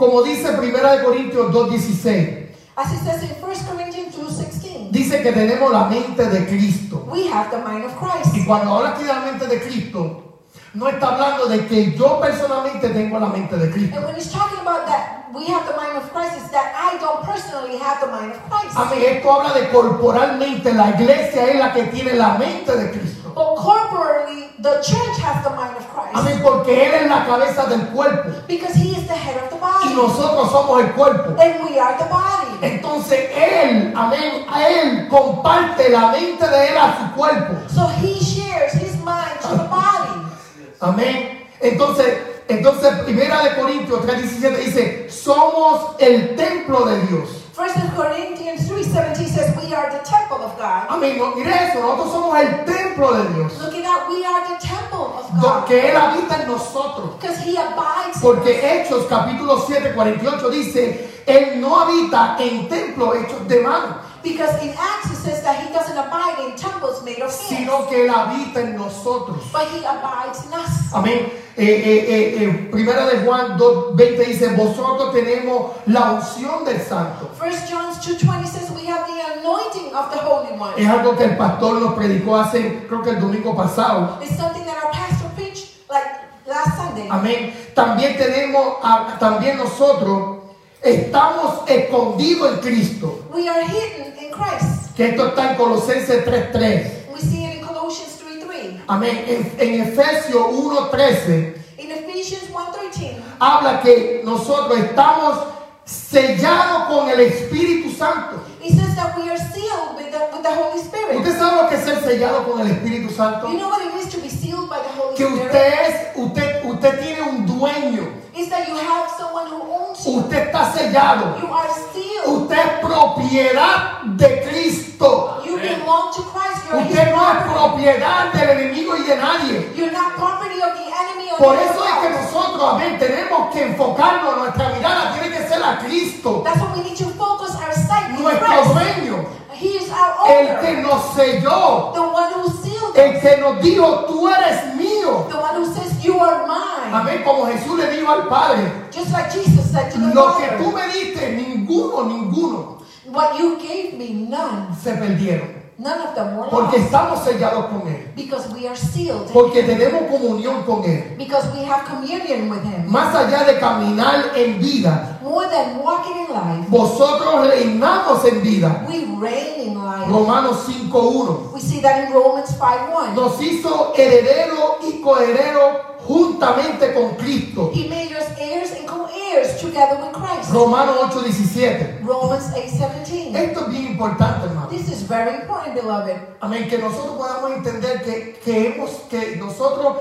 Como 0.00 0.22
dice 0.22 0.48
1 0.58 0.62
de 0.62 1.04
Corintios 1.04 1.52
2:16, 1.52 2.48
As 2.74 2.90
it 2.90 3.00
says 3.04 3.22
in 3.22 3.36
1 3.38 3.66
Corinthians 3.68 4.16
2.16, 4.16 4.90
dice 4.90 5.22
que 5.22 5.30
tenemos 5.30 5.70
la 5.70 5.84
mente 5.84 6.24
de 6.24 6.46
Cristo. 6.46 7.06
we 7.12 7.26
have 7.28 7.50
the 7.50 7.58
mind 7.58 7.84
of 7.84 7.92
Christ. 7.98 8.34
Y 8.34 8.46
cuando 8.46 8.78
habla 8.78 8.92
aquí 8.92 9.02
de 9.02 9.12
la 9.12 9.20
mente 9.20 9.46
de 9.46 9.60
Cristo, 9.60 10.40
no 10.72 10.88
está 10.88 11.08
hablando 11.08 11.48
de 11.48 11.66
que 11.66 11.92
yo 11.92 12.18
personalmente 12.18 12.88
tengo 12.88 13.18
la 13.18 13.26
mente 13.26 13.58
de 13.58 13.70
Cristo. 13.70 13.94
And 13.98 14.06
when 14.06 14.16
he's 14.16 14.32
talking 14.32 14.60
about 14.60 14.86
that, 14.86 15.28
we 15.34 15.44
have 15.52 15.66
the 15.66 15.76
mind 15.76 15.98
of 15.98 16.10
Christ, 16.14 16.32
it's 16.38 16.50
that 16.50 16.72
I 16.74 16.96
don't 16.96 17.22
personally 17.22 17.76
have 17.76 18.00
the 18.00 18.10
mind 18.10 18.32
of 18.32 18.40
Christ. 18.48 18.78
Esto 19.04 19.30
habla 19.30 19.52
de 19.52 19.68
corporalmente. 19.68 20.72
La 20.72 20.96
iglesia 20.98 21.44
es 21.44 21.58
la 21.58 21.74
que 21.74 21.82
tiene 21.92 22.14
la 22.14 22.38
mente 22.38 22.74
de 22.74 22.90
Cristo. 22.90 23.34
But 23.34 23.56
corporally, 23.56 24.39
the 24.62 24.82
church 24.82 25.16
has 25.24 25.42
the 25.42 25.50
mind 25.50 25.76
of 25.76 25.88
Christ. 25.88 26.14
Amén. 26.16 26.40
Porque 26.42 26.68
Él 26.86 26.94
es 27.04 27.08
la 27.08 27.24
cabeza 27.26 27.66
del 27.68 27.88
cuerpo. 27.88 28.30
Because 28.46 28.74
he 28.74 28.90
is 28.90 29.06
the 29.06 29.14
head 29.14 29.36
of 29.42 29.50
the 29.50 29.56
Y 29.56 29.60
body. 29.60 29.94
nosotros 29.94 30.50
somos 30.50 30.80
el 30.82 30.92
cuerpo. 30.92 31.30
And 31.40 31.64
we 31.64 31.78
are 31.78 31.96
the 31.98 32.04
body. 32.04 32.66
Entonces 32.66 33.30
Él, 33.34 33.92
amén, 33.96 34.46
a 34.52 34.68
Él 34.68 35.08
comparte 35.08 35.88
la 35.88 36.08
mente 36.12 36.46
de 36.46 36.68
Él 36.68 36.76
a 36.76 36.98
su 36.98 37.14
cuerpo. 37.16 37.54
So 37.68 37.86
he 38.02 38.18
shares 38.20 38.74
his 38.74 38.96
mind 38.96 39.40
to 39.42 39.48
the 39.48 39.68
body. 39.68 40.26
Amén. 40.80 41.46
Entonces, 41.60 42.18
entonces 42.48 42.90
Primera 43.04 43.42
de 43.42 43.54
Corintios 43.54 44.00
3:17 44.00 44.56
dice, 44.56 45.10
somos 45.10 45.94
el 45.98 46.34
templo 46.36 46.84
de 46.86 47.00
Dios. 47.06 47.39
First 47.60 47.76
Corinthians 47.94 48.66
3.17 48.70 49.28
says 49.28 49.54
we 49.54 49.74
are 49.74 49.90
the 49.92 50.02
temple 50.02 50.38
of 50.38 50.56
God. 50.56 50.88
Mire 50.98 51.68
eso, 51.68 51.82
nosotros 51.82 52.10
somos 52.10 52.40
el 52.40 52.64
templo 52.64 53.12
de 53.12 53.34
Dios. 53.34 53.60
Looking 53.60 53.84
at 53.84 54.08
we 54.08 54.24
are 54.24 54.48
the 54.48 54.66
temple 54.66 55.12
of 55.18 55.30
God. 55.42 55.66
Que 55.66 55.90
Él 55.90 55.94
habita 55.94 56.40
en 56.40 56.48
nosotros. 56.48 57.20
Because 57.20 57.38
he 57.44 57.58
abides. 57.58 58.16
Porque 58.22 58.62
Hechos 58.64 59.04
capítulo 59.10 59.60
7, 59.60 59.92
48 59.92 60.48
dice, 60.48 61.22
Él 61.26 61.60
no 61.60 61.78
habita 61.78 62.38
en 62.40 62.66
templos 62.66 63.14
hechos 63.16 63.46
de 63.46 63.60
mano, 63.60 63.96
Because 64.22 64.62
in 64.62 64.70
Acts 64.76 65.10
it 65.10 65.16
says 65.16 65.42
that 65.42 65.62
he 65.64 65.72
doesn't 65.72 65.96
abide 65.96 66.38
in 66.44 66.56
temples 66.56 67.02
made 67.04 67.22
of 67.22 67.30
hands. 67.30 67.48
sino 67.48 67.86
que 67.88 68.04
Él 68.06 68.10
habita 68.10 68.60
en 68.60 68.76
nosotros. 68.76 69.50
But 69.52 69.68
he 69.68 69.78
abides 69.84 70.44
in 70.46 70.52
us. 70.52 70.92
Amén. 70.92 71.30
Eh, 71.56 71.64
eh, 71.64 72.04
eh, 72.08 72.44
eh, 72.44 72.68
primera 72.70 73.06
de 73.06 73.18
Juan 73.24 73.58
2.20 73.58 74.26
dice, 74.26 74.48
vosotros 74.56 75.12
tenemos 75.12 75.72
la 75.86 76.12
unción 76.12 76.64
del 76.64 76.80
santo. 76.80 77.28
First 77.38 77.68
John 77.70 77.92
2.20 77.92 78.46
says 78.46 78.70
we 78.70 78.86
have 78.86 79.06
the 79.06 79.40
anointing 79.40 79.94
of 79.94 80.10
the 80.10 80.18
Holy 80.18 80.52
One. 80.58 80.74
Es 80.76 80.88
algo 80.88 81.16
que 81.16 81.24
el 81.24 81.36
pastor 81.36 81.80
nos 81.80 81.94
predicó 81.94 82.36
hace, 82.38 82.86
creo 82.88 83.02
que 83.02 83.10
el 83.10 83.20
domingo 83.20 83.54
pasado. 83.54 84.18
It's 84.22 84.36
something 84.36 84.64
that 84.64 84.76
our 84.82 84.90
pastor 84.92 85.28
preached 85.34 85.68
like 85.90 86.06
last 86.46 86.76
Sunday. 86.76 87.08
Amén. 87.10 87.52
También 87.74 88.16
tenemos, 88.16 88.76
también 89.18 89.58
nosotros 89.58 90.39
estamos 90.82 91.68
escondidos 91.68 92.54
en 92.54 92.60
Cristo. 92.60 93.24
We 93.32 93.48
are 93.48 93.64
hidden 93.64 94.14
in 94.18 94.30
Christ. 94.32 94.94
Que 94.96 95.08
esto 95.10 95.28
está 95.28 95.50
en 95.52 95.56
Colosenses 95.56 96.24
3.3. 96.24 97.12
We 97.12 97.20
see 97.20 97.44
it 97.44 97.56
in 97.60 97.66
Colossians 97.66 98.18
3.3. 98.20 98.80
Amén. 98.88 99.24
En, 99.28 99.52
en 99.58 99.80
Efesios 99.82 100.46
1.13 100.46 101.54
In 101.78 101.90
Ephesians 101.92 102.44
1.13, 102.52 103.16
habla 103.38 103.80
que 103.82 104.20
nosotros 104.24 104.78
estamos 104.78 105.38
sellados 105.84 106.84
con 106.88 107.08
el 107.08 107.20
Espíritu 107.20 107.90
Santo. 107.96 108.36
it 108.62 108.72
says 108.74 108.94
that 108.94 109.16
we 109.16 109.28
are 109.30 109.38
sealed 109.38 109.96
with 109.96 110.12
the, 110.12 110.18
with 110.32 110.42
the 110.42 110.50
Holy 110.54 110.78
Spirit. 110.82 111.16
¿Usted 111.16 111.38
sabe 111.38 111.62
lo 111.62 111.68
que 111.68 111.76
es 111.76 111.84
ser 111.84 111.96
sellado 112.04 112.44
con 112.44 112.60
el 112.60 112.66
Espíritu 112.70 113.10
Santo? 113.14 113.48
You 113.50 113.58
know 113.58 113.70
what 113.70 113.80
it 113.82 113.94
is 113.94 114.12
to 114.14 114.20
be 114.20 114.28
sealed 114.28 114.68
by 114.68 114.78
the 114.78 114.88
Holy 115.00 115.16
Que 115.16 115.24
Spirit? 115.24 115.46
usted 115.46 115.72
es, 115.86 116.16
usted, 116.16 116.64
usted 116.64 117.00
tiene 117.00 117.22
un 117.22 117.46
dueño. 117.46 118.12
It's 118.40 118.48
that 118.48 118.66
you 118.68 118.74
have 118.76 119.10
someone 119.18 119.48
who 119.48 119.60
owns 119.60 120.06
you. 120.06 120.16
Usted 120.20 120.46
está 120.48 120.72
sellado. 120.72 121.38
You 121.40 121.52
are 121.52 121.68
sealed. 121.92 122.42
Usted 122.42 122.56
es 122.56 122.80
propiedad 122.80 124.00
de 124.16 124.48
Cristo. 124.48 125.42
You 125.44 125.56
belong 125.58 126.14
to 126.16 126.22
Christ. 126.32 126.64
You're 126.70 126.80
Usted 126.82 127.12
no 127.12 127.30
es 127.32 127.42
propiedad 127.52 128.32
del 128.32 128.48
enemigo 128.50 128.96
y 128.96 129.02
de 129.02 129.16
nadie. 129.16 129.72
You're 129.76 129.92
not 129.92 130.14
property 130.16 130.62
of 130.62 130.72
the 130.72 130.88
enemy 130.88 131.30
or 131.32 131.38
Por 131.38 131.56
the 131.56 131.64
eso 131.64 131.84
es 131.84 131.94
que 132.00 132.10
nosotros, 132.10 132.74
amén, 132.74 132.98
tenemos 132.98 133.52
que 133.52 133.62
enfocarnos, 133.62 134.36
nuestra 134.38 134.68
mirada 134.70 135.12
tiene 135.12 135.36
que 135.36 135.46
ser 135.48 135.62
a 135.62 135.78
Cristo, 135.80 136.42
That's 136.44 136.60
why 136.60 136.72
we 136.76 136.82
need 136.88 136.96
to 136.96 137.10
focus 137.18 137.54
our 137.56 137.74
sight 137.74 138.18
nuestro 138.18 138.46
Christ. 138.46 138.72
dueño, 138.72 139.24
El 139.60 140.60
que 140.60 140.82
nos 140.82 141.14
selló, 141.14 141.90
The 141.92 142.00
one 142.00 142.32
who 142.34 142.48
sealed 142.62 142.90
us. 142.90 142.96
el 142.96 143.20
que 143.20 143.36
nos 143.38 143.60
dijo, 143.62 144.04
tú 144.06 144.28
eres 144.28 144.74
mío. 144.76 145.26
The 145.28 145.36
one 145.36 145.56
who 145.56 145.66
says, 145.74 146.02
You 146.04 146.18
are 146.20 146.46
mine. 146.46 146.92
Amén, 146.94 147.22
como 147.24 147.46
Jesús 147.46 147.78
le 147.78 147.90
dijo 147.90 148.10
al 148.10 148.26
Padre, 148.28 148.72
Just 148.90 149.12
like 149.12 149.30
Jesus 149.30 149.70
said 149.70 149.90
to 149.92 149.98
the 149.98 150.14
lo 150.14 150.36
que 150.38 150.46
tú 150.58 150.72
me 150.72 150.88
diste, 150.88 151.32
ninguno, 151.36 152.04
ninguno 152.04 152.78
What 153.12 153.38
you 153.38 153.56
gave 153.58 153.94
me, 153.98 154.26
none. 154.28 154.74
se 154.82 154.92
perdieron. 154.92 155.59
None 155.80 155.98
of 155.98 156.14
them 156.14 156.36
were 156.36 156.46
Porque 156.50 156.76
estamos 156.76 157.24
sellados 157.24 157.64
con 157.66 157.88
Él. 157.88 158.12
Because 158.14 158.52
we 158.52 158.68
are 158.68 158.76
sealed. 158.76 159.30
Porque 159.32 159.62
tenemos 159.62 160.02
comunión 160.10 160.62
con 160.64 160.84
Él. 160.84 161.14
Because 161.16 161.48
we 161.54 161.64
have 161.64 161.84
communion 161.86 162.50
with 162.50 162.62
Him. 162.62 162.86
Más 162.86 163.14
allá 163.14 163.44
de 163.44 163.58
caminar 163.58 164.32
en 164.36 164.60
vida, 164.60 165.18
More 165.22 165.48
than 165.48 165.78
walking 165.82 166.26
in 166.26 166.34
life, 166.34 166.68
vosotros 166.68 167.46
reinamos 167.48 168.22
en 168.26 168.42
vida. 168.42 168.84
we 168.86 169.06
reign 169.18 169.68
in 169.68 169.74
life. 169.82 170.06
Romanos 170.10 170.66
5.1. 170.68 171.52
We 171.54 171.60
see 171.60 171.80
that 171.80 172.04
in 172.06 172.12
Romans 172.12 172.50
5.1. 172.58 173.14
Nos 173.14 173.40
hizo 173.40 173.94
heredero 173.96 174.76
y 174.86 175.00
coheredero 175.00 175.96
juntamente 176.06 176.92
con 176.92 177.14
Cristo. 177.16 177.70
He 177.72 177.88
made 177.88 178.12
us 178.14 178.26
heirs 178.38 178.72
and 178.72 178.86
co-heirs 178.86 179.19
together 179.60 179.96
with 180.02 180.12
Christ. 180.12 180.50
Romanos 180.52 181.14
8.17. 181.14 182.04
Romans 182.04 182.44
8.17. 182.54 183.34
Esto 183.36 183.60
es 183.60 183.68
bien 183.70 183.86
importante, 183.92 184.46
hermano. 184.46 184.68
This 184.68 184.88
is 184.88 185.02
very 185.06 185.34
important, 185.40 185.74
beloved. 185.74 186.16
Amén. 186.40 186.68
Que 186.68 186.78
nosotros 186.78 187.16
podamos 187.16 187.52
entender 187.52 188.02
que, 188.02 188.38
que, 188.44 188.66
hemos, 188.74 188.90
que 189.08 189.36
nosotros 189.36 189.98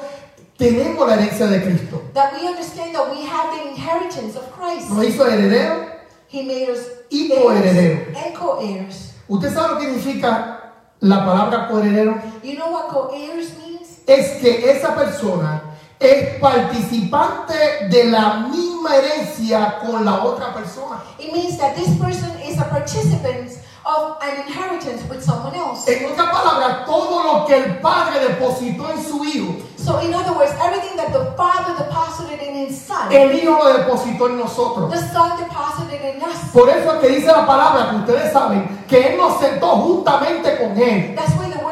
tenemos 0.57 1.07
la 1.07 1.13
herencia 1.15 1.47
de 1.47 1.61
Cristo. 1.61 2.01
That 2.13 2.33
we 2.33 2.47
understand 2.47 2.93
that 2.95 3.09
we 3.11 3.23
have 3.25 3.55
the 3.55 3.69
inheritance 3.69 4.35
of 4.35 4.51
Christ. 4.51 4.89
Nos 4.89 5.05
hizo 5.05 5.25
heredero. 5.25 5.85
He 6.27 6.43
made 6.43 6.69
us 6.69 6.79
Y 7.09 7.31
heirs 7.31 7.41
coheredero. 7.43 8.17
and 8.25 8.35
co-heirs. 8.35 9.13
¿Usted 9.27 9.53
sabe 9.53 9.73
lo 9.73 9.79
que 9.79 9.85
significa 9.93 10.73
la 11.01 11.25
palabra 11.25 11.67
coheredero? 11.67 12.19
You 12.43 12.55
know 12.55 12.71
what 12.71 12.89
co-heirs 12.89 13.53
means? 13.57 13.99
Es 14.07 14.41
que 14.41 14.71
esa 14.71 14.95
persona 14.95 15.68
es 15.99 16.39
participante 16.39 17.53
de 17.89 18.05
la 18.05 18.47
misma 18.49 18.95
herencia 18.95 19.79
con 19.79 20.05
la 20.05 20.23
otra 20.23 20.53
persona. 20.53 21.01
It 21.17 21.33
means 21.33 21.57
that 21.57 21.75
this 21.75 21.89
person 21.99 22.31
is 22.41 22.57
a 22.59 22.65
participant 22.65 23.51
of 23.85 24.17
an 24.21 24.45
inheritance 24.47 25.03
with 25.09 25.21
someone 25.23 25.55
else. 25.55 25.87
En 25.91 26.05
otras 26.11 26.29
palabras, 26.29 26.85
todo 26.85 27.23
lo 27.23 27.45
que 27.45 27.55
el 27.55 27.79
padre 27.79 28.19
depositó 28.27 28.89
en 28.91 29.03
su 29.03 29.23
hijo, 29.25 29.55
So 29.77 29.99
in 30.01 30.13
other 30.13 30.33
words, 30.33 30.51
everything 30.61 30.97
that 30.97 31.11
the 31.13 31.33
Father 31.35 31.73
deposited 31.77 32.39
in 32.45 32.67
His 32.67 32.77
Son, 32.81 33.11
el 33.11 33.31
hijo 33.33 33.57
lo 33.57 33.73
depositó 33.73 34.27
en 34.27 34.37
nosotros. 34.37 34.91
the 34.91 34.97
Son 35.11 35.37
deposited 35.37 36.15
in 36.15 36.21
us. 36.21 36.35
Por 36.53 36.69
eso 36.69 36.93
es 36.95 36.99
que 36.99 37.07
dice 37.09 37.27
la 37.27 37.45
palabra 37.47 37.89
que 37.89 37.95
ustedes 37.97 38.31
saben 38.31 38.85
que 38.87 39.07
él 39.13 39.17
nos 39.17 39.39
sentó 39.39 39.67
juntamente 39.77 40.57
con 40.59 40.77
él. 40.77 41.15
That's 41.15 41.33
why 41.35 41.49
the 41.49 41.63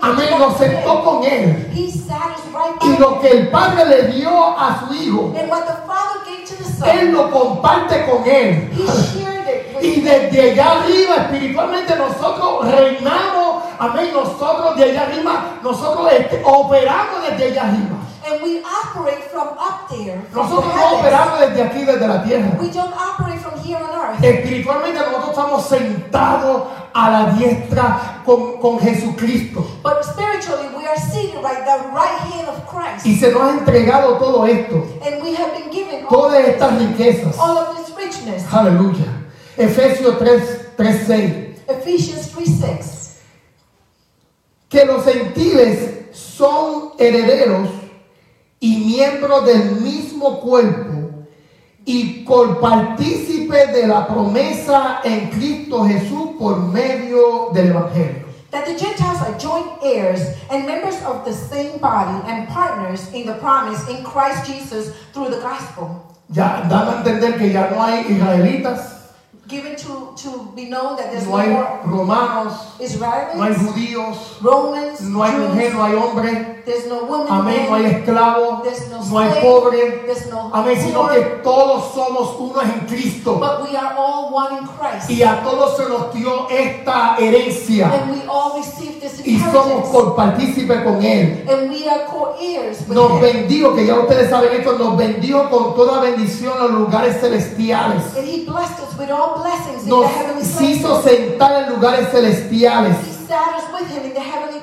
Amén, 0.00 0.28
with 0.38 0.56
sentó 0.58 1.04
con 1.04 1.24
él. 1.24 1.70
Y 1.74 2.96
lo 2.98 3.20
que 3.20 3.30
el 3.30 3.48
padre 3.50 3.84
le 3.86 4.02
dio 4.12 4.58
a 4.58 4.80
su 4.80 4.94
hijo, 4.94 5.34
él 6.86 7.12
lo 7.12 7.30
comparte 7.30 8.06
con 8.06 8.26
él. 8.26 8.70
Y 9.80 10.00
desde 10.00 10.52
allá 10.52 10.72
arriba, 10.72 11.16
espiritualmente, 11.16 11.94
nosotros 11.96 12.70
reinamos. 12.70 13.64
Amén. 13.78 14.10
Nosotros 14.12 14.76
de 14.76 14.84
allá 14.84 15.02
arriba, 15.02 15.58
nosotros 15.62 16.12
este, 16.12 16.42
operamos 16.44 17.22
desde 17.28 17.52
allá 17.52 17.62
arriba. 17.68 17.96
And 18.30 18.42
we 18.42 18.60
operate 18.62 19.24
from 19.30 19.48
up 19.58 19.88
there, 19.88 20.20
from 20.30 20.48
the 20.48 20.54
Nosotros 20.54 20.74
no 20.74 20.80
heavens. 20.80 21.00
operamos 21.00 21.40
desde 21.40 21.62
aquí, 21.62 21.84
desde 21.84 22.06
la 22.08 22.22
tierra. 22.24 22.58
We 22.60 22.68
don't 22.70 22.92
operate 22.92 23.40
from 23.40 23.58
here 23.60 23.78
on 23.78 23.90
earth. 23.90 24.22
Espiritualmente 24.22 25.00
nosotros 25.00 25.30
estamos 25.30 25.66
sentados 25.66 26.62
a 26.92 27.10
la 27.10 27.30
diestra 27.32 28.22
con, 28.26 28.58
con 28.60 28.78
Jesucristo. 28.80 29.64
But 29.82 30.04
spiritually, 30.04 30.68
we 30.76 30.86
are 30.86 30.98
seated 30.98 31.42
right 31.42 31.64
the 31.64 31.88
right 31.94 32.18
hand 32.32 32.48
of 32.48 32.66
Christ. 32.66 33.06
Y 33.06 33.16
se 33.16 33.30
nos 33.32 33.42
ha 33.42 33.50
entregado 33.58 34.18
todo 34.18 34.44
esto, 34.46 34.84
And 35.06 35.22
we 35.22 35.34
have 35.34 35.52
been 35.56 35.70
given 35.70 36.04
all, 36.04 36.28
todas 36.28 36.44
estas 36.46 36.78
riquezas. 36.78 37.38
all 37.38 37.56
of 37.58 37.76
this 37.76 37.96
richness. 37.96 38.44
Aleluya. 38.52 39.06
Efesios 39.56 40.18
3, 40.18 40.74
3, 40.76 41.06
6. 41.06 41.62
Ephesians 41.68 42.30
3 42.32 42.60
6. 42.60 43.20
Que 44.68 44.84
los 44.84 45.04
gentiles 45.04 46.14
son 46.14 46.92
herederos 46.98 47.68
y 48.60 48.76
miembros 48.78 49.44
del 49.46 49.80
mismo 49.80 50.40
cuerpo 50.40 51.24
y 51.84 52.24
partícipes 52.60 53.72
de 53.72 53.86
la 53.86 54.06
promesa 54.06 55.00
en 55.04 55.30
Cristo 55.30 55.84
Jesús 55.84 56.30
por 56.38 56.58
medio 56.58 57.50
del 57.52 57.68
Evangelio. 57.70 58.28
That 58.50 58.64
the 58.64 58.78
Gentiles 58.78 59.20
are 59.22 59.38
joint 59.38 59.82
heirs 59.82 60.20
and 60.50 60.66
members 60.66 60.96
of 61.04 61.24
the 61.24 61.32
same 61.32 61.78
body 61.78 62.20
and 62.26 62.48
partners 62.48 63.12
in 63.12 63.26
the 63.26 63.34
promise 63.34 63.86
in 63.88 64.02
Christ 64.02 64.46
Jesus 64.46 64.94
through 65.12 65.30
the 65.30 65.40
gospel. 65.40 66.08
ya 66.28 66.66
dando 66.68 66.92
a 66.92 66.96
entender 66.98 67.38
que 67.38 67.52
ya 67.52 67.70
no 67.70 67.82
hay 67.82 68.06
israelitas, 68.08 68.97
given 69.48 69.74
to, 69.76 70.12
to 70.16 70.52
be 70.54 70.66
known 70.66 70.96
that 70.96 71.10
there's 71.10 71.24
no 71.26 71.32
no 71.32 71.36
hay 71.38 71.48
more 71.48 71.80
romanos, 71.86 72.52
Israelis, 72.78 73.34
no 73.34 73.42
hay 73.44 73.54
judíos, 73.54 74.16
Romans, 74.42 75.00
no 75.00 75.22
hay 75.22 75.32
Jews, 75.32 75.48
mujer, 75.48 75.74
no 75.74 75.84
hay 75.84 75.94
hombre, 75.94 76.62
there's 76.66 76.86
no 76.86 77.04
woman, 77.04 77.28
amén, 77.28 77.66
no 77.68 77.74
hay 77.76 77.86
esclavo, 77.86 78.62
there's 78.62 78.88
no 78.90 78.98
no 79.02 79.18
hay 79.18 79.30
slave, 79.30 79.42
pobre, 79.42 80.02
there's 80.06 80.26
no 80.30 80.50
amén, 80.52 80.76
sino 80.80 81.00
poor, 81.02 81.14
que 81.14 81.20
todos 81.42 81.94
somos 81.94 82.36
unos 82.38 82.62
en 82.64 82.86
Cristo. 82.86 83.38
But 83.38 83.62
we 83.68 83.76
are 83.76 83.94
all 83.96 84.32
one 84.32 84.58
in 84.58 84.66
Christ. 84.66 85.10
y 85.10 85.22
a 85.22 85.42
todos 85.42 85.76
se 85.76 85.88
nos 85.88 86.12
dio 86.12 86.48
esta 86.50 87.16
herencia. 87.18 87.90
And 87.90 88.12
we 88.12 88.22
all 88.28 88.58
receive 88.58 89.00
this 89.00 89.18
y 89.24 89.38
somos 89.40 89.88
copartícipes 89.90 90.82
con 90.82 91.02
Él. 91.02 91.44
And 91.48 91.70
we 91.70 91.88
are 91.88 92.04
co-heirs 92.06 92.80
with 92.88 92.96
Nos 92.96 93.12
him. 93.12 93.20
bendijo, 93.20 93.74
que 93.74 93.86
ya 93.86 93.94
ustedes 93.98 94.30
saben 94.30 94.52
esto, 94.52 94.78
nos 94.78 94.96
bendijo 94.96 95.48
con 95.50 95.74
toda 95.74 96.00
bendición 96.00 96.54
en 96.56 96.62
los 96.62 96.70
lugares 96.72 97.20
celestiales. 97.20 98.16
And 98.16 98.26
he 98.26 98.44
blessed 98.44 98.80
us 98.80 98.96
with 98.98 99.10
all 99.10 99.37
Nos 99.86 100.02
the 100.02 100.18
heavenly 100.18 100.72
hizo 100.72 101.02
sentar 101.02 101.62
en 101.62 101.70
lugares 101.70 102.10
celestiales. 102.10 102.96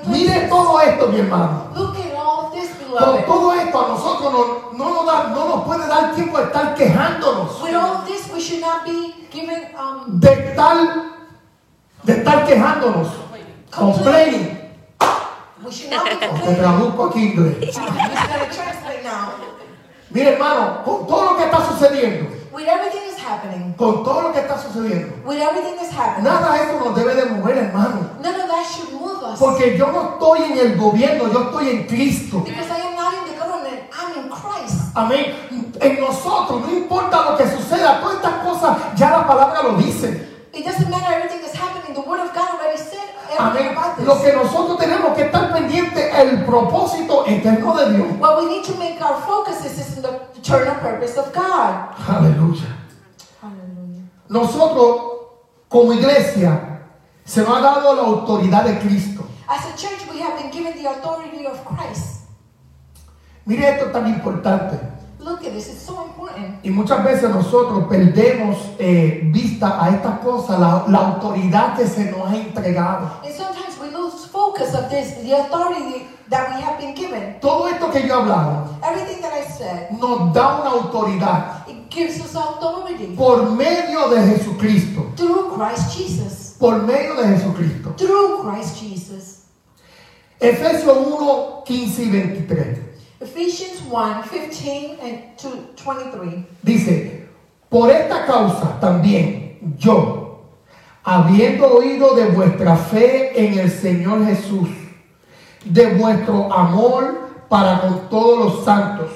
Mire 0.08 0.48
todo 0.50 0.80
esto, 0.82 1.08
mi 1.08 1.20
hermano. 1.20 1.68
Con 1.74 3.26
todo 3.26 3.54
esto 3.54 3.86
a 3.86 3.88
nosotros 3.90 4.32
no, 4.32 4.78
no, 4.78 4.94
nos 4.94 5.06
da- 5.06 5.28
no 5.30 5.50
nos 5.50 5.66
puede 5.66 5.86
dar 5.88 6.16
tiempo 6.16 6.38
de 6.38 6.46
estar 6.46 6.74
quejándonos, 6.76 7.62
With 7.62 7.76
all 7.76 7.98
of 7.98 8.06
this, 8.06 8.30
we 8.34 8.40
should 8.40 8.62
not 8.62 8.86
be 8.86 9.14
given 9.32 9.68
um, 9.78 10.18
de 10.20 10.32
estar, 10.32 10.78
de 12.04 12.14
estar 12.14 12.46
quejándonos, 12.46 13.08
complaining. 13.76 14.58
we 15.64 15.72
should 15.72 15.92
not 15.92 16.06
be 16.06 16.16
Te 16.16 16.56
traduzco 16.56 17.06
aquí 17.08 17.34
inglés. 17.34 17.76
Mire, 20.12 20.34
hermano, 20.34 20.84
con 20.86 21.06
todo 21.08 21.32
lo 21.32 21.38
que 21.38 21.44
está 21.44 21.58
sucediendo, 21.68 22.25
happening, 23.46 23.74
con 23.74 24.04
todo 24.04 24.22
lo 24.24 24.34
que 24.34 24.40
está 24.40 24.58
sucediendo, 24.58 25.16
with 25.26 25.40
everything 25.40 25.76
that's 25.76 25.92
happening, 25.92 26.24
nada 26.26 26.54
de 26.54 26.64
esto 26.64 26.80
nos 26.86 26.96
debe 26.96 27.16
de 27.16 27.26
mover, 27.26 27.58
hermano. 27.58 28.10
none 28.22 28.42
of 28.42 28.48
that 28.48 28.66
should 28.66 28.92
move 28.94 29.24
us. 29.24 29.40
Porque 29.40 29.78
yo 29.78 29.92
no 29.92 30.14
estoy 30.14 30.52
en 30.52 30.58
el 30.58 30.78
gobierno, 30.78 31.32
yo 31.32 31.44
estoy 31.50 31.70
en 31.70 31.88
Cristo. 31.88 32.40
Because 32.46 32.70
I 32.70 32.88
am 32.88 32.96
not 32.96 33.14
in 33.14 33.34
the 33.34 33.40
government, 33.40 33.82
I'm 33.94 34.24
in 34.24 34.30
Christ. 34.30 34.92
Amén. 34.96 35.36
En 35.82 36.00
nosotros, 36.00 36.62
no 36.62 36.72
importa 36.72 37.32
lo 37.32 37.38
que 37.38 37.46
suceda, 37.48 38.00
todas 38.02 38.18
estas 38.18 38.44
cosas 38.44 38.78
ya 38.96 39.12
la 39.12 39.28
palabra 39.28 39.64
lo 39.64 39.78
dice. 39.78 40.34
It 40.54 40.64
doesn't 40.64 40.90
matter 40.90 41.14
everything 41.14 41.42
that's 41.42 41.54
happening. 41.56 41.94
The 41.94 42.02
Word 42.02 42.22
of 42.22 42.34
God 42.34 42.48
already 42.56 42.78
said 42.78 43.04
everything 43.30 43.68
Amén. 43.68 43.78
about 43.78 43.98
this. 43.98 44.08
Lo 44.08 44.22
que 44.22 44.32
nosotros 44.32 44.78
tenemos 44.80 45.14
que 45.14 45.24
estar 45.24 45.52
pendiente 45.52 46.12
el 46.22 46.46
propósito 46.46 47.26
eterno 47.28 47.76
de 47.76 47.94
Dios. 47.94 48.08
What 48.20 48.40
we 48.40 48.48
need 48.48 48.64
to 48.64 48.74
make 48.76 49.02
our 49.02 49.20
focus 49.24 49.66
is, 49.66 49.78
is 49.78 49.98
in 49.98 50.04
the 50.04 50.22
eternal 50.38 50.76
purpose 50.76 51.18
of 51.18 51.34
God. 51.34 51.92
Aleluya. 52.08 52.08
Hallelujah. 52.08 52.85
Nosotros, 54.30 55.02
como 55.70 55.94
iglesia, 55.94 56.82
se 57.24 57.42
nos 57.42 57.58
ha 57.58 57.62
dado 57.62 57.96
la 57.96 58.04
autoridad 58.04 58.64
de 58.64 58.80
Cristo. 58.80 59.24
As 59.48 59.66
a 59.66 59.76
church, 59.76 60.08
we 60.12 60.20
have 60.22 60.42
been 60.42 60.52
given 60.52 60.74
the 60.82 60.90
authority 60.90 61.46
of 61.46 61.64
Christ. 61.66 62.28
Mire 63.46 63.70
esto 63.70 63.92
tan 63.92 64.08
importante. 64.08 64.80
Look 65.20 65.44
at 65.46 65.54
this, 65.54 65.68
it's 65.68 65.82
so 65.82 66.06
important. 66.06 66.64
Y 66.64 66.70
muchas 66.70 67.04
veces 67.04 67.30
nosotros 67.30 67.86
perdemos 67.88 68.58
eh, 68.80 69.22
vista 69.32 69.84
a 69.84 69.90
estas 69.90 70.20
cosas, 70.20 70.60
la, 70.60 70.86
la 70.88 71.00
autoridad 71.00 71.76
que 71.76 71.88
se 71.88 72.12
nos 72.12 72.28
ha 72.28 72.36
entregado. 72.36 73.10
And 73.24 73.34
sometimes 73.34 73.78
we 73.80 73.90
lose 73.92 74.28
focus 74.28 74.74
of 74.74 74.90
this, 74.90 75.16
the 75.24 75.34
authority 75.34 76.08
that 76.30 76.56
we 76.56 76.62
have 76.62 76.80
been 76.80 76.94
given. 76.96 77.40
Todo 77.40 77.68
esto 77.68 77.92
que 77.92 78.02
yo 78.02 78.08
he 78.08 78.12
hablado 78.12 78.78
Everything 78.84 79.22
that 79.22 79.34
I 79.34 79.44
said, 79.44 79.92
nos 79.92 80.34
da 80.34 80.62
una 80.62 80.72
autoridad 80.72 81.68
it 81.68 81.90
gives 81.90 82.20
us 82.22 82.36
authority 82.36 83.16
por 83.16 83.52
medio 83.52 84.10
de 84.10 84.22
Jesucristo. 84.22 85.14
through 85.16 85.56
Christ 85.56 85.98
Jesus. 85.98 86.56
Por 86.60 86.82
medio 86.84 87.16
de 87.16 87.28
Jesucristo. 87.36 87.94
Through 87.98 88.44
Christ 88.44 88.78
Jesus. 88.80 89.46
Efesios 90.40 90.98
1, 91.08 91.64
15 91.66 92.04
y 92.04 92.10
23. 92.10 92.80
Ephesians 93.22 93.82
1 93.90 94.24
15 94.24 95.00
and 95.02 95.38
to 95.38 95.50
23. 95.84 96.46
Dice, 96.62 97.28
por 97.70 97.90
esta 97.90 98.26
causa 98.26 98.80
también 98.80 99.58
yo, 99.78 100.42
habiendo 101.04 101.68
oído 101.68 102.14
de 102.16 102.26
vuestra 102.26 102.76
fe 102.76 103.32
en 103.36 103.60
el 103.60 103.72
Señor 103.72 104.26
Jesús, 104.26 104.68
de 105.66 105.96
vuestro 105.96 106.52
amor 106.54 107.30
para 107.50 107.82
con 107.82 108.10
todos 108.10 108.40
los 108.40 108.66
santos, 108.66 109.12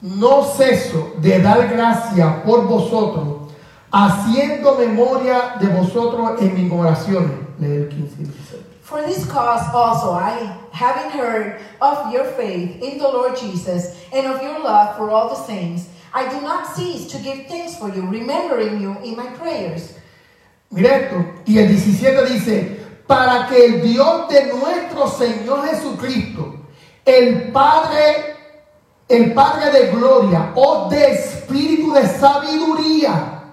no 0.00 0.44
ceso 0.44 1.12
de 1.20 1.40
dar 1.40 1.68
gracia 1.68 2.42
por 2.44 2.66
vosotros, 2.66 3.52
haciendo 3.90 4.76
memoria 4.76 5.56
de 5.60 5.66
vosotros 5.68 6.40
en 6.40 6.54
mis 6.54 6.72
oraciones. 6.72 7.32
Lee 7.58 7.76
el 7.76 7.88
15 7.88 8.22
y 8.22 8.24
16. 8.24 8.70
For 8.82 9.02
this 9.02 9.24
cause 9.26 9.62
also 9.72 10.12
I, 10.12 10.52
having 10.72 11.10
heard 11.10 11.60
of 11.80 12.12
your 12.12 12.24
faith 12.24 12.82
in 12.82 12.98
the 12.98 13.06
Lord 13.06 13.36
Jesus 13.36 13.94
and 14.12 14.26
of 14.26 14.42
your 14.42 14.58
love 14.58 14.96
for 14.96 15.10
all 15.10 15.28
the 15.28 15.36
saints, 15.36 15.88
I 16.12 16.28
do 16.28 16.40
not 16.40 16.66
cease 16.74 17.06
to 17.12 17.18
give 17.18 17.46
thanks 17.46 17.76
for 17.76 17.88
you, 17.88 18.04
remembering 18.06 18.80
you 18.80 18.96
in 19.04 19.16
my 19.16 19.26
prayers. 19.38 19.94
Mira 20.70 20.96
esto. 20.96 21.24
Y 21.46 21.58
el 21.58 21.68
17 21.68 22.26
dice, 22.26 22.79
para 23.10 23.48
que 23.48 23.64
el 23.64 23.82
Dios 23.82 24.28
de 24.28 24.52
nuestro 24.52 25.08
Señor 25.08 25.66
Jesucristo, 25.66 26.54
el 27.04 27.50
Padre, 27.50 28.36
el 29.08 29.34
Padre 29.34 29.72
de 29.72 29.90
gloria, 29.90 30.52
o 30.54 30.88
de 30.88 31.14
espíritu 31.14 31.92
de 31.92 32.06
sabiduría 32.06 33.52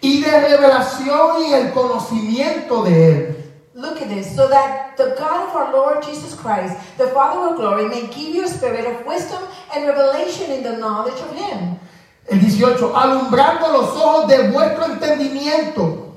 y 0.00 0.20
de 0.20 0.40
revelación 0.40 1.44
y 1.46 1.54
el 1.54 1.72
conocimiento 1.72 2.82
de 2.82 3.08
Él. 3.08 3.34
Look 3.74 4.02
at 4.02 4.08
this, 4.08 4.34
so 4.34 4.48
that 4.48 4.96
the 4.96 5.14
God 5.16 5.48
of 5.48 5.54
our 5.54 5.72
Lord 5.72 6.02
Jesus 6.02 6.34
Christ, 6.34 6.74
the 6.96 7.06
Father 7.14 7.50
of 7.50 7.56
glory, 7.56 7.88
may 7.88 8.08
give 8.08 8.34
you 8.34 8.46
a 8.46 8.48
spirit 8.48 8.84
of 8.84 9.06
wisdom 9.06 9.44
and 9.76 9.86
revelation 9.86 10.50
in 10.50 10.64
the 10.64 10.76
knowledge 10.76 11.20
of 11.20 11.36
Him. 11.36 11.78
El 12.26 12.40
18, 12.40 12.92
alumbrando 12.96 13.68
los 13.68 13.90
ojos 13.94 14.26
de 14.26 14.50
vuestro 14.50 14.86
entendimiento, 14.86 16.07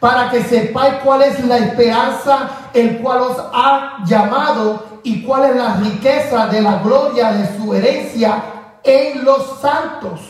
para 0.00 0.30
que 0.30 0.42
sepáis 0.42 0.94
cuál 1.04 1.22
es 1.22 1.44
la 1.44 1.58
esperanza, 1.58 2.70
el 2.72 2.98
cual 2.98 3.22
os 3.22 3.36
ha 3.52 4.04
llamado, 4.06 5.00
y 5.02 5.22
cuál 5.22 5.50
es 5.50 5.56
la 5.56 5.76
riqueza 5.76 6.46
de 6.48 6.60
la 6.60 6.78
gloria 6.82 7.32
de 7.32 7.56
su 7.56 7.72
herencia 7.74 8.42
en 8.82 9.24
los 9.24 9.60
santos. 9.60 10.20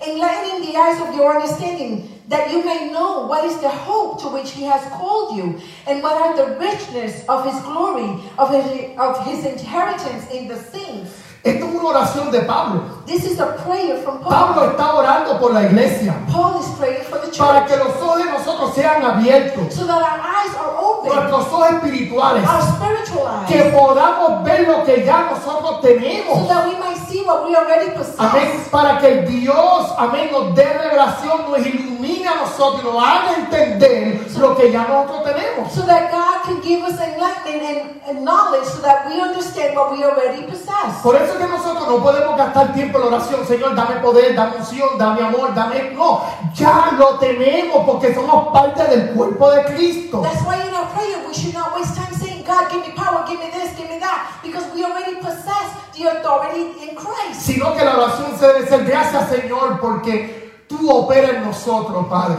Enlightening 0.00 0.72
the 0.72 0.78
eyes 0.78 0.98
of 1.00 1.14
your 1.14 1.36
understanding, 1.36 2.08
that 2.28 2.50
you 2.50 2.64
may 2.64 2.90
know 2.90 3.26
what 3.26 3.44
is 3.44 3.58
the 3.60 3.68
hope 3.68 4.18
to 4.22 4.28
which 4.28 4.50
he 4.52 4.64
has 4.64 4.80
called 4.92 5.36
you, 5.36 5.60
and 5.86 6.02
what 6.02 6.16
are 6.16 6.34
the 6.34 6.58
richness 6.58 7.22
of 7.28 7.44
his 7.44 7.60
glory, 7.62 8.18
of 8.38 8.50
his, 8.50 8.96
of 8.98 9.24
his 9.26 9.44
inheritance 9.44 10.30
in 10.30 10.48
the 10.48 10.56
saints. 10.56 11.22
Esto 11.44 11.66
es 11.66 11.74
una 11.74 11.88
oración 11.88 12.30
de 12.30 12.40
Pablo. 12.42 12.99
This 13.10 13.24
is 13.24 13.40
a 13.40 13.46
prayer 13.66 13.96
from 14.04 14.20
Pablo 14.22 14.62
Paul. 14.62 14.70
está 14.70 14.94
orando 14.94 15.40
por 15.40 15.52
la 15.52 15.64
iglesia 15.64 16.14
Paul 16.30 16.60
is 16.60 16.68
praying 16.78 17.02
for 17.10 17.18
the 17.18 17.26
para 17.36 17.66
que 17.66 17.74
church, 17.74 17.84
los 17.84 17.96
ojos 18.02 18.18
de 18.24 18.30
nosotros 18.30 18.74
sean 18.74 19.02
abiertos, 19.02 19.72
so 19.74 19.84
that 19.84 20.00
our 20.00 20.20
eyes 20.22 20.54
are 20.54 20.76
open, 20.78 21.10
nuestros 21.12 21.46
ojos 21.52 21.70
espirituales, 21.72 22.44
our 22.46 22.62
spiritual 22.62 23.26
eyes, 23.26 23.48
que 23.48 23.64
podamos 23.76 24.44
ver 24.44 24.68
lo 24.68 24.84
que 24.84 25.04
ya 25.04 25.28
nosotros 25.28 25.76
so 25.76 25.80
tenemos. 25.80 26.46
that 26.46 26.68
we 26.68 26.78
might 26.78 26.96
see 27.08 27.22
what 27.24 27.44
we 27.48 27.56
already 27.56 27.90
Amén. 27.90 27.98
possess. 27.98 28.68
Para 28.70 28.98
que 29.00 29.22
Dios, 29.26 29.90
amén, 29.98 30.30
nos 30.30 30.54
dé 30.54 30.64
revelación, 30.72 31.50
nos 31.50 31.66
ilumine 31.66 32.28
a 32.28 32.36
nosotros 32.36 32.80
y 32.84 32.86
nos 32.86 33.02
haga 33.02 33.34
entender 33.38 34.20
lo 34.38 34.56
que 34.56 34.70
ya 34.70 34.86
nosotros 34.86 35.24
tenemos. 35.24 35.72
So 35.72 35.82
that 35.84 36.12
God 36.12 36.44
can 36.44 36.60
give 36.62 36.84
us 36.84 37.00
enlightenment 37.00 38.00
and, 38.06 38.18
and 38.18 38.24
knowledge 38.24 38.66
so 38.66 38.80
that 38.82 39.08
we 39.08 39.20
understand 39.20 39.74
what 39.74 39.90
we 39.90 40.04
already 40.04 40.42
possess. 40.44 41.02
Por 41.02 41.16
eso 41.16 41.32
es 41.34 41.38
que 41.38 41.48
nosotros 41.48 41.88
no 41.88 41.98
podemos 42.02 42.36
gastar 42.36 42.72
tiempo 42.72 42.99
la 43.00 43.06
oración. 43.06 43.46
Señor, 43.46 43.74
dame 43.74 43.96
poder, 43.96 44.34
dame 44.34 44.56
unción, 44.56 44.98
dame 44.98 45.22
amor, 45.22 45.54
dame... 45.54 45.90
No, 45.92 46.22
ya 46.54 46.92
lo 46.98 47.18
tenemos 47.18 47.84
porque 47.84 48.14
somos 48.14 48.52
parte 48.52 48.84
del 48.84 49.10
cuerpo 49.10 49.50
de 49.50 49.64
Cristo. 49.64 50.20
That's 50.22 50.42
why 50.44 50.56
in 50.66 50.74
our 50.74 50.86
prayer 50.94 51.18
we 51.26 51.34
should 51.34 51.54
not 51.54 51.74
waste 51.74 51.96
time 51.96 52.14
saying, 52.14 52.44
God, 52.44 52.70
give 52.70 52.86
me 52.86 52.92
power, 52.94 53.24
give 53.26 53.40
me 53.40 53.50
this, 53.50 53.76
give 53.76 53.88
me 53.88 53.98
that, 53.98 54.40
because 54.42 54.64
we 54.74 54.84
already 54.84 55.16
possess 55.16 55.74
the 55.96 56.06
authority 56.06 56.88
in 56.88 56.94
Christ. 56.94 57.40
Sino 57.40 57.74
que 57.74 57.84
la 57.84 57.96
oración 57.96 58.38
se 58.38 58.46
debe 58.46 58.66
ser 58.66 58.84
gracias, 58.84 59.28
Señor, 59.28 59.80
porque 59.80 60.64
tú 60.68 60.90
operas 60.90 61.36
en 61.36 61.44
nosotros, 61.44 62.06
Padre. 62.08 62.36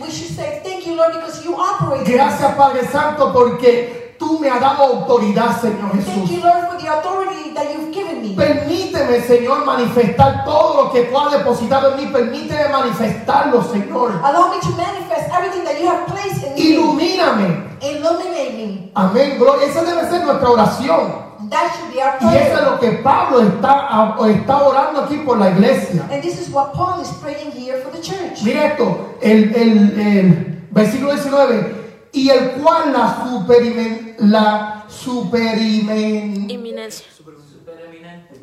We 0.00 0.10
should 0.10 0.34
say, 0.34 0.60
Thank 0.64 0.86
you, 0.86 0.96
Lord, 0.96 1.12
because 1.14 1.44
you 1.44 1.54
operate. 1.54 2.10
Gracias, 2.10 2.54
Padre 2.56 2.86
Santo, 2.86 3.32
porque 3.32 4.01
tú 4.22 4.38
me 4.38 4.48
has 4.48 4.60
dado 4.60 4.84
autoridad, 4.84 5.60
Señor 5.60 5.90
Thank 5.90 6.04
Jesús. 6.04 6.30
you, 6.30 6.40
Lord, 6.40 6.68
for 6.70 6.78
the 6.80 6.88
authority 6.88 7.50
that 7.54 7.66
you've 7.74 7.92
given 7.92 8.22
me. 8.22 8.34
Permíteme, 8.36 9.20
Señor, 9.22 9.64
manifestar 9.64 10.44
todo 10.44 10.84
lo 10.84 10.92
que 10.92 11.02
tú 11.02 11.18
has 11.18 11.32
depositado 11.32 11.92
en 11.92 11.96
mí. 11.96 12.06
Permíteme 12.12 12.68
manifestarlo, 12.68 13.62
Señor. 13.64 14.12
Allow 14.22 14.50
me 14.50 14.60
to 14.60 14.70
manifest 14.76 15.28
everything 15.36 15.64
that 15.64 15.80
you 15.80 15.88
have 15.88 16.06
placed 16.06 16.44
in 16.46 16.54
me. 16.54 16.60
Ilumíname. 16.60 17.64
Illuminate 17.80 18.52
me. 18.56 18.90
Amén, 18.94 19.38
gloria. 19.38 19.66
Esa 19.66 19.82
debe 19.82 20.08
ser 20.08 20.24
nuestra 20.24 20.48
oración. 20.50 21.32
That 21.50 21.72
should 21.74 21.92
be 21.92 22.00
our 22.00 22.16
Y 22.20 22.36
eso 22.36 22.38
es 22.38 22.50
prayer. 22.60 22.64
lo 22.70 22.78
que 22.80 22.90
Pablo 23.02 23.40
está, 23.42 24.16
está 24.30 24.62
orando 24.62 25.02
aquí 25.02 25.16
por 25.18 25.36
la 25.38 25.50
iglesia. 25.50 26.06
And 26.10 26.22
this 26.22 26.40
is 26.40 26.48
what 26.50 26.72
Paul 26.72 27.00
is 27.02 27.08
praying 27.20 27.50
here 27.52 27.78
for 27.82 27.90
the 27.90 28.00
church. 28.00 28.42
Mira 28.42 28.68
esto, 28.68 29.16
el, 29.20 29.52
el- 29.54 30.00
el 30.00 30.62
versículo 30.70 31.12
19, 31.12 31.81
y 32.12 32.28
el 32.28 32.52
cual 32.52 32.92
la 32.92 33.24
superimen, 33.24 34.16
la 34.18 34.84
superimen, 34.88 36.50
Inminencia. 36.50 37.06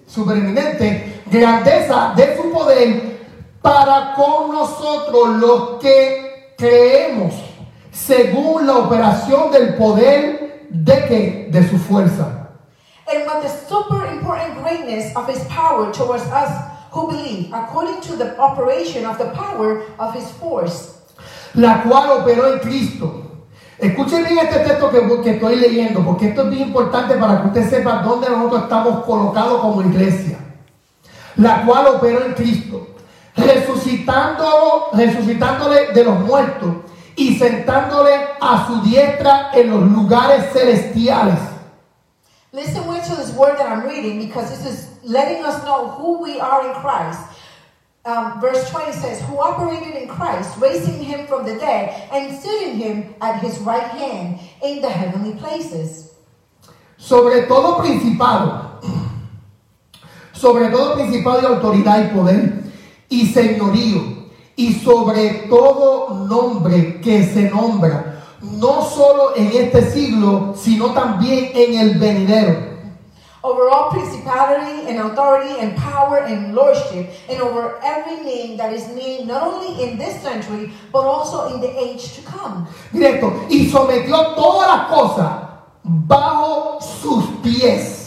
supereminente 0.08 1.22
grandeza 1.28 2.14
de 2.16 2.36
su 2.36 2.52
poder 2.52 3.20
para 3.62 4.16
con 4.16 4.52
nosotros 4.52 5.38
los 5.38 5.80
que 5.80 6.56
creemos 6.58 7.34
según 7.92 8.66
la 8.66 8.78
operación 8.78 9.52
del 9.52 9.76
poder 9.76 10.68
de 10.70 11.06
que 11.06 11.50
de 11.52 11.70
su 11.70 11.78
fuerza. 11.78 12.36
And 13.12 13.26
with 13.26 13.42
the 13.42 13.50
super 13.68 14.06
important 14.06 14.62
greatness 14.64 15.16
of 15.16 15.28
his 15.28 15.44
power 15.46 15.92
towards 15.92 16.24
us 16.26 16.50
who 16.92 17.08
believe, 17.08 17.52
according 17.54 18.02
to 18.02 18.16
the 18.16 18.38
operation 18.38 19.06
of 19.06 19.18
the 19.18 19.26
power 19.34 19.84
of 20.00 20.14
his 20.16 20.30
force. 20.40 20.96
la 21.56 21.82
cual 21.84 22.22
operó 22.22 22.54
en 22.54 22.60
Cristo. 22.60 23.19
Escuchen 23.80 24.26
bien 24.26 24.40
este 24.40 24.60
texto 24.60 24.92
que, 24.92 25.22
que 25.22 25.30
estoy 25.32 25.56
leyendo, 25.56 26.04
porque 26.04 26.30
esto 26.30 26.44
es 26.44 26.50
bien 26.50 26.68
importante 26.68 27.16
para 27.16 27.42
que 27.42 27.48
usted 27.48 27.70
sepa 27.70 28.02
dónde 28.04 28.30
nosotros 28.30 28.64
estamos 28.64 29.06
colocados 29.06 29.62
como 29.62 29.82
iglesia. 29.82 30.38
La 31.38 31.64
cual 31.66 31.88
operó 31.88 32.26
en 32.26 32.34
Cristo, 32.34 32.88
resucitándolo, 33.38 34.90
resucitándole 34.92 35.94
de 35.94 36.04
los 36.04 36.20
muertos 36.20 36.70
y 37.16 37.38
sentándole 37.38 38.12
a 38.42 38.68
su 38.68 38.82
diestra 38.82 39.52
en 39.54 39.70
los 39.70 39.82
lugares 39.84 40.52
celestiales. 40.52 41.40
Listen 42.52 42.86
well 42.88 43.00
to 43.00 43.16
this 43.16 43.32
word 43.36 43.58
that 43.58 43.68
I'm 43.68 43.88
reading 43.88 44.20
because 44.20 44.50
this 44.50 44.66
is 44.66 44.90
letting 45.04 45.46
us 45.46 45.64
know 45.64 45.88
who 45.88 46.20
we 46.22 46.40
are 46.40 46.68
in 46.68 46.74
Christ. 46.82 47.29
Um, 48.06 48.40
verse 48.40 48.70
20 48.70 48.94
says, 48.94 49.22
Who 49.24 49.40
operated 49.40 50.02
in 50.02 50.08
Christ, 50.08 50.58
raising 50.58 51.04
him 51.04 51.28
from 51.28 51.46
the 51.46 51.60
dead 51.60 52.10
and 52.12 52.40
sitting 52.40 52.78
him 52.78 53.14
at 53.22 53.42
his 53.42 53.60
right 53.60 53.84
hand 53.84 54.40
in 54.64 54.82
the 54.82 54.90
heavenly 54.90 55.34
places. 55.36 56.10
sobre 57.00 57.44
todo 57.44 57.78
principado, 57.78 58.80
sobre 60.34 60.68
todo 60.68 60.96
principado 60.96 61.42
y 61.42 61.46
autoridad 61.46 62.06
y 62.06 62.16
poder 62.16 62.64
y 63.08 63.26
señorío, 63.28 64.30
y 64.56 64.74
sobre 64.74 65.48
todo 65.50 66.26
nombre 66.28 67.00
que 67.00 67.24
se 67.24 67.50
nombra, 67.50 68.22
no 68.42 68.84
solo 68.84 69.36
en 69.36 69.48
este 69.54 69.90
siglo, 69.90 70.54
sino 70.56 70.92
también 70.92 71.52
en 71.56 71.80
el 71.80 71.98
venidero. 71.98 72.69
Over 73.42 73.70
all 73.70 73.90
principality 73.90 74.90
and 74.90 75.00
authority 75.00 75.60
and 75.60 75.76
power 75.78 76.26
and 76.26 76.54
lordship, 76.54 77.10
and 77.30 77.42
over 77.42 77.80
every 77.82 78.24
name 78.26 78.58
that 78.58 78.74
is 78.74 78.88
named 78.90 79.28
not 79.28 79.44
only 79.44 79.82
in 79.84 79.98
this 79.98 80.22
century, 80.22 80.74
but 80.92 81.06
also 81.06 81.54
in 81.54 81.62
the 81.62 81.72
age 81.80 82.16
to 82.16 82.22
come. 82.24 82.68
Mira 82.92 83.16
esto, 83.16 83.32
y 83.50 83.70
sometió 83.72 84.36
todas 84.36 84.68
las 84.68 84.90
cosas 84.90 85.50
bajo 85.84 86.82
sus 86.82 87.26
pies 87.42 88.00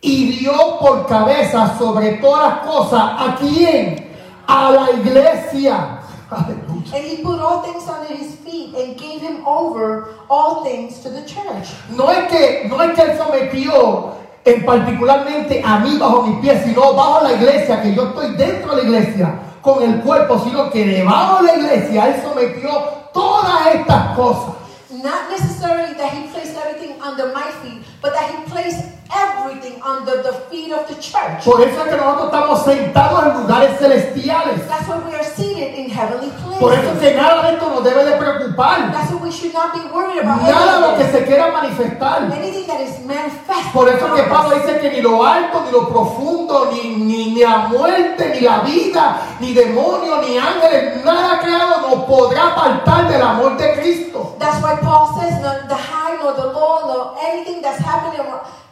y 0.00 0.38
dio 0.38 0.78
por 0.78 1.06
cabeza 1.06 1.76
sobre 1.78 2.12
todas 2.12 2.48
las 2.48 2.66
cosas 2.66 3.00
a 3.00 3.36
quién? 3.38 4.06
A 4.46 4.70
la 4.70 4.90
iglesia. 4.90 6.00
And 6.30 7.04
he 7.04 7.22
put 7.22 7.40
all 7.40 7.62
things 7.62 7.88
under 7.88 8.14
his 8.14 8.34
feet 8.36 8.74
and 8.74 8.98
gave 8.98 9.20
him 9.20 9.46
over 9.46 10.14
all 10.28 10.64
things 10.64 11.00
to 11.00 11.10
the 11.10 11.22
church. 11.22 11.68
No 11.90 12.08
es 12.08 12.30
que, 12.30 12.68
no 12.68 12.80
es 12.80 12.96
que 12.96 13.16
sometió 13.16 14.14
en 14.46 14.64
particularmente 14.64 15.60
a 15.64 15.80
mí 15.80 15.98
bajo 15.98 16.22
mis 16.22 16.38
pies, 16.38 16.62
sino 16.64 16.94
bajo 16.94 17.24
la 17.24 17.32
iglesia, 17.32 17.82
que 17.82 17.92
yo 17.92 18.04
estoy 18.04 18.36
dentro 18.36 18.76
de 18.76 18.82
la 18.82 18.88
iglesia 18.88 19.34
con 19.60 19.82
el 19.82 20.00
cuerpo, 20.00 20.40
sino 20.44 20.70
que 20.70 20.84
debajo 20.86 21.42
de 21.42 21.48
la 21.48 21.54
iglesia 21.56 22.06
él 22.06 22.22
sometió 22.22 22.70
todas 23.12 23.74
estas 23.74 24.16
cosas. 24.16 24.54
Not 24.90 25.30
necessarily 25.30 25.94
that 25.94 26.12
he 26.12 26.28
placed 26.28 26.56
everything 26.56 26.94
under 27.02 27.26
my 27.34 27.50
feet, 27.60 27.82
but 28.02 28.12
that 28.12 28.30
he 28.30 28.36
placed 28.50 28.84
everything 29.14 29.80
under 29.82 30.22
the 30.22 30.32
feet 30.50 30.72
of 30.72 30.86
the 30.88 30.94
church. 31.00 31.44
Por 31.44 31.60
eso 31.62 31.80
es 31.82 31.88
que 31.88 31.96
nosotros 31.96 32.26
estamos 32.26 32.64
sentados 32.64 33.22
en 33.26 33.42
lugares 33.42 33.78
celestiales. 33.78 34.66
That's 34.68 34.88
why 34.88 34.98
we 35.06 35.14
are 35.14 35.24
seated 35.24 35.74
in 35.78 35.88
heavenly 35.90 36.30
Por 36.58 36.72
eso 36.72 36.82
es 36.82 36.88
places. 36.98 37.00
que 37.10 37.14
nada 37.16 37.42
de 37.42 37.54
esto 37.54 37.70
nos 37.70 37.84
debe 37.84 38.04
de 38.04 38.16
preocupar. 38.16 38.92
That's 38.92 39.12
why 39.12 39.22
we 39.22 39.30
should 39.30 39.52
not 39.54 39.72
be 39.74 39.80
worried 39.92 40.18
about 40.22 40.42
Nada 40.42 40.74
de 40.74 40.80
lo 40.80 40.96
que 40.98 41.04
se 41.12 41.24
quiera 41.24 41.52
manifestar. 41.52 42.22
Anything 42.32 42.66
that 42.66 42.80
is 42.80 42.98
manifest. 43.04 43.72
Por 43.72 43.88
eso 43.88 44.06
es 44.06 44.22
que 44.22 44.28
Pablo 44.28 44.56
dice 44.56 44.80
que 44.80 44.90
ni 44.90 45.00
lo 45.02 45.24
alto, 45.24 45.62
ni 45.64 45.70
lo 45.70 45.88
profundo, 45.88 46.70
ni, 46.72 46.96
ni, 46.96 47.34
ni 47.34 47.40
la 47.42 47.68
muerte, 47.68 48.30
ni 48.34 48.40
la 48.40 48.60
vida, 48.60 49.18
ni 49.40 49.52
demonios, 49.54 50.26
ni 50.26 50.36
ángeles, 50.38 51.04
nada 51.04 51.38
creado 51.40 51.80
nos 51.88 52.04
podrá 52.04 52.48
apartar 52.48 53.08
del 53.08 53.22
amor 53.22 53.56
de 53.56 53.74
Cristo. 53.74 54.34
That's 54.38 54.60
why 54.62 54.76
Paul 54.82 55.14
says, 55.20 55.40
"Nor 55.40 55.66
the 55.68 55.74
high, 55.74 56.16
nor 56.22 56.32
the 56.34 56.46
low, 56.46 56.86
nor 56.86 57.14
anything 57.22 57.60
that's 57.62 57.80
happening 57.86 58.26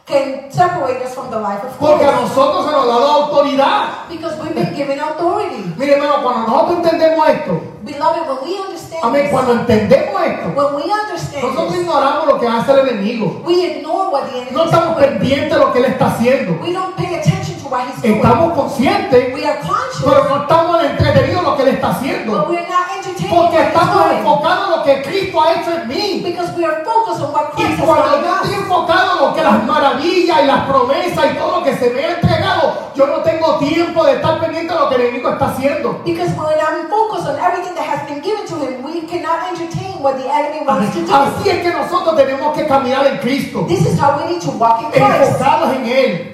can 0.05 0.51
separate 0.51 1.01
us 1.01 1.15
from 1.15 1.31
the 1.31 1.39
life 1.39 1.63
of 1.63 1.79
Porque 1.79 2.05
a 2.05 2.11
nosotros 2.11 2.65
se 2.65 2.71
nos 2.71 2.83
ha 2.83 2.87
dado 2.87 3.07
autoridad. 3.07 4.07
Because 4.07 4.39
we've 4.39 4.53
been 4.53 4.73
given 4.75 4.99
authority. 4.99 5.63
Mire, 5.77 5.93
hermano, 5.93 6.21
cuando 6.21 6.47
nosotros 6.47 6.77
entendemos 6.77 7.27
esto, 7.29 7.61
Beloved, 7.81 8.27
when 8.27 8.37
we 8.43 8.59
understand 8.59 9.03
amén, 9.03 9.29
cuando 9.31 9.53
entendemos 9.53 10.21
esto, 10.21 10.47
when 10.55 10.75
we 10.75 10.83
understand 10.91 11.43
nosotros 11.43 11.75
ignoramos 11.75 12.27
lo 12.27 12.39
que 12.39 12.47
hace 12.47 12.71
el 12.71 12.79
enemigo. 12.87 13.41
we 13.45 13.77
ignore 13.77 14.11
what 14.11 14.29
the 14.29 14.37
enemy 14.37 14.51
No 14.51 14.65
estamos 14.65 14.95
pendientes 14.97 15.49
de 15.51 15.59
lo 15.59 15.73
que 15.73 15.79
él 15.79 15.85
está 15.85 16.07
haciendo. 16.07 16.61
We 16.61 16.71
don't 16.71 16.95
pay 16.95 17.15
attention 17.15 17.34
to 17.65 17.71
what 17.71 17.87
he's 17.89 18.01
doing. 18.01 18.15
Estamos 18.21 18.53
conscientes, 18.53 19.33
We 19.33 19.45
are 19.45 19.59
conscious, 19.59 20.03
pero 20.05 20.23
no 20.29 20.41
estamos 20.43 20.83
entretenidos 20.83 21.39
en 21.39 21.43
lo 21.45 21.57
que 21.57 21.63
él 21.63 21.69
está 21.69 21.89
haciendo. 21.91 22.31
but 22.37 22.49
we're 22.49 22.67
not 22.67 22.85
entertaining 22.95 23.35
Porque 23.35 23.61
estamos 23.61 24.11
enfocados 24.11 24.65
en 24.65 24.71
lo 24.77 24.83
que 24.83 25.01
Cristo 25.03 25.41
ha 25.41 25.53
hecho 25.53 25.71
en 25.73 25.87
mí. 25.87 26.21
Because 26.23 26.51
we 26.55 26.65
are 26.65 26.83
focused 26.83 27.21
on 27.23 27.33
what 27.33 27.53
Y 27.57 27.63
Christ 27.63 27.79
has 27.79 27.85
cuando 27.85 28.21
yo 28.21 28.35
estoy 28.35 28.53
enfocado 28.53 29.11
en 29.13 29.25
lo 29.25 29.33
que 29.33 29.43
las 29.43 29.63
maravillas 29.65 30.37
y 30.43 30.45
las 30.45 30.61
promesas 30.65 31.25
y 31.31 31.35
todo 31.37 31.59
lo 31.59 31.63
que 31.63 31.75
se 31.77 31.89
me 31.89 32.05
ha 32.05 32.11
entregado, 32.15 32.73
yo 32.95 33.07
no 33.07 33.17
tengo 33.23 33.57
tiempo 33.57 34.03
de 34.05 34.13
estar 34.15 34.39
pendiente 34.39 34.73
de 34.73 34.79
lo 34.79 34.89
que 34.89 34.95
el 34.95 35.01
enemigo 35.01 35.29
está 35.29 35.45
haciendo. 35.47 36.01
Because 36.05 36.31
when 36.37 36.57
I'm 36.59 36.87
focused 36.89 37.27
on 37.27 37.37
everything 37.39 37.73
that 37.75 37.85
has 37.87 38.07
been 38.07 38.21
given 38.21 38.45
to 38.47 38.55
him, 38.55 38.83
we 38.83 39.01
cannot 39.07 39.49
entertain 39.49 40.01
what 40.01 40.17
the 40.17 40.29
enemy 40.29 40.65
wants 40.65 40.93
to 40.93 41.01
do. 41.01 41.13
Así 41.13 41.49
es 41.49 41.61
que 41.63 41.71
nosotros 41.73 42.15
tenemos 42.15 42.53
que 42.55 42.65
caminar 42.67 43.05
en 43.07 43.17
Cristo, 43.19 43.65
This 43.67 43.85
is 43.85 43.99
how 43.99 44.17
we 44.19 44.31
need 44.33 44.41
to 44.41 44.51
walk 44.51 44.81
in 44.83 44.91
Christ. 44.91 45.31
enfocados 45.31 45.73
en 45.75 45.85
Él. 45.85 46.33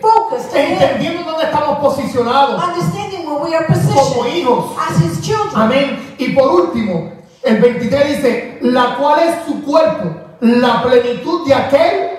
Entendiendo 0.54 1.24
dónde 1.24 1.46
estamos 1.46 1.80
posicionados 1.80 2.62
Understanding 2.64 3.26
where 3.28 3.44
we 3.44 3.56
are 3.56 3.66
como 3.66 3.80
positioned 3.80 4.38
hijos. 4.38 4.66
as 4.78 5.02
his 5.02 5.22
children. 5.22 5.56
Amén. 5.56 6.16
Y 6.18 6.30
por 6.34 6.52
último, 6.52 7.12
el 7.44 7.60
23 7.62 8.08
dice, 8.18 8.60
la 8.62 8.96
cual 8.98 9.20
es 9.20 9.46
su 9.46 9.62
cuerpo, 9.64 10.10
la 10.42 10.84
plenitud 10.84 11.46
de 11.48 11.54
aquel 11.54 12.10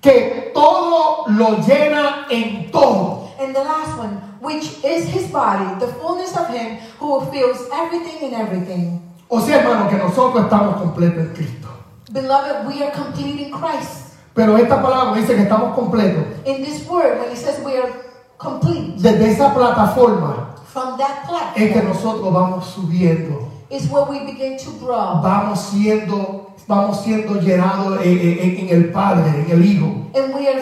que 0.00 0.50
todo 0.54 1.24
lo 1.28 1.58
llena 1.58 2.26
en 2.30 2.70
todo. 2.70 3.30
And 3.40 3.54
the 3.54 3.62
last 3.64 3.96
one, 3.98 4.20
which 4.40 4.64
is 4.84 5.06
his 5.14 5.30
body, 5.32 5.78
the 5.78 5.86
fullness 6.00 6.36
of 6.36 6.48
him 6.48 6.78
who 7.00 7.20
fills 7.30 7.68
everything 7.72 8.28
in 8.28 8.34
everything. 8.34 9.00
O 9.28 9.40
sea, 9.40 9.58
hermano, 9.60 9.88
que 9.88 9.96
nosotros 9.96 10.44
estamos 10.44 10.76
completos 10.80 11.18
en 11.18 11.32
Cristo. 11.34 11.68
Beloved, 12.10 12.66
we 12.66 12.82
are 12.82 12.92
complete 12.92 13.40
in 13.46 13.50
Christ. 13.50 14.01
Pero 14.34 14.56
esta 14.56 14.80
palabra 14.82 15.14
dice 15.20 15.34
que 15.34 15.42
estamos 15.42 15.74
completos. 15.74 16.24
In 16.46 16.64
this 16.64 16.86
word, 16.88 17.20
when 17.20 17.30
it 17.32 17.36
says 17.38 17.60
we 17.64 17.76
are 17.76 17.90
complete, 18.38 18.94
Desde 18.96 19.30
esa 19.30 19.52
plataforma 19.54 20.54
from 20.72 20.96
that 20.98 21.24
es 21.54 21.72
que 21.72 21.80
platform 21.80 21.88
nosotros 21.88 22.32
vamos 22.32 22.64
subiendo, 22.66 23.48
is 23.70 23.90
where 23.90 24.04
we 24.08 24.20
begin 24.24 24.56
to 24.58 24.70
grow. 24.84 25.20
vamos 25.22 25.60
siendo, 25.70 26.54
vamos 26.66 27.02
siendo 27.02 27.34
llenados 27.40 28.00
en, 28.04 28.18
en- 28.18 28.58
en 28.60 28.68
el 28.70 28.90
Padre, 28.90 29.44
en 29.46 29.50
el 29.50 29.64
Hijo. 29.64 29.86
And 30.14 30.34
we 30.34 30.48
are 30.48 30.60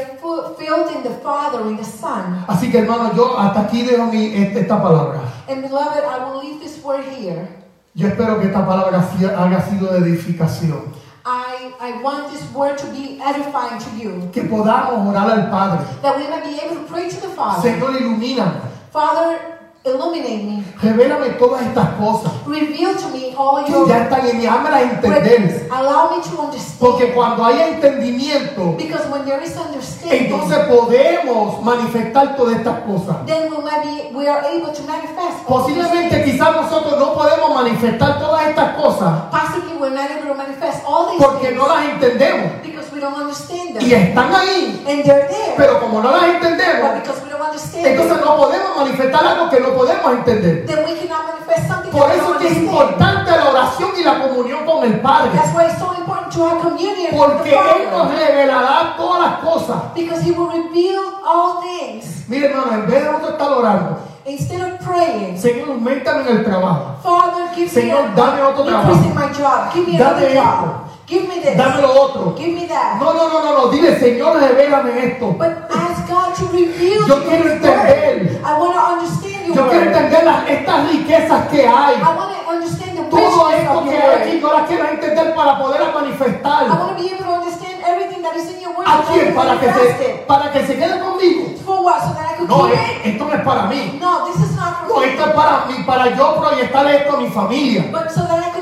filled 0.58 0.90
in 0.96 1.02
the 1.04 1.10
Father, 1.22 1.60
in 1.68 1.76
the 1.76 1.84
Son. 1.84 2.44
Así 2.48 2.70
que 2.70 2.78
hermano, 2.78 3.12
yo 3.14 3.38
hasta 3.38 3.60
aquí 3.62 3.82
dejo 3.82 4.06
mi, 4.06 4.34
este- 4.34 4.60
esta 4.62 4.82
palabra. 4.82 5.20
And 5.48 5.62
beloved, 5.62 6.02
I 6.04 6.24
will 6.24 6.40
leave 6.42 6.60
this 6.60 6.82
word 6.84 7.04
here. 7.04 7.46
Yo 7.94 8.06
espero 8.08 8.38
que 8.40 8.46
esta 8.46 8.64
palabra 8.66 9.04
haya 9.38 9.60
sido 9.62 9.92
de 9.92 9.98
edificación. 9.98 10.82
I, 11.30 11.72
I 11.78 12.02
want 12.02 12.32
this 12.32 12.42
word 12.52 12.76
to 12.78 12.86
be 12.90 13.20
edifying 13.22 13.78
to 13.78 13.90
you. 13.96 14.28
Que 14.32 14.42
podamos 14.42 15.06
orar 15.06 15.30
al 15.30 15.48
Padre. 15.48 15.86
That 16.02 16.16
we 16.18 16.26
may 16.26 16.42
be 16.42 16.58
able 16.60 16.74
to 16.82 16.86
pray 16.90 17.08
to 17.08 17.20
the 17.20 17.28
Father. 17.28 17.70
Señor. 17.70 18.50
Father, 18.90 19.59
illuminate 19.84 20.44
me. 20.44 20.64
Revélame 20.82 21.30
todas 21.38 21.62
estas 21.62 21.88
cosas 21.94 22.32
Reveal 22.46 22.94
to 22.96 23.08
me 23.08 23.34
all 23.36 23.64
que 23.64 23.72
your 23.72 23.88
ya 23.88 24.02
están 24.04 24.26
en. 24.26 24.46
Hámelas 24.46 25.00
greatness. 25.02 25.62
entender. 25.62 25.68
Allow 25.72 26.16
me 26.16 26.22
to 26.22 26.42
understand. 26.42 26.78
Porque 26.80 27.12
cuando 27.14 27.44
haya 27.44 27.68
entendimiento, 27.68 28.76
Because 28.76 29.06
when 29.10 29.24
there 29.24 29.42
is 29.42 29.56
understanding, 29.56 30.24
entonces 30.26 30.58
podemos 30.68 31.62
manifestar 31.62 32.36
todas 32.36 32.56
estas 32.56 32.80
cosas. 32.80 33.16
then 33.26 33.50
we 33.50 33.58
might 33.62 33.82
be 33.82 34.14
we 34.16 34.28
are 34.28 34.44
able 34.44 34.72
to 34.72 34.82
manifest. 34.84 35.44
Posiblemente 35.46 36.24
quizás 36.24 36.54
nosotros 36.56 36.98
no 36.98 37.14
podemos 37.14 37.54
manifestar 37.54 38.18
todas 38.18 38.46
estas 38.48 38.76
cosas 38.76 39.12
Possibly 39.30 39.74
we're 39.80 39.90
not 39.94 40.10
able 40.10 40.28
to 40.28 40.34
manifest 40.34 40.84
all 40.86 41.10
these 41.10 41.22
porque 41.24 41.48
things 41.48 41.58
no 41.58 41.68
las 41.68 41.84
entendemos. 41.86 42.52
because 42.62 42.79
we 43.00 43.06
don't 43.06 43.16
understand 43.16 43.80
Y 43.80 43.94
están 43.94 44.34
ahí. 44.34 44.84
And 44.86 45.04
they're 45.04 45.26
there. 45.28 45.54
Pero 45.56 45.80
como 45.80 46.02
no 46.02 46.10
las 46.10 46.20
But 46.20 46.34
entendemos, 46.34 46.94
because 47.00 47.22
we 47.24 47.30
don't 47.30 47.40
understand 47.40 47.86
entonces 47.86 48.16
them, 48.16 48.24
no 48.24 48.36
podemos 48.36 48.76
manifestar 48.76 49.26
algo 49.26 49.50
que 49.50 49.60
no 49.60 49.74
podemos 49.74 50.12
entender. 50.12 50.66
then 50.66 50.84
we 50.84 50.94
cannot 50.94 51.26
manifest 51.26 51.68
something 51.68 51.90
Por 51.90 52.10
eso 52.10 52.38
que 52.38 52.48
es 52.48 52.56
importante 52.58 53.30
la 53.30 53.50
oración 53.50 53.90
y 53.98 54.04
la 54.04 54.18
comunión 54.20 54.66
con 54.66 54.84
el 54.84 55.00
Padre. 55.00 55.30
That's 55.32 55.54
why 55.54 55.64
it's 55.64 55.78
so 55.78 55.94
important 55.98 56.32
to 56.32 56.44
have 56.44 56.60
communion 56.60 57.12
with 57.12 57.26
Porque 57.26 57.50
Él 57.50 57.90
nos 57.90 58.10
revelará 58.10 58.94
todas 58.96 59.20
las 59.20 59.38
cosas. 59.40 59.94
Because 59.94 60.22
He 60.22 60.32
will 60.32 60.50
reveal 60.50 61.00
all 61.24 61.62
things. 61.62 62.28
Mire 62.28 62.46
hermano, 62.48 62.74
en 62.74 62.86
vez 62.86 63.00
de 63.02 63.06
nosotros 63.06 63.32
estar 63.32 63.52
orando, 63.52 63.98
Instead 64.26 64.60
of 64.60 64.78
praying, 64.86 65.40
Señor, 65.40 65.70
aumentame 65.70 66.28
en 66.28 66.36
el 66.36 66.44
trabajo. 66.44 66.98
Father, 67.02 67.48
give 67.56 67.68
Señor, 67.70 68.10
me 68.10 68.14
dame 68.14 68.42
otro 68.42 68.64
my 68.64 69.32
job. 69.32 69.72
Give 69.72 69.86
me 69.86 69.98
Dame 69.98 70.26
another 70.26 70.34
job. 70.34 70.89
Give 71.10 71.26
me 71.26 71.40
this. 71.42 71.56
Dame 71.56 71.82
lo 71.82 71.90
otro. 72.02 72.34
Give 72.38 72.52
me 72.54 72.66
that. 72.68 73.00
No, 73.00 73.12
no, 73.12 73.28
no, 73.28 73.42
no, 73.42 73.50
no. 73.58 73.68
Dile, 73.68 73.98
Señor, 73.98 74.38
revélame 74.38 75.06
esto. 75.06 75.32
But 75.36 75.66
ask 75.68 76.06
God 76.08 76.34
to 76.36 76.44
reveal 76.52 77.02
Yo 77.08 77.16
quiero 77.24 77.50
entender. 77.50 78.40
I 78.44 78.52
want 78.58 78.74
to 78.74 78.80
understand 78.94 79.46
your 79.48 79.56
Yo 79.56 79.68
quiero 79.68 79.86
entender 79.86 80.24
las, 80.24 80.48
estas 80.48 80.88
riquezas 80.92 81.48
que 81.48 81.66
hay. 81.66 81.96
I 81.96 82.14
want 82.16 82.30
to 82.36 82.50
understand 82.50 82.96
the 82.96 83.02
Todo 83.10 83.50
esto 83.50 83.84
que 83.84 83.98
hay 83.98 84.22
aquí, 84.22 84.40
yo 84.40 84.52
las 84.54 84.66
quiero 84.68 84.88
entender 84.88 85.34
para 85.34 85.58
poder 85.58 85.80
I 85.82 85.92
manifestar. 85.92 86.68
want 86.68 86.96
to 86.96 87.02
be 87.02 87.10
able 87.10 87.24
to 87.24 87.32
understand 87.42 87.82
everything 87.84 88.22
that 88.22 88.36
is 88.36 88.48
in 88.54 88.60
your 88.60 88.70
word. 88.78 88.86
¿A 88.86 89.00
I 89.00 89.02
quién? 89.10 89.34
Para 89.34 89.58
que, 89.58 89.66
se, 89.66 90.24
para 90.28 90.52
que 90.52 90.64
se 90.64 90.76
quede 90.78 91.00
conmigo. 91.00 91.56
For 91.66 91.82
what? 91.82 92.00
So 92.06 92.14
that 92.14 92.34
I 92.34 92.36
could 92.38 92.48
No, 92.48 92.68
keep 92.68 92.78
eh, 92.78 93.00
esto 93.10 93.24
no 93.26 93.34
es 93.34 93.42
para 93.42 93.62
mí. 93.66 93.98
No, 94.00 94.26
this 94.26 94.36
is 94.46 94.54
not 94.54 94.86
No, 94.86 94.94
for 94.94 95.00
me. 95.02 95.08
esto 95.12 95.24
es 95.26 95.32
para 95.34 95.64
mí, 95.66 95.82
para 95.84 96.16
yo 96.16 96.36
proyectar 96.36 96.86
esto 96.86 97.16
a 97.16 97.20
mi 97.20 97.26
familia. 97.28 97.88
But 97.90 98.10
so 98.12 98.22
that 98.28 98.38
I 98.46 98.50
can 98.54 98.59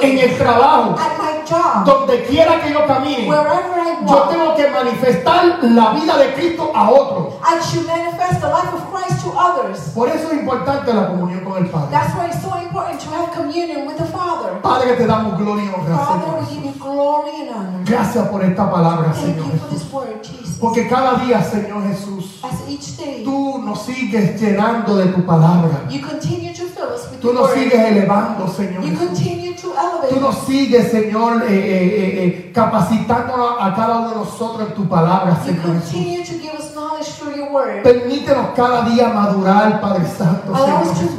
En 0.00 0.18
el 0.18 0.36
trabajo, 0.38 0.96
at 0.98 1.18
my 1.18 1.42
job, 1.48 1.84
donde 1.84 2.24
quiera 2.24 2.60
que 2.60 2.72
yo 2.72 2.86
camine, 2.86 3.28
wherever 3.28 3.78
I 3.78 4.06
yo 4.06 4.22
tengo 4.30 4.54
que 4.54 4.68
manifestar 4.68 5.58
la 5.62 5.90
vida 5.90 6.16
de 6.16 6.34
Cristo 6.34 6.72
a 6.74 6.90
otros. 6.90 7.34
I 7.42 7.60
should 7.60 7.86
manifest 7.86 8.40
the 8.40 8.48
life 8.48 8.72
of 8.72 8.82
Christ 8.90 9.24
to 9.24 9.32
others. 9.36 9.90
Por 9.94 10.08
eso 10.08 10.28
es 10.32 10.40
importante 10.40 10.92
la 10.92 11.08
comunión 11.08 11.44
con 11.44 11.58
el 11.58 11.70
Padre. 11.70 11.90
That's 11.90 12.14
why 12.16 12.26
it's 12.26 12.42
so 12.42 12.56
important 12.60 13.00
to 13.00 13.10
have 13.10 13.32
communion 13.32 13.86
with 13.86 13.96
the 13.96 14.06
Father. 14.06 14.60
Padre, 14.62 14.96
te 14.96 15.06
damos 15.06 15.38
gloria 15.38 15.64
y 15.64 15.68
honra, 15.68 15.98
Father, 15.98 16.40
we 16.40 16.46
Señor. 16.46 16.50
give 16.50 16.64
you 16.64 16.72
glory 16.80 17.30
and 17.42 17.50
honor. 17.50 17.84
Gracias 17.84 18.28
por 18.28 18.42
esta 18.42 18.70
palabra, 18.70 19.12
Señor 19.14 19.46
Porque 20.62 20.86
cada 20.86 21.14
día, 21.24 21.42
Señor 21.42 21.82
Jesús, 21.88 22.40
day 22.96 23.24
tú 23.24 23.58
nos 23.64 23.82
sigues 23.82 24.40
llenando 24.40 24.96
de 24.96 25.06
tu 25.06 25.26
palabra. 25.26 25.88
you 25.90 26.00
continue 26.00 26.54
to 26.54 26.66
fill 26.66 26.84
us 26.94 27.10
with 27.10 27.18
Tú 27.20 27.32
nos 27.32 27.50
sigues 27.50 27.74
elevando, 27.80 28.46
Señor 28.46 28.84
you 28.84 28.90
Jesús. 28.90 29.08
continue 29.08 29.56
to 29.56 29.72
elevate 29.72 30.14
Tú 30.14 30.20
nos 30.20 30.38
sigues, 30.46 30.88
Señor, 30.92 31.42
eh, 31.42 31.46
eh, 31.48 31.50
eh, 31.50 32.24
eh, 32.26 32.52
capacitándonos 32.54 33.56
a 33.60 33.74
cada 33.74 33.98
uno 33.98 34.10
de 34.10 34.14
nosotros 34.14 34.68
en 34.68 34.74
tu 34.76 34.88
palabra, 34.88 35.36
You 35.44 35.52
Señor 35.52 35.74
Jesús. 35.80 35.92
continue 35.92 36.24
to 36.24 36.32
give 36.34 36.54
us 36.56 36.72
knowledge 36.76 37.08
through 37.18 37.34
your 37.36 37.50
word. 37.52 37.82
Permítenos 37.82 38.46
cada 38.54 38.82
día 38.88 39.08
madurar, 39.08 39.80
Padre 39.80 40.04
Santo, 40.16 40.54
Señor 40.56 40.84
Jesús. 40.94 41.10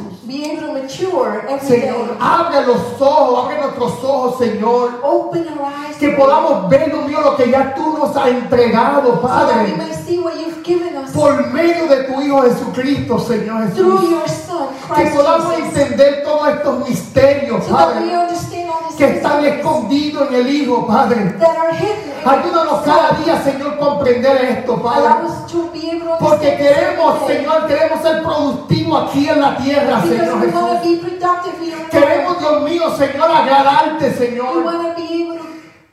To 0.51 0.73
mature 0.73 1.45
every 1.47 1.67
Señor, 1.67 2.07
day. 2.09 2.17
abre 2.19 2.65
los 2.65 3.01
ojos, 3.01 3.45
abre 3.45 3.57
nuestros 3.61 4.03
ojos, 4.03 4.37
Señor. 4.39 4.99
Open 5.03 5.47
our 5.47 5.65
eyes 5.67 5.97
Que 5.97 6.09
podamos 6.09 6.69
ver, 6.69 6.91
Dios 6.91 7.05
mío, 7.07 7.21
lo 7.21 7.35
que 7.35 7.49
ya 7.49 7.73
tú 7.75 7.97
nos 7.97 8.15
has 8.15 8.27
entregado, 8.27 9.15
so 9.15 9.21
that 9.21 9.65
we 9.65 9.71
Padre. 9.73 9.77
may 9.77 9.93
see 9.93 10.19
what 10.19 10.33
you've 10.35 10.63
given 10.63 10.95
us 10.97 11.11
Por 11.11 11.47
medio 11.51 11.87
de 11.87 12.03
tu 12.03 12.21
Hijo 12.21 12.41
Jesucristo, 12.41 13.19
Señor 13.19 13.69
through 13.73 13.97
Jesús. 13.97 14.09
your 14.09 14.27
Son, 14.29 14.67
Que 14.95 15.05
podamos 15.11 15.55
Jesus. 15.55 15.77
entender 15.77 16.23
todos 16.23 16.47
estos 16.49 16.89
misterios, 16.89 17.63
So 17.65 17.73
that 17.75 17.95
we 18.01 18.09
Padre. 18.09 18.17
understand 18.17 18.62
Que 19.03 19.17
están 19.17 19.43
escondidos 19.43 20.29
en 20.29 20.35
el 20.35 20.49
Hijo, 20.49 20.87
Padre. 20.87 21.35
Ayúdanos 22.25 22.83
cada 22.85 23.11
día, 23.17 23.37
Señor, 23.43 23.77
comprender 23.77 24.45
esto, 24.45 24.81
Padre. 24.81 25.27
Porque 26.21 26.55
queremos. 26.55 27.27
Señor, 27.27 27.67
queremos 27.67 28.01
ser 28.01 28.23
productivos 28.23 29.09
aquí 29.09 29.27
en 29.27 29.41
la 29.41 29.57
tierra, 29.57 30.01
Señor 30.03 30.39
Queremos. 31.91 32.39
Dios 32.39 32.61
mío, 32.61 32.97
Señor, 32.97 33.29
agradarte, 33.29 34.13
Señor. 34.13 34.63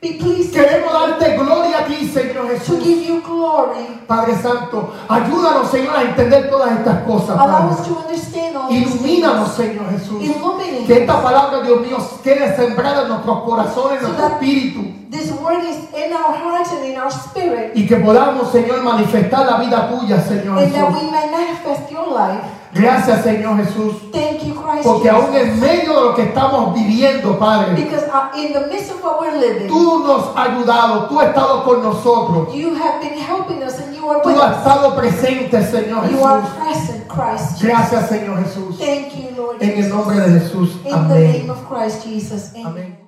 To 0.01 0.07
be 0.07 0.17
to 0.17 0.23
pleased 0.23 0.53
Queremos 0.53 0.91
darte 0.93 1.37
gloria 1.37 1.77
a 1.79 1.85
ti, 1.85 2.07
Señor 2.09 2.47
to 2.47 2.53
Jesús. 2.57 2.83
give 2.83 3.03
you 3.07 3.21
glory. 3.21 4.01
Padre 4.07 4.35
Santo, 4.41 4.93
ayúdanos, 5.07 5.69
Señor, 5.69 5.95
a 5.95 6.01
entender 6.03 6.49
todas 6.49 6.71
estas 6.71 7.03
cosas, 7.03 7.37
Allow 7.39 7.69
us 7.69 7.77
Padre. 7.77 7.93
to 7.93 7.99
understand 8.01 8.57
all 8.57 8.69
these 8.69 8.87
Ilumínanos. 8.95 9.49
Señor 9.55 9.89
Jesús. 9.91 10.21
Illuminate 10.23 10.85
Que 10.87 11.01
esta 11.01 11.21
palabra, 11.21 11.61
Dios 11.61 11.81
mío, 11.81 11.97
quede 12.23 12.55
sembrada 12.55 13.03
en 13.03 13.09
nuestros 13.09 13.43
corazones, 13.43 13.99
en 13.99 14.03
nuestro 14.07 14.27
espíritu. 14.27 14.81
This 15.11 15.31
word 15.33 15.63
is 15.63 15.77
in 15.93 16.13
our 16.13 16.33
hearts 16.33 16.71
and 16.71 16.85
in 16.85 16.97
our 16.97 17.11
spirit. 17.11 17.73
Y 17.75 17.85
que 17.85 17.97
podamos, 17.97 18.51
Señor, 18.51 18.81
manifestar 18.81 19.45
la 19.45 19.57
vida 19.57 19.89
tuya, 19.89 20.19
Señor 20.21 20.57
And 20.57 20.73
that 20.73 20.89
Jesús. 20.89 21.01
we 21.03 21.11
may 21.11 21.29
manifest 21.29 21.91
your 21.91 22.07
life. 22.07 22.41
Gracias, 22.73 23.23
Señor 23.23 23.57
Jesús. 23.57 23.95
Thank 24.11 24.43
you, 24.43 24.53
Christ 24.55 24.83
Porque 24.85 25.09
aún 25.09 25.35
en 25.35 25.59
medio 25.59 25.93
de 25.93 26.01
lo 26.09 26.15
que 26.15 26.23
estamos 26.23 26.73
viviendo, 26.73 27.37
Padre, 27.37 27.73
Because 27.75 28.05
uh, 28.07 28.35
in 28.37 28.53
the 28.53 28.67
midst 28.67 28.91
of 28.91 29.03
what 29.03 29.19
we're 29.19 29.37
living, 29.37 29.67
tú 29.67 30.03
nos 30.05 30.35
has 30.35 30.47
ayudado, 30.49 31.07
tú 31.09 31.19
has 31.19 31.27
estado 31.29 31.63
con 31.63 31.81
nosotros. 31.83 32.53
you 32.53 32.73
have 32.75 33.01
been 33.01 33.17
helping 33.19 33.61
us 33.63 33.79
and 33.79 33.95
you 33.95 34.07
are 34.09 34.21
Tú 34.21 34.29
has 34.29 34.57
estado 34.57 34.95
presente, 34.95 35.61
Señor 35.63 36.09
You 36.09 36.23
are 36.25 36.41
Jesús. 36.41 36.55
present, 36.57 37.07
Christ 37.07 37.59
Jesus. 37.59 37.63
Gracias, 37.63 38.09
Señor 38.09 38.43
Jesús. 38.43 38.77
Thank 38.77 39.15
you, 39.15 39.35
Lord 39.35 39.57
En 39.61 39.83
el 39.83 39.89
nombre 39.89 40.19
de 40.19 40.39
Jesús. 40.39 40.75
In 40.85 40.91
the 40.91 41.15
name 41.15 41.41
Amén. 41.41 41.49
of 41.49 41.67
Christ 41.67 42.05
Jesus. 42.05 42.51
Amen. 42.55 42.65
Amén. 42.67 43.00